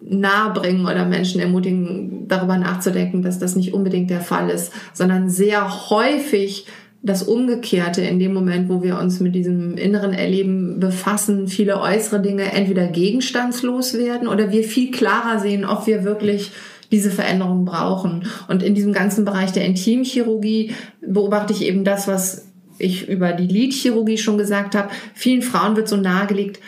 nahebringen 0.00 0.86
oder 0.86 1.04
Menschen 1.04 1.40
ermutigen, 1.40 2.26
darüber 2.26 2.56
nachzudenken, 2.56 3.22
dass 3.22 3.38
das 3.38 3.56
nicht 3.56 3.74
unbedingt 3.74 4.10
der 4.10 4.20
Fall 4.20 4.50
ist, 4.50 4.72
sondern 4.92 5.28
sehr 5.28 5.90
häufig 5.90 6.66
das 7.02 7.22
Umgekehrte 7.22 8.02
in 8.02 8.18
dem 8.18 8.34
Moment, 8.34 8.68
wo 8.68 8.82
wir 8.82 8.98
uns 8.98 9.20
mit 9.20 9.34
diesem 9.34 9.76
inneren 9.76 10.12
Erleben 10.12 10.80
befassen, 10.80 11.48
viele 11.48 11.80
äußere 11.80 12.20
Dinge 12.20 12.52
entweder 12.52 12.86
gegenstandslos 12.86 13.94
werden 13.94 14.28
oder 14.28 14.52
wir 14.52 14.64
viel 14.64 14.90
klarer 14.90 15.38
sehen, 15.38 15.64
ob 15.64 15.86
wir 15.86 16.04
wirklich 16.04 16.50
diese 16.90 17.10
Veränderung 17.10 17.64
brauchen. 17.64 18.26
Und 18.48 18.62
in 18.62 18.74
diesem 18.74 18.92
ganzen 18.92 19.24
Bereich 19.24 19.52
der 19.52 19.64
Intimchirurgie 19.64 20.74
beobachte 21.00 21.52
ich 21.52 21.62
eben 21.62 21.84
das, 21.84 22.08
was 22.08 22.48
ich 22.78 23.08
über 23.08 23.32
die 23.32 23.46
Lidchirurgie 23.46 24.18
schon 24.18 24.38
gesagt 24.38 24.74
habe. 24.74 24.88
Vielen 25.14 25.42
Frauen 25.42 25.76
wird 25.76 25.88
so 25.88 25.96
nahegelegt, 25.96 26.60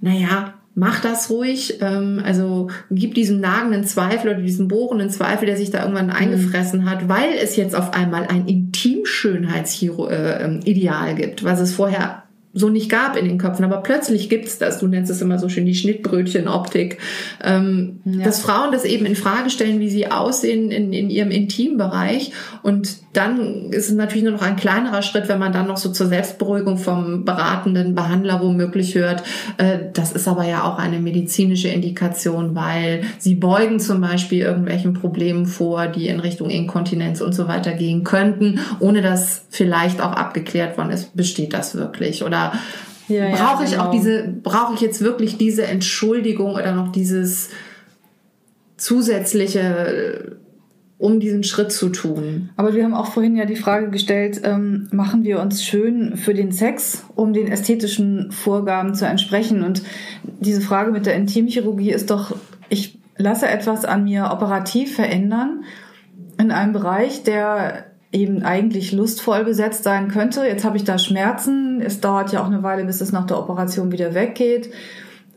naja, 0.00 0.54
mach 0.74 1.00
das 1.00 1.30
ruhig. 1.30 1.78
Ähm, 1.80 2.20
also 2.24 2.68
gib 2.90 3.14
diesem 3.14 3.40
nagenden 3.40 3.84
Zweifel 3.84 4.30
oder 4.30 4.40
diesem 4.40 4.66
bohrenden 4.68 5.10
Zweifel, 5.10 5.46
der 5.46 5.56
sich 5.56 5.70
da 5.70 5.82
irgendwann 5.82 6.06
mhm. 6.06 6.12
eingefressen 6.12 6.90
hat, 6.90 7.08
weil 7.08 7.34
es 7.40 7.54
jetzt 7.56 7.76
auf 7.76 7.94
einmal 7.94 8.26
ein 8.26 8.46
Intimschönheitsideal 8.46 11.10
äh, 11.10 11.14
gibt, 11.14 11.44
was 11.44 11.60
es 11.60 11.74
vorher 11.74 12.24
so 12.52 12.68
nicht 12.68 12.90
gab 12.90 13.16
in 13.16 13.26
den 13.26 13.38
Köpfen, 13.38 13.64
aber 13.64 13.78
plötzlich 13.78 14.28
gibt's 14.28 14.58
das. 14.58 14.80
Du 14.80 14.88
nennst 14.88 15.10
es 15.10 15.22
immer 15.22 15.38
so 15.38 15.48
schön 15.48 15.66
die 15.66 15.74
Schnittbrötchen-Optik, 15.74 16.98
ähm, 17.44 18.00
ja. 18.04 18.24
dass 18.24 18.40
Frauen 18.40 18.72
das 18.72 18.84
eben 18.84 19.06
in 19.06 19.14
Frage 19.14 19.50
stellen, 19.50 19.78
wie 19.78 19.90
sie 19.90 20.10
aussehen 20.10 20.70
in, 20.70 20.92
in 20.92 21.10
ihrem 21.10 21.30
Intimbereich 21.30 22.32
und 22.62 22.98
dann 23.12 23.70
ist 23.72 23.88
es 23.88 23.94
natürlich 23.94 24.22
nur 24.22 24.32
noch 24.32 24.42
ein 24.42 24.56
kleinerer 24.56 25.02
Schritt, 25.02 25.28
wenn 25.28 25.38
man 25.38 25.52
dann 25.52 25.66
noch 25.66 25.76
so 25.76 25.90
zur 25.90 26.06
Selbstberuhigung 26.06 26.78
vom 26.78 27.24
beratenden 27.24 27.96
Behandler 27.96 28.40
womöglich 28.40 28.94
hört. 28.94 29.22
Äh, 29.58 29.78
das 29.92 30.12
ist 30.12 30.28
aber 30.28 30.44
ja 30.44 30.62
auch 30.64 30.78
eine 30.78 31.00
medizinische 31.00 31.68
Indikation, 31.68 32.54
weil 32.54 33.02
sie 33.18 33.34
beugen 33.34 33.80
zum 33.80 34.00
Beispiel 34.00 34.42
irgendwelchen 34.42 34.94
Problemen 34.94 35.46
vor, 35.46 35.88
die 35.88 36.06
in 36.06 36.20
Richtung 36.20 36.50
Inkontinenz 36.50 37.20
und 37.20 37.32
so 37.32 37.48
weiter 37.48 37.72
gehen 37.72 38.04
könnten, 38.04 38.60
ohne 38.78 39.02
dass 39.02 39.44
vielleicht 39.50 40.00
auch 40.00 40.12
abgeklärt 40.12 40.78
worden 40.78 40.90
ist, 40.90 41.16
besteht 41.16 41.52
das 41.52 41.74
wirklich 41.74 42.22
oder 42.22 42.39
ja, 43.08 43.30
brauche 43.30 43.64
ich 43.64 43.72
genau. 43.72 43.84
auch 43.84 43.90
diese, 43.90 44.28
brauche 44.42 44.74
ich 44.74 44.80
jetzt 44.80 45.00
wirklich 45.00 45.36
diese 45.38 45.64
Entschuldigung 45.64 46.54
oder 46.54 46.72
noch 46.72 46.92
dieses 46.92 47.50
zusätzliche 48.76 50.38
um 51.00 51.18
diesen 51.18 51.44
Schritt 51.44 51.72
zu 51.72 51.88
tun. 51.88 52.50
Aber 52.58 52.74
wir 52.74 52.84
haben 52.84 52.92
auch 52.92 53.06
vorhin 53.06 53.34
ja 53.34 53.46
die 53.46 53.56
Frage 53.56 53.88
gestellt, 53.88 54.42
ähm, 54.44 54.86
machen 54.92 55.24
wir 55.24 55.40
uns 55.40 55.64
schön 55.64 56.18
für 56.18 56.34
den 56.34 56.52
Sex, 56.52 57.04
um 57.14 57.32
den 57.32 57.48
ästhetischen 57.48 58.30
Vorgaben 58.32 58.94
zu 58.94 59.06
entsprechen? 59.06 59.64
Und 59.64 59.82
diese 60.40 60.60
Frage 60.60 60.92
mit 60.92 61.06
der 61.06 61.14
Intimchirurgie 61.14 61.90
ist 61.90 62.10
doch, 62.10 62.36
ich 62.68 62.98
lasse 63.16 63.48
etwas 63.48 63.86
an 63.86 64.04
mir 64.04 64.28
operativ 64.30 64.94
verändern 64.94 65.64
in 66.38 66.50
einem 66.50 66.74
Bereich, 66.74 67.22
der 67.22 67.86
eben 68.12 68.42
eigentlich 68.42 68.92
lustvoll 68.92 69.44
besetzt 69.44 69.84
sein 69.84 70.08
könnte. 70.08 70.44
Jetzt 70.44 70.64
habe 70.64 70.76
ich 70.76 70.84
da 70.84 70.98
Schmerzen. 70.98 71.80
Es 71.80 72.00
dauert 72.00 72.32
ja 72.32 72.42
auch 72.42 72.46
eine 72.46 72.62
Weile, 72.62 72.84
bis 72.84 73.00
es 73.00 73.12
nach 73.12 73.26
der 73.26 73.38
Operation 73.38 73.92
wieder 73.92 74.14
weggeht. 74.14 74.70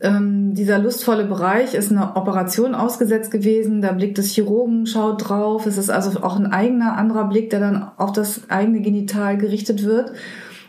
Ähm, 0.00 0.54
dieser 0.54 0.78
lustvolle 0.78 1.24
Bereich 1.24 1.74
ist 1.74 1.92
eine 1.92 2.16
Operation 2.16 2.74
ausgesetzt 2.74 3.30
gewesen. 3.30 3.80
Der 3.80 3.92
Blick 3.92 4.16
des 4.16 4.32
Chirurgen 4.32 4.86
schaut 4.86 5.28
drauf. 5.28 5.66
Es 5.66 5.78
ist 5.78 5.88
also 5.88 6.20
auch 6.22 6.36
ein 6.36 6.52
eigener 6.52 6.96
anderer 6.96 7.28
Blick, 7.28 7.50
der 7.50 7.60
dann 7.60 7.90
auf 7.96 8.12
das 8.12 8.50
eigene 8.50 8.80
Genital 8.80 9.38
gerichtet 9.38 9.84
wird. 9.84 10.12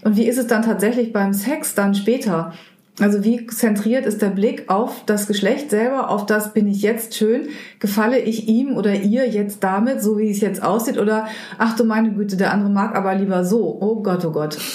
Und 0.03 0.15
wie 0.15 0.27
ist 0.27 0.37
es 0.37 0.45
dann 0.45 0.61
tatsächlich 0.61 1.11
beim 1.11 1.33
Sex 1.33 1.73
dann 1.73 1.95
später? 1.95 2.53
Also 2.99 3.25
wie 3.25 3.45
zentriert 3.47 4.05
ist 4.05 4.21
der 4.21 4.29
Blick 4.29 4.69
auf 4.69 5.03
das 5.05 5.27
Geschlecht 5.27 5.69
selber, 5.69 6.09
auf 6.09 6.25
das 6.25 6.53
bin 6.53 6.65
ich 6.67 6.81
jetzt 6.81 7.15
schön, 7.15 7.49
gefalle 7.79 8.19
ich 8.19 8.47
ihm 8.47 8.77
oder 8.77 8.93
ihr 8.93 9.27
jetzt 9.27 9.63
damit, 9.63 10.01
so 10.01 10.17
wie 10.17 10.31
es 10.31 10.39
jetzt 10.39 10.63
aussieht, 10.63 10.97
oder 10.97 11.27
ach 11.57 11.75
du 11.75 11.83
meine 11.83 12.11
Güte, 12.11 12.37
der 12.37 12.53
andere 12.53 12.69
mag 12.69 12.95
aber 12.95 13.13
lieber 13.15 13.43
so. 13.43 13.77
Oh 13.81 14.01
Gott, 14.01 14.23
oh 14.25 14.31
Gott. 14.31 14.57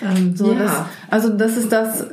Ähm, 0.00 0.36
so, 0.36 0.52
ja. 0.52 0.58
das, 0.60 0.72
also 1.10 1.28
das 1.30 1.56
ist 1.56 1.72
das, 1.72 2.06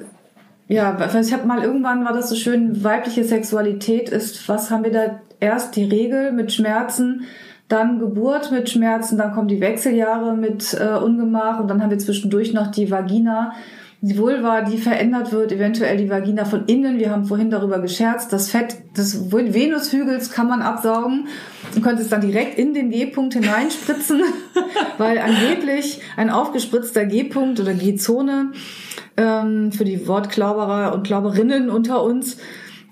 ja, 0.67 0.97
ich 1.21 1.33
habe 1.33 1.45
mal 1.45 1.61
irgendwann 1.61 2.03
war 2.03 2.13
das 2.13 2.29
so 2.29 2.35
schön, 2.35 2.83
weibliche 2.83 3.23
Sexualität 3.23 4.09
ist, 4.09 4.49
was 4.49 4.71
haben 4.71 4.83
wir 4.83 4.91
da 4.91 5.19
erst 5.39 5.75
die 5.75 5.83
Regel 5.83 6.31
mit 6.31 6.51
Schmerzen, 6.51 7.25
dann 7.67 7.99
Geburt 7.99 8.51
mit 8.51 8.71
Schmerzen, 8.71 9.19
dann 9.19 9.33
kommen 9.33 9.47
die 9.47 9.61
Wechseljahre 9.61 10.35
mit 10.35 10.75
äh, 10.79 10.97
Ungemach 10.97 11.59
und 11.59 11.67
dann 11.67 11.83
haben 11.83 11.91
wir 11.91 11.99
zwischendurch 11.99 12.53
noch 12.53 12.71
die 12.71 12.89
Vagina, 12.89 13.53
die 14.01 14.17
Vulva, 14.17 14.61
die 14.61 14.77
verändert 14.77 15.31
wird, 15.31 15.51
eventuell 15.51 15.97
die 15.97 16.09
Vagina 16.09 16.45
von 16.45 16.65
innen. 16.65 16.99
Wir 16.99 17.11
haben 17.11 17.25
vorhin 17.25 17.49
darüber 17.49 17.79
gescherzt, 17.79 18.31
das 18.33 18.49
Fett 18.49 18.75
des 18.97 19.31
Venushügels 19.31 20.31
kann 20.31 20.47
man 20.47 20.61
absaugen 20.61 21.27
und 21.75 21.81
könnte 21.81 22.01
es 22.01 22.09
dann 22.09 22.21
direkt 22.21 22.59
in 22.59 22.73
den 22.73 22.91
G-Punkt 22.91 23.33
hineinspritzen, 23.33 24.21
weil 24.97 25.17
angeblich 25.17 26.01
ein 26.17 26.29
aufgespritzter 26.29 27.05
G-Punkt 27.05 27.59
oder 27.59 27.73
G-Zone 27.73 28.51
ähm, 29.17 29.71
für 29.71 29.85
die 29.85 30.07
Wortklauberer 30.07 30.93
und 30.93 31.05
Glauberinnen 31.05 31.69
unter 31.69 32.03
uns 32.03 32.37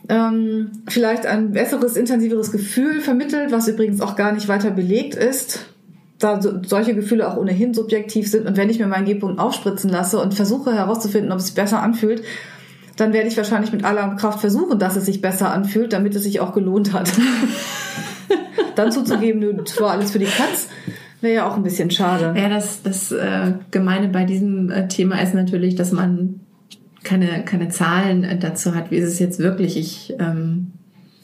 ähm, 0.10 0.72
vielleicht 0.88 1.26
ein 1.26 1.52
besseres, 1.52 1.96
intensiveres 1.96 2.52
Gefühl 2.52 3.02
vermittelt, 3.02 3.52
was 3.52 3.68
übrigens 3.68 4.02
auch 4.02 4.16
gar 4.16 4.32
nicht 4.32 4.48
weiter 4.48 4.72
belegt 4.72 5.16
ist, 5.16 5.73
da 6.24 6.42
so, 6.42 6.54
solche 6.66 6.96
Gefühle 6.96 7.30
auch 7.30 7.38
ohnehin 7.38 7.74
subjektiv 7.74 8.30
sind. 8.30 8.48
Und 8.48 8.58
wenn 8.58 8.70
ich 8.70 8.80
mir 8.80 8.88
meinen 8.88 9.06
G-Punkt 9.06 9.40
aufspritzen 9.40 9.90
lasse 9.90 10.20
und 10.20 10.34
versuche 10.34 10.74
herauszufinden, 10.74 11.32
ob 11.32 11.40
es 11.40 11.48
sich 11.48 11.56
besser 11.56 11.82
anfühlt, 11.82 12.24
dann 12.96 13.14
werde 13.14 13.28
ich 13.28 13.38
wahrscheinlich 13.38 13.72
mit 13.72 13.84
aller 13.84 14.16
Kraft 14.16 14.40
versuchen, 14.40 14.78
dass 14.80 14.96
es 14.96 15.06
sich 15.06 15.22
besser 15.22 15.52
anfühlt, 15.52 15.94
damit 15.94 16.16
es 16.16 16.24
sich 16.24 16.40
auch 16.40 16.54
gelohnt 16.54 16.94
hat. 16.94 17.12
dann 18.76 18.92
zuzugeben, 18.92 19.58
das 19.64 19.80
war 19.82 19.92
alles 19.92 20.12
für 20.12 20.20
die 20.20 20.26
Katz, 20.26 20.68
wäre 21.22 21.36
ja 21.36 21.48
auch 21.48 21.58
ein 21.58 21.64
bisschen 21.64 21.90
schade. 21.90 22.34
Ja, 22.40 22.50
das, 22.50 22.84
das 22.84 23.12
äh, 23.12 23.54
Gemeine 23.72 24.10
bei 24.10 24.26
diesem 24.26 24.70
äh, 24.70 24.88
Thema 24.88 25.22
ist 25.22 25.34
natürlich, 25.34 25.76
dass 25.76 25.92
man 25.92 26.42
keine, 27.04 27.44
keine 27.46 27.70
Zahlen 27.70 28.24
äh, 28.24 28.38
dazu 28.38 28.76
hat. 28.76 28.92
Wie 28.92 28.98
ist 28.98 29.08
es 29.08 29.20
jetzt 29.20 29.40
wirklich? 29.40 29.78
Ich 29.78 30.14
ähm, 30.20 30.73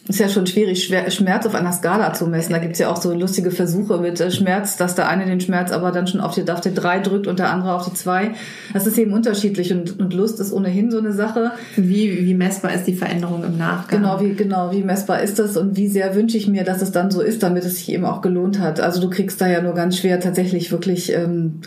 ist 0.09 0.19
ja 0.19 0.27
schon 0.27 0.47
schwierig, 0.47 0.91
Schmerz 1.13 1.45
auf 1.45 1.53
einer 1.53 1.71
Skala 1.71 2.13
zu 2.13 2.25
messen. 2.25 2.51
Da 2.51 2.57
gibt's 2.57 2.79
ja 2.79 2.89
auch 2.89 2.99
so 2.99 3.13
lustige 3.13 3.51
Versuche 3.51 3.99
mit 3.99 4.19
äh, 4.19 4.31
Schmerz, 4.31 4.75
dass 4.75 4.95
der 4.95 5.07
eine 5.07 5.27
den 5.27 5.39
Schmerz 5.39 5.71
aber 5.71 5.91
dann 5.91 6.07
schon 6.07 6.19
auf 6.19 6.33
die, 6.33 6.49
auf 6.49 6.61
die 6.61 6.73
drei 6.73 6.99
drückt 6.99 7.27
und 7.27 7.37
der 7.37 7.51
andere 7.51 7.75
auf 7.75 7.87
die 7.87 7.93
zwei. 7.93 8.31
Das 8.73 8.87
ist 8.87 8.97
eben 8.97 9.13
unterschiedlich 9.13 9.71
und, 9.71 9.99
und 9.99 10.15
Lust 10.15 10.39
ist 10.39 10.51
ohnehin 10.51 10.89
so 10.89 10.97
eine 10.97 11.13
Sache. 11.13 11.51
Wie, 11.75 12.25
wie 12.25 12.33
messbar 12.33 12.73
ist 12.73 12.85
die 12.85 12.95
Veränderung 12.95 13.43
im 13.43 13.57
Nachgang? 13.59 14.01
Genau, 14.01 14.19
wie, 14.19 14.33
genau, 14.33 14.71
wie 14.71 14.81
messbar 14.81 15.21
ist 15.21 15.37
das 15.37 15.55
und 15.55 15.77
wie 15.77 15.87
sehr 15.87 16.15
wünsche 16.15 16.37
ich 16.37 16.47
mir, 16.47 16.63
dass 16.63 16.81
es 16.81 16.91
dann 16.91 17.11
so 17.11 17.21
ist, 17.21 17.43
damit 17.43 17.63
es 17.63 17.77
sich 17.77 17.91
eben 17.91 18.05
auch 18.05 18.21
gelohnt 18.21 18.59
hat. 18.59 18.79
Also 18.79 18.99
du 18.99 19.11
kriegst 19.11 19.39
da 19.39 19.47
ja 19.47 19.61
nur 19.61 19.75
ganz 19.75 19.95
schwer 19.97 20.19
tatsächlich 20.19 20.71
wirklich 20.71 21.13
ähm, 21.13 21.61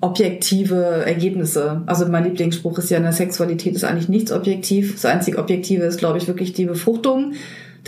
objektive 0.00 1.04
Ergebnisse. 1.06 1.82
Also 1.86 2.06
mein 2.08 2.24
Lieblingsspruch 2.24 2.78
ist 2.78 2.90
ja, 2.90 2.96
in 2.96 3.04
der 3.04 3.12
Sexualität 3.12 3.76
ist 3.76 3.84
eigentlich 3.84 4.08
nichts 4.08 4.32
objektiv. 4.32 4.94
Das 4.94 5.04
einzige 5.04 5.38
Objektive 5.38 5.84
ist, 5.84 5.98
glaube 5.98 6.18
ich, 6.18 6.26
wirklich 6.26 6.52
die 6.54 6.66
Befruchtung 6.66 7.34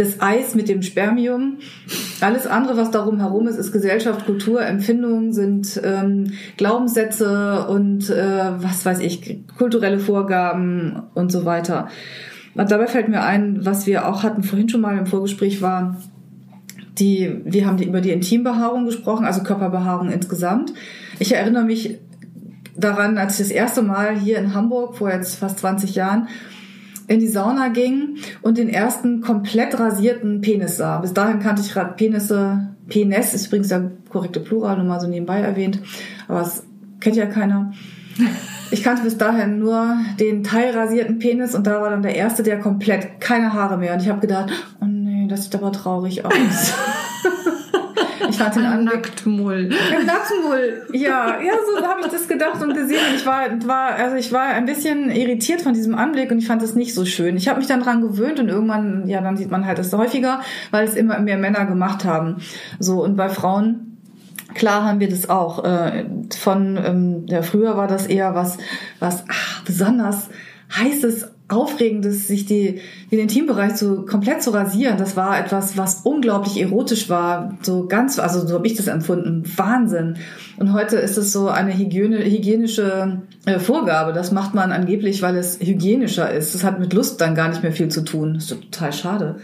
das 0.00 0.20
Eis 0.20 0.54
mit 0.54 0.68
dem 0.68 0.82
Spermium. 0.82 1.58
Alles 2.20 2.46
andere, 2.46 2.76
was 2.78 2.90
darum 2.90 3.18
herum 3.18 3.46
ist, 3.46 3.56
ist 3.56 3.70
Gesellschaft, 3.70 4.24
Kultur, 4.24 4.64
Empfindungen, 4.64 5.32
sind 5.32 5.80
ähm, 5.84 6.32
Glaubenssätze 6.56 7.66
und 7.68 8.08
äh, 8.08 8.62
was 8.62 8.84
weiß 8.86 9.00
ich, 9.00 9.40
kulturelle 9.58 9.98
Vorgaben 9.98 11.02
und 11.14 11.30
so 11.30 11.44
weiter. 11.44 11.88
Und 12.54 12.70
dabei 12.70 12.86
fällt 12.86 13.08
mir 13.08 13.22
ein, 13.22 13.64
was 13.64 13.86
wir 13.86 14.08
auch 14.08 14.22
hatten 14.22 14.42
vorhin 14.42 14.70
schon 14.70 14.80
mal 14.80 14.96
im 14.96 15.06
Vorgespräch 15.06 15.60
war, 15.60 16.00
die, 16.98 17.42
wir 17.44 17.66
haben 17.66 17.76
die, 17.76 17.84
über 17.84 18.00
die 18.00 18.10
Intimbehaarung 18.10 18.86
gesprochen, 18.86 19.26
also 19.26 19.42
Körperbehaarung 19.42 20.10
insgesamt. 20.10 20.72
Ich 21.18 21.34
erinnere 21.34 21.64
mich 21.64 21.98
daran, 22.76 23.18
als 23.18 23.38
ich 23.38 23.46
das 23.48 23.54
erste 23.54 23.82
Mal 23.82 24.18
hier 24.18 24.38
in 24.38 24.54
Hamburg 24.54 24.96
vor 24.96 25.10
jetzt 25.10 25.36
fast 25.36 25.58
20 25.58 25.94
Jahren 25.94 26.28
in 27.10 27.18
die 27.18 27.26
Sauna 27.26 27.68
ging 27.68 28.18
und 28.40 28.56
den 28.56 28.68
ersten 28.68 29.20
komplett 29.20 29.78
rasierten 29.80 30.40
Penis 30.42 30.76
sah. 30.76 30.98
Bis 30.98 31.12
dahin 31.12 31.40
kannte 31.40 31.60
ich 31.60 31.74
Penisse, 31.96 32.68
Penis 32.88 33.34
ist 33.34 33.48
übrigens 33.48 33.66
der 33.66 33.90
korrekte 34.10 34.38
Plural, 34.38 34.76
nur 34.76 34.86
mal 34.86 35.00
so 35.00 35.08
nebenbei 35.08 35.40
erwähnt, 35.40 35.80
aber 36.28 36.38
das 36.38 36.62
kennt 37.00 37.16
ja 37.16 37.26
keiner. 37.26 37.72
Ich 38.72 38.84
kannte 38.84 39.02
bis 39.02 39.18
dahin 39.18 39.58
nur 39.58 39.96
den 40.20 40.44
teilrasierten 40.44 41.18
Penis 41.18 41.56
und 41.56 41.66
da 41.66 41.80
war 41.80 41.90
dann 41.90 42.02
der 42.02 42.14
erste, 42.14 42.44
der 42.44 42.60
komplett 42.60 43.20
keine 43.20 43.52
Haare 43.52 43.76
mehr. 43.76 43.94
Und 43.94 44.00
ich 44.00 44.08
habe 44.08 44.20
gedacht, 44.20 44.52
oh 44.80 44.84
nee, 44.84 45.26
das 45.26 45.42
sieht 45.42 45.56
aber 45.56 45.72
traurig 45.72 46.24
aus. 46.24 46.32
Ich 48.28 48.36
fand 48.36 48.56
den 48.56 48.64
Ein 48.64 48.84
Nacktmull. 48.84 49.70
Ein 49.70 50.06
Nacktmull, 50.06 50.86
ja. 50.92 51.40
Ja, 51.40 51.52
so 51.66 51.86
habe 51.86 52.00
ich 52.02 52.08
das 52.08 52.28
gedacht 52.28 52.62
und 52.62 52.74
gesehen. 52.74 53.00
Ich 53.14 53.24
war, 53.26 53.46
war, 53.66 53.94
also 53.94 54.16
ich 54.16 54.32
war 54.32 54.48
ein 54.48 54.66
bisschen 54.66 55.10
irritiert 55.10 55.62
von 55.62 55.74
diesem 55.74 55.94
Anblick 55.94 56.30
und 56.30 56.38
ich 56.38 56.46
fand 56.46 56.62
es 56.62 56.74
nicht 56.74 56.94
so 56.94 57.04
schön. 57.04 57.36
Ich 57.36 57.48
habe 57.48 57.58
mich 57.58 57.68
dann 57.68 57.82
dran 57.82 58.00
gewöhnt 58.00 58.40
und 58.40 58.48
irgendwann, 58.48 59.08
ja, 59.08 59.20
dann 59.20 59.36
sieht 59.36 59.50
man 59.50 59.66
halt 59.66 59.78
das 59.78 59.92
häufiger, 59.92 60.40
weil 60.70 60.84
es 60.84 60.94
immer 60.94 61.18
mehr 61.18 61.38
Männer 61.38 61.64
gemacht 61.66 62.04
haben. 62.04 62.36
So, 62.78 63.02
und 63.02 63.16
bei 63.16 63.28
Frauen 63.28 63.86
Klar 64.54 64.84
haben 64.84 65.00
wir 65.00 65.08
das 65.08 65.28
auch. 65.28 65.64
Äh, 65.64 66.06
von 66.36 66.76
ähm, 66.76 67.26
ja, 67.26 67.42
früher 67.42 67.76
war 67.76 67.86
das 67.86 68.06
eher 68.06 68.34
was, 68.34 68.58
was 68.98 69.24
ach, 69.28 69.62
besonders 69.64 70.28
heißes 70.76 71.30
Aufregendes, 71.50 72.28
sich 72.28 72.46
die, 72.46 72.80
den 73.10 73.18
Intimbereich 73.18 73.76
so 73.76 74.02
komplett 74.02 74.42
zu 74.42 74.50
rasieren, 74.50 74.96
das 74.98 75.16
war 75.16 75.38
etwas, 75.38 75.76
was 75.76 76.00
unglaublich 76.02 76.60
erotisch 76.60 77.08
war. 77.08 77.58
So 77.62 77.86
ganz, 77.86 78.18
also 78.18 78.46
so 78.46 78.54
habe 78.54 78.66
ich 78.66 78.74
das 78.74 78.86
empfunden. 78.86 79.44
Wahnsinn. 79.56 80.16
Und 80.58 80.72
heute 80.72 80.96
ist 80.96 81.16
es 81.16 81.32
so 81.32 81.48
eine 81.48 81.76
Hygiene, 81.76 82.18
hygienische 82.24 83.22
äh, 83.46 83.58
Vorgabe. 83.58 84.12
Das 84.12 84.32
macht 84.32 84.54
man 84.54 84.72
angeblich, 84.72 85.22
weil 85.22 85.36
es 85.36 85.58
hygienischer 85.60 86.32
ist. 86.32 86.54
Das 86.54 86.64
hat 86.64 86.78
mit 86.78 86.92
Lust 86.92 87.20
dann 87.20 87.34
gar 87.34 87.48
nicht 87.48 87.62
mehr 87.62 87.72
viel 87.72 87.88
zu 87.88 88.02
tun. 88.02 88.34
Das 88.34 88.44
ist 88.44 88.62
total 88.62 88.92
schade. 88.92 89.36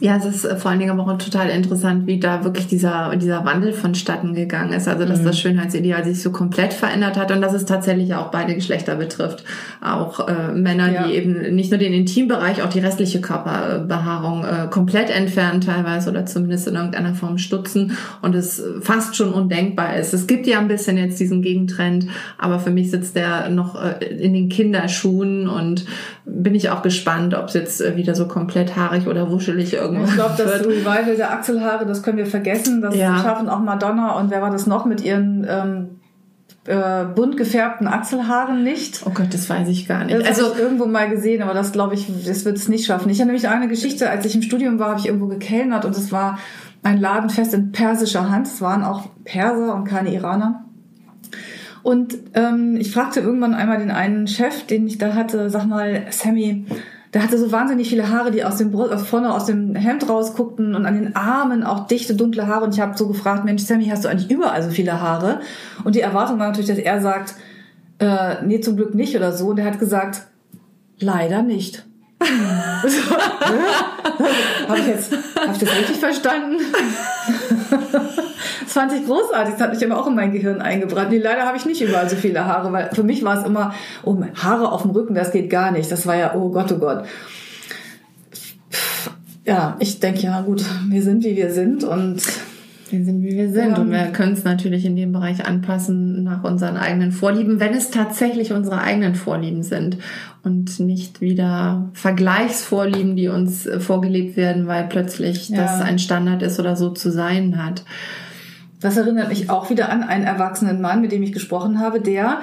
Ja, 0.00 0.16
es 0.16 0.24
ist 0.24 0.44
äh, 0.46 0.56
vor 0.56 0.70
allen 0.70 0.80
Dingen 0.80 0.98
aber 0.98 1.12
auch 1.12 1.18
total 1.18 1.50
interessant, 1.50 2.06
wie 2.06 2.18
da 2.18 2.42
wirklich 2.42 2.66
dieser, 2.66 3.14
dieser 3.16 3.44
Wandel 3.44 3.74
vonstatten 3.74 4.34
gegangen 4.34 4.72
ist. 4.72 4.88
Also, 4.88 5.04
dass 5.04 5.20
mhm. 5.20 5.26
das 5.26 5.38
Schönheitsideal 5.38 6.04
sich 6.04 6.22
so 6.22 6.32
komplett 6.32 6.72
verändert 6.72 7.18
hat 7.18 7.30
und 7.30 7.42
dass 7.42 7.52
es 7.52 7.66
tatsächlich 7.66 8.14
auch 8.14 8.30
beide 8.30 8.54
Geschlechter 8.54 8.96
betrifft. 8.96 9.44
Auch 9.82 10.26
äh, 10.26 10.52
Männer, 10.52 10.90
ja. 10.90 11.06
die 11.06 11.14
eben 11.14 11.54
nicht 11.54 11.70
nur 11.70 11.78
den 11.78 11.92
Intimbereich, 11.92 12.62
auch 12.62 12.70
die 12.70 12.78
restliche 12.78 13.20
Körperbehaarung 13.20 14.44
äh, 14.44 14.68
komplett 14.70 15.10
entfernen 15.10 15.60
teilweise 15.60 16.08
oder 16.08 16.24
zumindest 16.24 16.66
in 16.66 16.76
irgendeiner 16.76 17.14
Form 17.14 17.36
stutzen 17.36 17.96
und 18.22 18.34
es 18.34 18.62
fast 18.80 19.16
schon 19.16 19.34
undenkbar 19.34 19.96
ist. 19.96 20.14
Es 20.14 20.26
gibt 20.26 20.46
ja 20.46 20.60
ein 20.60 20.68
bisschen 20.68 20.96
jetzt 20.96 21.20
diesen 21.20 21.42
Gegentrend, 21.42 22.06
aber 22.38 22.58
für 22.58 22.70
mich 22.70 22.90
sitzt 22.90 23.16
der 23.16 23.50
noch 23.50 23.80
äh, 23.82 24.02
in 24.06 24.32
den 24.32 24.48
Kinderschuhen 24.48 25.46
und 25.46 25.84
bin 26.24 26.54
ich 26.54 26.70
auch 26.70 26.80
gespannt, 26.80 27.34
ob 27.34 27.48
es 27.48 27.54
jetzt 27.54 27.82
äh, 27.82 27.96
wieder 27.96 28.14
so 28.14 28.26
komplett 28.26 28.76
haarig 28.76 29.06
oder 29.06 29.30
wuschelig 29.30 29.74
irgendwie 29.74 29.89
irgendwo. 29.92 30.08
Ich 30.08 30.14
glaube, 30.14 30.34
das 30.36 30.64
Revival 30.64 31.16
der 31.16 31.32
Achselhaare, 31.32 31.86
das 31.86 32.02
können 32.02 32.18
wir 32.18 32.26
vergessen. 32.26 32.82
Das 32.82 32.96
ja. 32.96 33.18
schaffen 33.18 33.48
auch 33.48 33.60
Madonna 33.60 34.12
und 34.18 34.30
wer 34.30 34.42
war 34.42 34.50
das 34.50 34.66
noch 34.66 34.84
mit 34.84 35.02
ihren 35.02 35.46
ähm, 35.48 36.00
äh, 36.66 37.04
bunt 37.04 37.36
gefärbten 37.36 37.86
Achselhaaren 37.86 38.62
nicht. 38.62 39.02
Oh 39.06 39.10
Gott, 39.10 39.32
das 39.32 39.48
weiß 39.48 39.68
ich 39.68 39.88
gar 39.88 40.04
nicht. 40.04 40.18
Das 40.18 40.28
also 40.28 40.52
ich 40.52 40.58
irgendwo 40.58 40.86
mal 40.86 41.08
gesehen, 41.08 41.42
aber 41.42 41.54
das 41.54 41.72
glaube 41.72 41.94
ich, 41.94 42.06
das 42.26 42.44
wird 42.44 42.56
es 42.56 42.68
nicht 42.68 42.86
schaffen. 42.86 43.10
Ich 43.10 43.20
habe 43.20 43.26
nämlich 43.26 43.48
eine 43.48 43.68
Geschichte, 43.68 44.10
als 44.10 44.24
ich 44.24 44.34
im 44.34 44.42
Studium 44.42 44.78
war, 44.78 44.90
habe 44.90 45.00
ich 45.00 45.06
irgendwo 45.06 45.26
gekellnert 45.26 45.84
und 45.84 45.96
es 45.96 46.12
war 46.12 46.38
ein 46.82 47.00
Ladenfest 47.00 47.54
in 47.54 47.72
persischer 47.72 48.30
Hand. 48.30 48.46
Es 48.46 48.60
waren 48.60 48.84
auch 48.84 49.08
Perser 49.24 49.74
und 49.74 49.84
keine 49.84 50.12
Iraner. 50.14 50.64
Und 51.82 52.18
ähm, 52.34 52.76
ich 52.78 52.92
fragte 52.92 53.20
irgendwann 53.20 53.54
einmal 53.54 53.78
den 53.78 53.90
einen 53.90 54.26
Chef, 54.26 54.66
den 54.66 54.86
ich 54.86 54.98
da 54.98 55.14
hatte, 55.14 55.48
sag 55.48 55.66
mal, 55.66 56.04
Sammy, 56.10 56.66
der 57.12 57.22
hatte 57.22 57.38
so 57.38 57.50
wahnsinnig 57.50 57.88
viele 57.88 58.08
Haare, 58.08 58.30
die 58.30 58.44
aus 58.44 58.56
dem 58.56 58.70
Brust, 58.70 58.92
also 58.92 59.04
vorne 59.04 59.34
aus 59.34 59.46
dem 59.46 59.74
Hemd 59.74 60.08
rausguckten 60.08 60.76
und 60.76 60.86
an 60.86 60.94
den 60.94 61.16
Armen 61.16 61.64
auch 61.64 61.88
dichte, 61.88 62.14
dunkle 62.14 62.46
Haare. 62.46 62.64
Und 62.64 62.74
ich 62.74 62.80
habe 62.80 62.96
so 62.96 63.08
gefragt, 63.08 63.44
Mensch, 63.44 63.64
Sammy, 63.64 63.86
hast 63.86 64.04
du 64.04 64.08
eigentlich 64.08 64.30
überall 64.30 64.62
so 64.62 64.70
viele 64.70 65.00
Haare? 65.00 65.40
Und 65.82 65.96
die 65.96 66.00
Erwartung 66.00 66.38
war 66.38 66.46
natürlich, 66.46 66.68
dass 66.68 66.78
er 66.78 67.00
sagt, 67.00 67.34
äh, 67.98 68.44
nee, 68.44 68.60
zum 68.60 68.76
Glück 68.76 68.94
nicht 68.94 69.16
oder 69.16 69.32
so. 69.32 69.48
Und 69.48 69.58
er 69.58 69.64
hat 69.64 69.80
gesagt, 69.80 70.22
leider 71.00 71.42
nicht. 71.42 71.84
so, 72.20 73.16
habe 74.68 74.78
ich 74.78 74.86
jetzt, 74.86 75.12
habe 75.12 75.52
ich 75.52 75.58
das 75.58 75.76
richtig 75.76 75.96
verstanden? 75.96 76.58
das 78.70 78.74
fand 78.74 78.92
ich 78.92 79.04
großartig. 79.04 79.54
Das 79.54 79.62
hat 79.62 79.72
mich 79.72 79.82
immer 79.82 79.98
auch 79.98 80.06
in 80.06 80.14
mein 80.14 80.30
Gehirn 80.30 80.60
eingebrannt. 80.60 81.10
Nee, 81.10 81.18
leider 81.18 81.42
habe 81.42 81.56
ich 81.56 81.66
nicht 81.66 81.82
überall 81.82 82.08
so 82.08 82.14
viele 82.14 82.44
Haare, 82.44 82.72
weil 82.72 82.90
für 82.92 83.02
mich 83.02 83.24
war 83.24 83.40
es 83.40 83.44
immer, 83.44 83.74
oh, 84.04 84.16
Haare 84.36 84.70
auf 84.70 84.82
dem 84.82 84.92
Rücken, 84.92 85.14
das 85.14 85.32
geht 85.32 85.50
gar 85.50 85.72
nicht. 85.72 85.90
Das 85.90 86.06
war 86.06 86.16
ja, 86.16 86.34
oh 86.36 86.50
Gott, 86.50 86.70
oh 86.70 86.78
Gott. 86.78 87.04
Ja, 89.44 89.76
ich 89.80 89.98
denke, 89.98 90.20
ja 90.20 90.42
gut, 90.42 90.64
wir 90.88 91.02
sind, 91.02 91.24
wie 91.24 91.34
wir 91.34 91.52
sind 91.52 91.82
und 91.82 92.22
wir 92.90 93.04
sind, 93.04 93.24
wie 93.24 93.36
wir 93.36 93.50
sind. 93.50 93.76
Und 93.76 93.90
wir 93.90 94.06
können 94.12 94.34
es 94.34 94.44
natürlich 94.44 94.84
in 94.84 94.94
dem 94.94 95.10
Bereich 95.10 95.44
anpassen 95.44 96.22
nach 96.22 96.44
unseren 96.44 96.76
eigenen 96.76 97.10
Vorlieben, 97.10 97.58
wenn 97.58 97.74
es 97.74 97.90
tatsächlich 97.90 98.52
unsere 98.52 98.80
eigenen 98.80 99.16
Vorlieben 99.16 99.64
sind 99.64 99.98
und 100.44 100.78
nicht 100.78 101.20
wieder 101.20 101.90
Vergleichsvorlieben, 101.94 103.16
die 103.16 103.26
uns 103.26 103.66
äh, 103.66 103.80
vorgelebt 103.80 104.36
werden, 104.36 104.68
weil 104.68 104.84
plötzlich 104.84 105.48
ja. 105.48 105.56
das 105.56 105.80
ein 105.80 105.98
Standard 105.98 106.42
ist 106.42 106.60
oder 106.60 106.76
so 106.76 106.90
zu 106.90 107.10
sein 107.10 107.60
hat. 107.60 107.82
Das 108.80 108.96
erinnert 108.96 109.28
mich 109.28 109.50
auch 109.50 109.70
wieder 109.70 109.90
an 109.90 110.02
einen 110.02 110.24
erwachsenen 110.24 110.80
Mann, 110.80 111.00
mit 111.00 111.12
dem 111.12 111.22
ich 111.22 111.32
gesprochen 111.32 111.80
habe, 111.80 112.00
der 112.00 112.40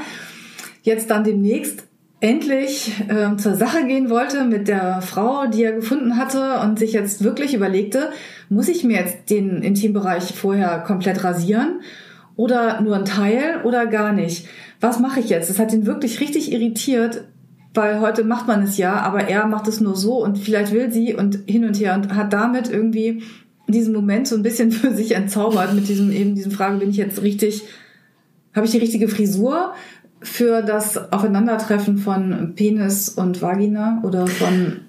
jetzt 0.83 1.09
dann 1.09 1.23
demnächst 1.23 1.83
endlich 2.19 2.93
äh, 3.09 3.35
zur 3.37 3.55
Sache 3.55 3.85
gehen 3.85 4.09
wollte 4.09 4.43
mit 4.43 4.67
der 4.67 5.01
Frau, 5.01 5.45
die 5.47 5.63
er 5.63 5.73
gefunden 5.73 6.17
hatte 6.17 6.59
und 6.63 6.79
sich 6.79 6.93
jetzt 6.93 7.23
wirklich 7.23 7.53
überlegte, 7.53 8.09
muss 8.49 8.69
ich 8.69 8.83
mir 8.83 8.97
jetzt 8.97 9.29
den 9.29 9.61
Intimbereich 9.61 10.33
vorher 10.33 10.79
komplett 10.79 11.23
rasieren 11.23 11.81
oder 12.35 12.81
nur 12.81 12.95
ein 12.95 13.05
Teil 13.05 13.61
oder 13.63 13.85
gar 13.85 14.13
nicht? 14.13 14.47
Was 14.79 14.99
mache 14.99 15.19
ich 15.19 15.29
jetzt? 15.29 15.49
Das 15.49 15.59
hat 15.59 15.73
ihn 15.73 15.85
wirklich 15.85 16.19
richtig 16.19 16.51
irritiert, 16.51 17.25
weil 17.73 17.99
heute 17.99 18.23
macht 18.23 18.47
man 18.47 18.63
es 18.63 18.77
ja, 18.77 18.95
aber 18.95 19.27
er 19.27 19.45
macht 19.45 19.67
es 19.67 19.81
nur 19.81 19.95
so 19.95 20.23
und 20.23 20.39
vielleicht 20.39 20.71
will 20.71 20.91
sie 20.91 21.13
und 21.13 21.39
hin 21.45 21.65
und 21.65 21.79
her 21.79 21.93
und 21.93 22.15
hat 22.15 22.33
damit 22.33 22.69
irgendwie 22.69 23.23
diesen 23.67 23.93
Moment 23.93 24.27
so 24.27 24.35
ein 24.35 24.43
bisschen 24.43 24.71
für 24.71 24.93
sich 24.93 25.15
entzaubert 25.15 25.73
mit 25.73 25.87
diesem 25.87 26.11
eben 26.11 26.35
diesem 26.35 26.51
Frage, 26.51 26.77
bin 26.77 26.89
ich 26.89 26.97
jetzt 26.97 27.21
richtig, 27.21 27.63
habe 28.53 28.65
ich 28.65 28.71
die 28.71 28.79
richtige 28.79 29.07
Frisur 29.07 29.73
für 30.21 30.61
das 30.63 31.11
Aufeinandertreffen 31.11 31.97
von 31.97 32.53
Penis 32.55 33.09
und 33.09 33.41
Vagina 33.41 34.01
oder 34.03 34.25
von 34.25 34.79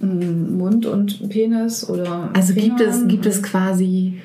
mm, 0.00 0.56
Mund 0.56 0.86
und 0.86 1.28
Penis 1.28 1.88
oder 1.88 2.30
also 2.32 2.54
gibt 2.54 2.80
es 2.80 3.06
gibt 3.06 3.26
es 3.26 3.42
quasi 3.42 4.20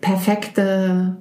perfekte 0.00 1.16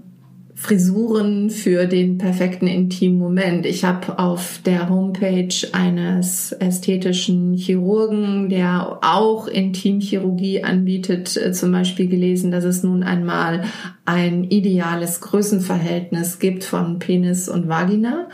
Frisuren 0.55 1.49
für 1.49 1.87
den 1.87 2.17
perfekten 2.17 2.67
intimen 2.67 3.17
Moment. 3.17 3.65
Ich 3.65 3.83
habe 3.83 4.19
auf 4.19 4.59
der 4.65 4.89
Homepage 4.89 5.53
eines 5.71 6.51
ästhetischen 6.51 7.53
Chirurgen, 7.53 8.49
der 8.49 8.99
auch 9.01 9.47
Intimchirurgie 9.47 10.63
anbietet, 10.63 11.35
äh, 11.37 11.51
zum 11.51 11.71
Beispiel 11.71 12.07
gelesen, 12.07 12.51
dass 12.51 12.63
es 12.63 12.83
nun 12.83 13.03
einmal 13.03 13.63
ein 14.05 14.43
ideales 14.43 15.21
Größenverhältnis 15.21 16.39
gibt 16.39 16.63
von 16.63 16.99
Penis 16.99 17.49
und 17.49 17.67
Vagina 17.67 18.27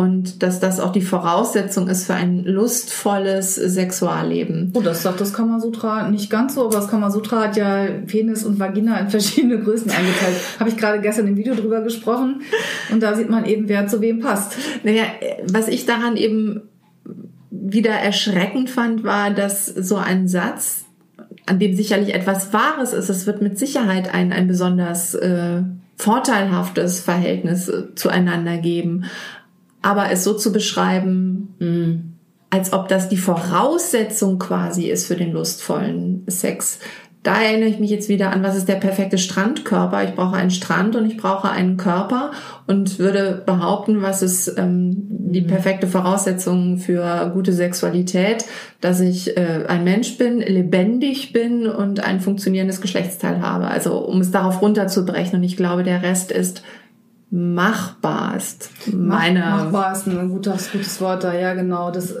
und 0.00 0.42
dass 0.42 0.60
das 0.60 0.80
auch 0.80 0.92
die 0.92 1.02
Voraussetzung 1.02 1.86
ist 1.86 2.06
für 2.06 2.14
ein 2.14 2.42
lustvolles 2.44 3.56
Sexualleben. 3.56 4.72
Oh, 4.74 4.80
das 4.80 5.02
sagt 5.02 5.20
das 5.20 5.34
Kamasutra 5.34 6.08
nicht 6.08 6.30
ganz 6.30 6.54
so, 6.54 6.64
aber 6.64 6.76
das 6.76 6.88
Kamasutra 6.88 7.42
hat 7.42 7.58
ja 7.58 7.84
Penis 8.06 8.42
und 8.44 8.58
Vagina 8.58 8.98
in 8.98 9.10
verschiedene 9.10 9.58
Größen 9.58 9.90
eingeteilt. 9.90 10.36
Habe 10.58 10.70
ich 10.70 10.78
gerade 10.78 11.02
gestern 11.02 11.26
im 11.26 11.36
Video 11.36 11.54
drüber 11.54 11.82
gesprochen 11.82 12.40
und 12.90 13.02
da 13.02 13.14
sieht 13.14 13.28
man 13.28 13.44
eben, 13.44 13.68
wer 13.68 13.88
zu 13.88 14.00
wem 14.00 14.20
passt. 14.20 14.56
Naja, 14.84 15.02
was 15.52 15.68
ich 15.68 15.84
daran 15.84 16.16
eben 16.16 16.62
wieder 17.50 17.92
erschreckend 17.92 18.70
fand, 18.70 19.04
war, 19.04 19.30
dass 19.30 19.66
so 19.66 19.96
ein 19.96 20.28
Satz, 20.28 20.86
an 21.44 21.58
dem 21.58 21.76
sicherlich 21.76 22.14
etwas 22.14 22.54
Wahres 22.54 22.94
ist, 22.94 23.10
es 23.10 23.26
wird 23.26 23.42
mit 23.42 23.58
Sicherheit 23.58 24.14
ein, 24.14 24.32
ein 24.32 24.46
besonders 24.46 25.14
äh, 25.14 25.60
vorteilhaftes 25.96 27.00
Verhältnis 27.00 27.68
äh, 27.68 27.94
zueinander 27.94 28.56
geben. 28.56 29.04
Aber 29.82 30.10
es 30.10 30.24
so 30.24 30.34
zu 30.34 30.52
beschreiben, 30.52 31.54
mh, 31.58 32.10
als 32.50 32.72
ob 32.72 32.88
das 32.88 33.08
die 33.08 33.16
Voraussetzung 33.16 34.38
quasi 34.38 34.90
ist 34.90 35.06
für 35.06 35.16
den 35.16 35.32
lustvollen 35.32 36.24
Sex, 36.26 36.80
da 37.22 37.42
erinnere 37.42 37.68
ich 37.68 37.78
mich 37.78 37.90
jetzt 37.90 38.08
wieder 38.08 38.32
an, 38.32 38.42
was 38.42 38.56
ist 38.56 38.66
der 38.66 38.76
perfekte 38.76 39.18
Strandkörper? 39.18 40.04
Ich 40.04 40.14
brauche 40.14 40.36
einen 40.36 40.50
Strand 40.50 40.96
und 40.96 41.04
ich 41.04 41.18
brauche 41.18 41.50
einen 41.50 41.76
Körper 41.76 42.30
und 42.66 42.98
würde 42.98 43.42
behaupten, 43.44 44.00
was 44.00 44.22
ist 44.22 44.54
ähm, 44.56 44.94
die 44.96 45.42
perfekte 45.42 45.86
Voraussetzung 45.86 46.78
für 46.78 47.30
gute 47.34 47.52
Sexualität, 47.52 48.46
dass 48.80 49.00
ich 49.00 49.36
äh, 49.36 49.66
ein 49.68 49.84
Mensch 49.84 50.16
bin, 50.16 50.38
lebendig 50.38 51.34
bin 51.34 51.66
und 51.66 52.02
ein 52.02 52.20
funktionierendes 52.20 52.80
Geschlechtsteil 52.80 53.42
habe. 53.42 53.66
Also 53.66 53.98
um 53.98 54.22
es 54.22 54.30
darauf 54.30 54.62
runterzubrechen 54.62 55.38
und 55.38 55.44
ich 55.44 55.58
glaube, 55.58 55.82
der 55.82 56.02
Rest 56.02 56.32
ist 56.32 56.62
machbar 57.30 58.36
ist 58.36 58.70
meine 58.92 59.40
machbar 59.40 59.92
ist 59.92 60.06
ein 60.06 60.28
gutes, 60.28 60.72
gutes 60.72 61.00
Wort 61.00 61.24
da 61.24 61.32
ja 61.32 61.54
genau 61.54 61.90
das 61.90 62.14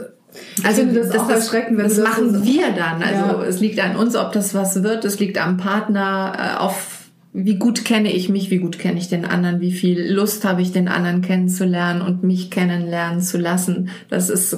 also 0.62 0.84
das, 0.84 1.08
das, 1.08 1.26
das, 1.26 1.28
erschreckend, 1.28 1.78
wenn 1.78 1.88
das, 1.88 1.96
das 1.96 2.04
machen 2.04 2.32
so 2.32 2.44
wir 2.44 2.70
dann. 2.70 3.02
Also 3.02 3.42
ja. 3.42 3.42
es 3.42 3.58
liegt 3.58 3.80
an 3.80 3.96
uns, 3.96 4.14
ob 4.14 4.30
das 4.30 4.54
was 4.54 4.82
wird. 4.84 5.04
Es 5.04 5.18
liegt 5.18 5.38
am 5.38 5.56
Partner, 5.56 6.32
äh, 6.38 6.58
auf 6.60 7.00
wie 7.32 7.56
gut 7.56 7.84
kenne 7.84 8.12
ich 8.12 8.28
mich, 8.28 8.50
wie 8.50 8.58
gut 8.58 8.78
kenne 8.78 8.98
ich 8.98 9.08
den 9.08 9.24
anderen, 9.24 9.60
wie 9.60 9.72
viel 9.72 10.12
Lust 10.12 10.44
habe 10.44 10.62
ich 10.62 10.72
den 10.72 10.88
anderen 10.88 11.22
kennenzulernen 11.22 12.02
und 12.02 12.24
mich 12.24 12.50
kennenlernen 12.50 13.20
zu 13.20 13.38
lassen. 13.38 13.90
Das 14.08 14.30
ist 14.30 14.56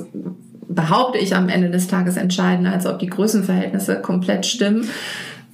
behaupte 0.68 1.18
ich 1.18 1.34
am 1.34 1.50
Ende 1.50 1.70
des 1.70 1.86
Tages 1.86 2.16
entscheidender, 2.16 2.72
als 2.72 2.86
ob 2.86 2.98
die 2.98 3.08
Größenverhältnisse 3.08 4.00
komplett 4.00 4.46
stimmen 4.46 4.88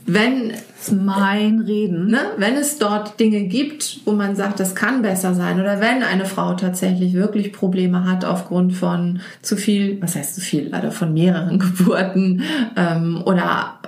wenn 0.08 0.52
mein 0.90 1.60
Reden, 1.60 2.06
ne, 2.06 2.20
wenn 2.38 2.54
es 2.54 2.78
dort 2.78 3.20
Dinge 3.20 3.44
gibt, 3.44 4.00
wo 4.04 4.12
man 4.12 4.36
sagt, 4.36 4.58
das 4.58 4.74
kann 4.74 5.02
besser 5.02 5.34
sein, 5.34 5.60
oder 5.60 5.80
wenn 5.80 6.02
eine 6.02 6.24
Frau 6.24 6.54
tatsächlich 6.54 7.12
wirklich 7.12 7.52
Probleme 7.52 8.04
hat 8.04 8.24
aufgrund 8.24 8.72
von 8.72 9.20
zu 9.42 9.56
viel, 9.56 10.00
was 10.00 10.16
heißt 10.16 10.34
zu 10.34 10.40
viel, 10.40 10.68
leider 10.68 10.90
von 10.92 11.12
mehreren 11.12 11.58
Geburten 11.58 12.42
ähm, 12.76 13.22
oder 13.24 13.80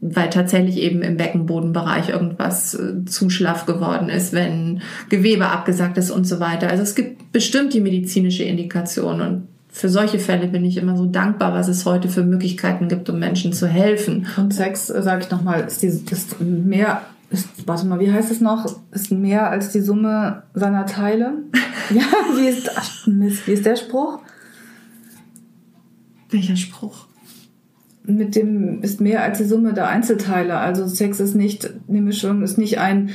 weil 0.00 0.30
tatsächlich 0.30 0.78
eben 0.78 1.02
im 1.02 1.16
Beckenbodenbereich 1.16 2.10
irgendwas 2.10 2.74
äh, 2.74 3.04
zu 3.04 3.28
schlaff 3.30 3.66
geworden 3.66 4.08
ist, 4.08 4.32
wenn 4.32 4.80
Gewebe 5.08 5.48
abgesagt 5.48 5.98
ist 5.98 6.10
und 6.10 6.26
so 6.26 6.40
weiter. 6.40 6.70
Also 6.70 6.82
es 6.82 6.94
gibt 6.94 7.32
bestimmt 7.32 7.74
die 7.74 7.80
medizinische 7.80 8.44
Indikation 8.44 9.20
und 9.20 9.48
für 9.76 9.90
solche 9.90 10.18
Fälle 10.18 10.48
bin 10.48 10.64
ich 10.64 10.78
immer 10.78 10.96
so 10.96 11.04
dankbar, 11.04 11.52
was 11.52 11.68
es 11.68 11.84
heute 11.84 12.08
für 12.08 12.24
Möglichkeiten 12.24 12.88
gibt, 12.88 13.10
um 13.10 13.18
Menschen 13.18 13.52
zu 13.52 13.66
helfen. 13.66 14.26
Und 14.38 14.54
Sex, 14.54 14.88
äh, 14.88 15.02
sage 15.02 15.24
ich 15.24 15.30
nochmal, 15.30 15.64
ist, 15.66 15.82
die, 15.82 15.88
ist 15.88 16.40
mehr, 16.40 17.02
ist, 17.28 17.46
warte 17.66 17.84
mal, 17.84 18.00
wie 18.00 18.10
heißt 18.10 18.30
es 18.30 18.40
noch? 18.40 18.64
Ist 18.92 19.12
mehr 19.12 19.50
als 19.50 19.72
die 19.72 19.82
Summe 19.82 20.44
seiner 20.54 20.86
Teile? 20.86 21.34
ja, 21.90 22.04
wie 22.36 22.48
ist, 22.48 22.70
ach, 22.74 23.06
Mist, 23.06 23.46
wie 23.46 23.52
ist 23.52 23.66
der 23.66 23.76
Spruch? 23.76 24.20
Welcher 26.30 26.56
Spruch? 26.56 27.06
Mit 28.04 28.34
dem 28.34 28.80
ist 28.80 29.02
mehr 29.02 29.22
als 29.24 29.36
die 29.36 29.44
Summe 29.44 29.74
der 29.74 29.88
Einzelteile. 29.88 30.56
Also 30.56 30.86
Sex 30.86 31.20
ist 31.20 31.34
nicht, 31.34 31.70
eine 31.86 32.00
Mischung 32.00 32.42
ist 32.42 32.56
nicht 32.56 32.78
ein 32.78 33.10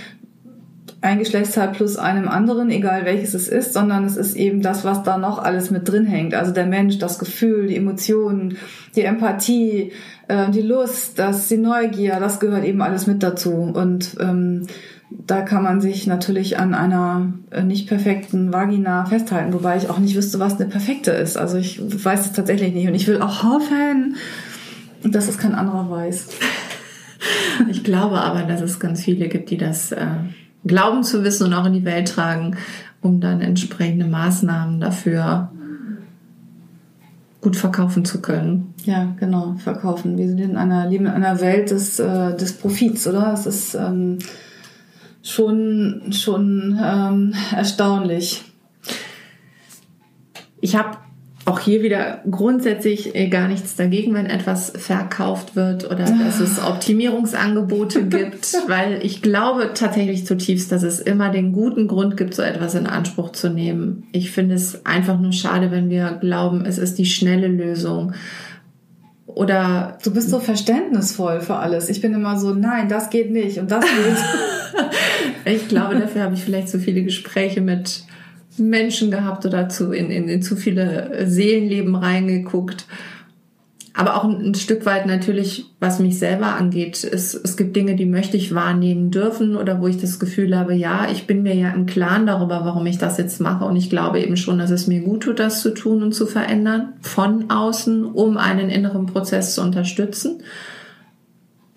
ein 1.02 1.18
Geschlechtsteil 1.18 1.70
plus 1.70 1.98
einem 1.98 2.28
anderen, 2.28 2.70
egal 2.70 3.06
welches 3.06 3.34
es 3.34 3.48
ist, 3.48 3.74
sondern 3.74 4.06
es 4.06 4.18
ist 4.18 4.36
eben 4.36 4.62
das, 4.62 4.86
was 4.86 5.02
da 5.02 5.18
noch 5.18 5.40
alles 5.40 5.72
mit 5.72 5.90
drin 5.90 6.06
hängt. 6.06 6.36
Also 6.36 6.52
der 6.52 6.68
Mensch, 6.68 7.00
das 7.00 7.18
Gefühl, 7.18 7.68
die 7.68 7.76
Emotionen, 7.76 8.58
die 8.96 9.02
Empathie, 9.02 9.94
äh, 10.28 10.52
die 10.52 10.62
Lust, 10.62 11.18
das, 11.18 11.48
die 11.48 11.58
Neugier, 11.58 12.20
das 12.20 12.40
gehört 12.40 12.66
eben 12.66 12.84
alles 12.84 13.08
mit 13.08 13.24
dazu. 13.24 13.52
Und 13.52 14.16
ähm, 14.20 14.68
da 15.10 15.42
kann 15.42 15.64
man 15.64 15.82
sich 15.82 16.06
natürlich 16.06 16.60
an 16.60 16.76
einer 16.76 17.34
äh, 17.50 17.64
nicht 17.64 17.88
perfekten 17.88 18.54
Vagina 18.54 19.06
festhalten, 19.06 19.54
wobei 19.54 19.78
ich 19.78 19.90
auch 19.90 19.98
nicht 19.98 20.16
wüsste, 20.16 20.40
was 20.40 20.60
eine 20.60 20.70
perfekte 20.70 21.12
ist. 21.12 21.36
Also 21.36 21.58
ich 21.58 21.82
weiß 21.82 22.28
es 22.28 22.32
tatsächlich 22.34 22.76
nicht 22.76 22.88
und 22.88 22.94
ich 22.94 23.08
will 23.08 23.22
auch 23.22 23.42
hoffen, 23.42 24.18
dass 25.04 25.28
es 25.28 25.40
kein 25.40 25.56
anderer 25.56 25.90
weiß. 25.90 26.28
Ich 27.70 27.84
glaube 27.84 28.20
aber, 28.20 28.42
dass 28.42 28.62
es 28.62 28.80
ganz 28.80 29.04
viele 29.04 29.30
gibt, 29.30 29.52
die 29.52 29.58
das 29.58 29.92
äh, 29.92 30.08
glauben 30.66 31.04
zu 31.04 31.24
wissen 31.24 31.48
und 31.48 31.54
auch 31.54 31.66
in 31.66 31.74
die 31.74 31.86
Welt 31.86 32.10
tragen, 32.10 32.58
um 33.02 33.20
dann 33.20 33.42
entsprechende 33.42 34.06
Maßnahmen 34.06 34.80
dafür 34.80 35.52
gut 37.42 37.56
verkaufen 37.56 38.06
zu 38.06 38.22
können. 38.22 38.74
Ja, 38.86 39.16
genau, 39.20 39.56
verkaufen. 39.58 40.18
Wir 40.18 40.28
sind 40.28 40.40
in 40.40 40.58
einer, 40.58 40.88
leben 40.88 41.08
in 41.08 41.12
einer 41.12 41.42
Welt 41.42 41.72
des, 41.72 42.00
äh, 42.00 42.36
des 42.36 42.54
Profits, 42.54 43.08
oder? 43.08 43.34
Es 43.34 43.46
ist 43.48 43.74
ähm, 43.74 44.20
schon, 45.24 46.12
schon 46.12 46.80
ähm, 46.82 47.34
erstaunlich. 47.52 48.44
Ich 50.62 50.76
habe 50.76 50.98
auch 51.52 51.60
hier 51.60 51.84
wieder 51.84 52.22
grundsätzlich 52.30 53.14
äh, 53.14 53.28
gar 53.28 53.50
nichts 53.50 53.76
dagegen, 53.76 54.14
wenn 54.14 54.26
etwas 54.26 54.70
verkauft 54.70 55.58
wird 55.58 55.84
oder 55.84 56.06
dass 56.06 56.40
es 56.40 56.64
Optimierungsangebote 56.64 58.04
gibt, 58.08 58.56
weil 58.68 59.02
ich 59.04 59.22
glaube 59.22 59.72
tatsächlich 59.74 60.26
zutiefst, 60.26 60.72
dass 60.72 60.84
es 60.84 61.02
immer 61.02 61.30
den 61.30 61.52
guten 61.52 61.90
Grund 61.90 62.16
gibt, 62.16 62.34
so 62.36 62.42
etwas 62.42 62.74
in 62.76 62.88
Anspruch 62.88 63.34
zu 63.34 63.50
nehmen. 63.50 64.08
Ich 64.14 64.32
finde 64.32 64.56
es 64.56 64.86
einfach 64.86 65.20
nur 65.20 65.34
schade, 65.34 65.72
wenn 65.72 65.90
wir 65.90 66.20
glauben, 66.22 66.64
es 66.66 66.78
ist 66.78 66.98
die 66.98 67.06
schnelle 67.06 67.50
Lösung. 67.50 68.14
Oder 69.26 69.98
du 70.06 70.14
bist 70.14 70.30
so 70.30 70.40
verständnisvoll 70.40 71.42
für 71.42 71.56
alles. 71.56 71.90
Ich 71.90 72.00
bin 72.00 72.14
immer 72.14 72.40
so, 72.40 72.54
nein, 72.54 72.88
das 72.88 73.10
geht 73.10 73.30
nicht 73.30 73.58
und 73.58 73.72
das 73.72 73.84
geht. 73.84 74.86
ich 75.54 75.68
glaube, 75.68 76.00
dafür 76.00 76.24
habe 76.24 76.34
ich 76.34 76.44
vielleicht 76.44 76.70
so 76.70 76.80
viele 76.80 77.04
Gespräche 77.04 77.60
mit 77.60 78.06
Menschen 78.58 79.12
gehabt 79.12 79.46
oder 79.46 79.70
zu, 79.70 79.92
in, 79.92 80.12
in, 80.12 80.28
in 80.28 80.42
zu 80.42 80.56
viele 80.56 81.26
Seelenleben 81.28 81.96
reingeguckt. 81.96 82.86
Aber 83.94 84.16
auch 84.16 84.24
ein, 84.24 84.56
Stück 84.56 84.86
weit 84.86 85.06
natürlich, 85.06 85.66
was 85.82 86.00
mich 86.00 86.18
selber 86.18 86.56
angeht, 86.56 87.04
ist, 87.04 87.34
es 87.34 87.58
gibt 87.58 87.76
Dinge, 87.76 87.96
die 87.96 88.06
möchte 88.06 88.38
ich 88.38 88.56
wahrnehmen 88.56 89.12
dürfen 89.12 89.58
oder 89.58 89.82
wo 89.82 89.88
ich 89.88 89.98
das 89.98 90.18
Gefühl 90.18 90.58
habe, 90.58 90.74
ja, 90.74 91.10
ich 91.12 91.28
bin 91.28 91.44
mir 91.44 91.56
ja 91.56 91.72
im 91.72 91.88
Klaren 91.88 92.26
darüber, 92.26 92.64
warum 92.64 92.86
ich 92.86 92.98
das 92.98 93.18
jetzt 93.18 93.42
mache 93.42 93.66
und 93.66 93.76
ich 93.76 93.90
glaube 93.90 94.22
eben 94.22 94.38
schon, 94.38 94.60
dass 94.60 94.72
es 94.72 94.88
mir 94.88 95.02
gut 95.02 95.24
tut, 95.24 95.40
das 95.40 95.62
zu 95.62 95.74
tun 95.74 96.04
und 96.04 96.14
zu 96.14 96.26
verändern 96.26 96.94
von 97.02 97.50
außen, 97.50 98.06
um 98.06 98.38
einen 98.38 98.70
inneren 98.70 99.08
Prozess 99.08 99.56
zu 99.56 99.62
unterstützen. 99.62 100.42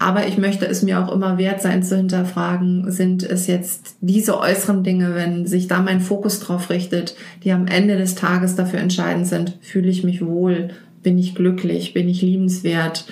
Aber 0.05 0.28
ich 0.28 0.36
möchte 0.36 0.66
es 0.66 0.82
mir 0.82 1.02
auch 1.02 1.11
immer 1.11 1.38
wert 1.38 1.62
sein 1.62 1.82
zu 1.82 1.96
hinterfragen, 1.96 2.90
sind 2.92 3.22
es 3.22 3.46
jetzt 3.46 3.96
diese 4.02 4.38
äußeren 4.38 4.84
Dinge, 4.84 5.14
wenn 5.14 5.46
sich 5.46 5.66
da 5.66 5.80
mein 5.80 6.02
Fokus 6.02 6.40
drauf 6.40 6.68
richtet, 6.68 7.16
die 7.42 7.52
am 7.52 7.66
Ende 7.66 7.96
des 7.96 8.14
Tages 8.14 8.55
dafür 8.55 8.80
entscheidend 8.80 9.26
sind, 9.26 9.57
fühle 9.62 9.88
ich 9.88 10.05
mich 10.05 10.22
wohl, 10.22 10.68
bin 11.02 11.16
ich 11.16 11.34
glücklich, 11.34 11.94
bin 11.94 12.07
ich 12.07 12.20
liebenswert, 12.20 13.07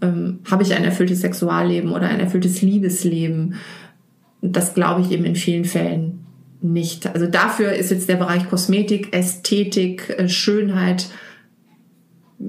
ähm, 0.00 0.38
habe 0.48 0.62
ich 0.62 0.72
ein 0.72 0.84
erfülltes 0.84 1.22
Sexualleben 1.22 1.90
oder 1.90 2.06
ein 2.06 2.20
erfülltes 2.20 2.62
Liebesleben. 2.62 3.56
Das 4.40 4.72
glaube 4.72 5.00
ich 5.00 5.10
eben 5.10 5.24
in 5.24 5.34
vielen 5.34 5.64
Fällen 5.64 6.26
nicht. 6.62 7.08
Also 7.08 7.26
dafür 7.26 7.72
ist 7.72 7.90
jetzt 7.90 8.08
der 8.08 8.14
Bereich 8.14 8.48
Kosmetik, 8.48 9.12
Ästhetik, 9.12 10.14
äh, 10.16 10.28
Schönheit 10.28 11.08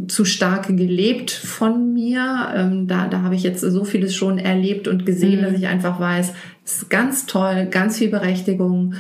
zu 0.08 0.26
stark 0.26 0.68
gelebt 0.68 1.32
von 1.32 1.94
mir. 1.94 2.52
Ähm, 2.56 2.88
da, 2.88 3.08
da 3.08 3.22
habe 3.22 3.36
ich 3.36 3.44
jetzt 3.44 3.62
so 3.62 3.84
vieles 3.84 4.16
schon 4.16 4.38
erlebt 4.38 4.88
und 4.88 5.06
gesehen, 5.06 5.40
mhm. 5.40 5.44
dass 5.46 5.54
ich 5.54 5.68
einfach 5.68 6.00
weiß, 6.00 6.34
es 6.66 6.78
ist 6.78 6.90
ganz 6.90 7.26
toll, 7.26 7.68
ganz 7.72 7.98
viel 7.98 8.10
Berechtigung, 8.10 8.96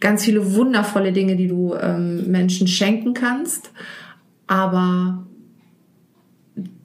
ganz 0.00 0.24
viele 0.24 0.54
wundervolle 0.54 1.12
Dinge, 1.12 1.36
die 1.36 1.48
du 1.48 1.74
ähm, 1.74 2.30
Menschen 2.30 2.68
schenken 2.68 3.14
kannst. 3.14 3.70
Aber 4.46 5.26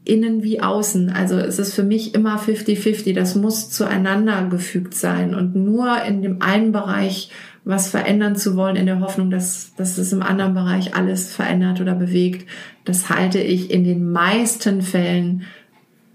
innen 0.06 0.44
wie 0.44 0.62
außen. 0.62 1.10
Also 1.10 1.38
es 1.38 1.60
ist 1.60 1.74
für 1.74 1.84
mich 1.84 2.14
immer 2.14 2.38
50-50. 2.38 3.14
Das 3.14 3.36
muss 3.36 3.70
zueinander 3.70 4.48
gefügt 4.50 4.94
sein. 4.94 5.34
Und 5.34 5.56
nur 5.56 6.02
in 6.04 6.22
dem 6.22 6.42
einen 6.42 6.72
Bereich 6.72 7.30
was 7.66 7.88
verändern 7.88 8.36
zu 8.36 8.56
wollen 8.58 8.76
in 8.76 8.86
der 8.86 9.00
Hoffnung, 9.00 9.30
dass, 9.30 9.74
dass 9.76 9.98
es 9.98 10.12
im 10.12 10.22
anderen 10.22 10.54
Bereich 10.54 10.96
alles 10.96 11.34
verändert 11.34 11.80
oder 11.80 11.96
bewegt, 11.96 12.48
das 12.84 13.10
halte 13.10 13.40
ich 13.40 13.72
in 13.72 13.84
den 13.84 14.12
meisten 14.12 14.82
Fällen 14.82 15.44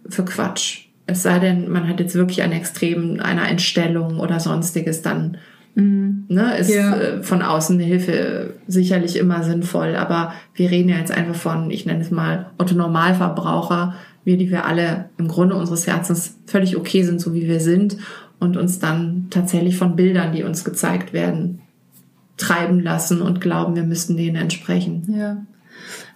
für 0.09 0.25
Quatsch. 0.25 0.87
Es 1.07 1.23
sei 1.23 1.39
denn, 1.39 1.71
man 1.71 1.89
hat 1.89 2.01
jetzt 2.01 2.15
wirklich 2.15 2.43
ein 2.43 2.53
Extrem 2.53 3.21
einer 3.21 3.49
Entstellung 3.49 4.21
oder 4.21 4.41
sonstiges, 4.41 5.01
dann 5.01 5.39
mhm. 5.75 6.25
ne, 6.29 6.59
ist 6.59 6.71
ja. 6.71 6.97
Äh, 6.97 7.23
von 7.23 7.41
außen 7.41 7.77
eine 7.77 7.85
Hilfe 7.85 8.55
sicherlich 8.67 9.17
immer 9.17 9.43
sinnvoll. 9.43 9.97
Aber 9.97 10.35
wir 10.55 10.71
reden 10.71 10.91
ja 10.91 10.99
jetzt 10.99 11.13
einfach 11.13 11.35
von, 11.35 11.71
ich 11.71 11.87
nenne 11.87 12.03
es 12.03 12.11
mal, 12.11 12.51
Otto 12.59 12.75
Normalverbraucher, 12.75 13.95
wir, 14.25 14.37
die 14.37 14.51
wir 14.51 14.67
alle 14.67 15.07
im 15.17 15.29
Grunde 15.29 15.55
unseres 15.55 15.87
Herzens 15.87 16.37
völlig 16.45 16.77
okay 16.77 17.03
sind, 17.05 17.23
so 17.23 17.33
wie 17.33 17.49
wir 17.49 17.61
sind 17.61 17.97
und 18.41 18.57
uns 18.57 18.78
dann 18.78 19.26
tatsächlich 19.30 19.76
von 19.76 19.97
Bildern, 19.97 20.32
die 20.32 20.43
uns 20.43 20.64
gezeigt 20.64 21.12
werden, 21.12 21.61
treiben 22.36 22.80
lassen 22.80 23.20
und 23.20 23.41
glauben, 23.41 23.74
wir 23.74 23.82
müssten 23.82 24.16
denen 24.16 24.36
entsprechen. 24.36 25.14
Ja. 25.16 25.39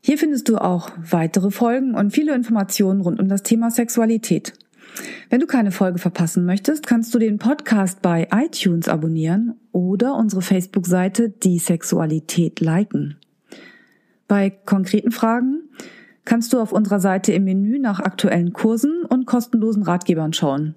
Hier 0.00 0.18
findest 0.18 0.48
du 0.48 0.58
auch 0.58 0.92
weitere 1.10 1.50
Folgen 1.50 1.96
und 1.96 2.12
viele 2.12 2.36
Informationen 2.36 3.00
rund 3.00 3.18
um 3.18 3.28
das 3.28 3.42
Thema 3.42 3.72
Sexualität. 3.72 4.52
Wenn 5.30 5.40
du 5.40 5.46
keine 5.46 5.72
Folge 5.72 5.98
verpassen 5.98 6.44
möchtest, 6.44 6.86
kannst 6.86 7.12
du 7.12 7.18
den 7.18 7.38
Podcast 7.38 8.02
bei 8.02 8.28
iTunes 8.32 8.86
abonnieren 8.88 9.56
oder 9.72 10.14
unsere 10.14 10.42
Facebook-Seite 10.42 11.30
Die 11.30 11.58
Sexualität 11.58 12.60
liken. 12.60 13.16
Bei 14.28 14.50
konkreten 14.50 15.10
Fragen 15.10 15.62
kannst 16.24 16.52
du 16.52 16.60
auf 16.60 16.70
unserer 16.72 17.00
Seite 17.00 17.32
im 17.32 17.42
Menü 17.44 17.78
nach 17.78 18.00
aktuellen 18.00 18.52
Kursen 18.52 19.04
und 19.08 19.26
kostenlosen 19.26 19.82
Ratgebern 19.82 20.32
schauen. 20.32 20.76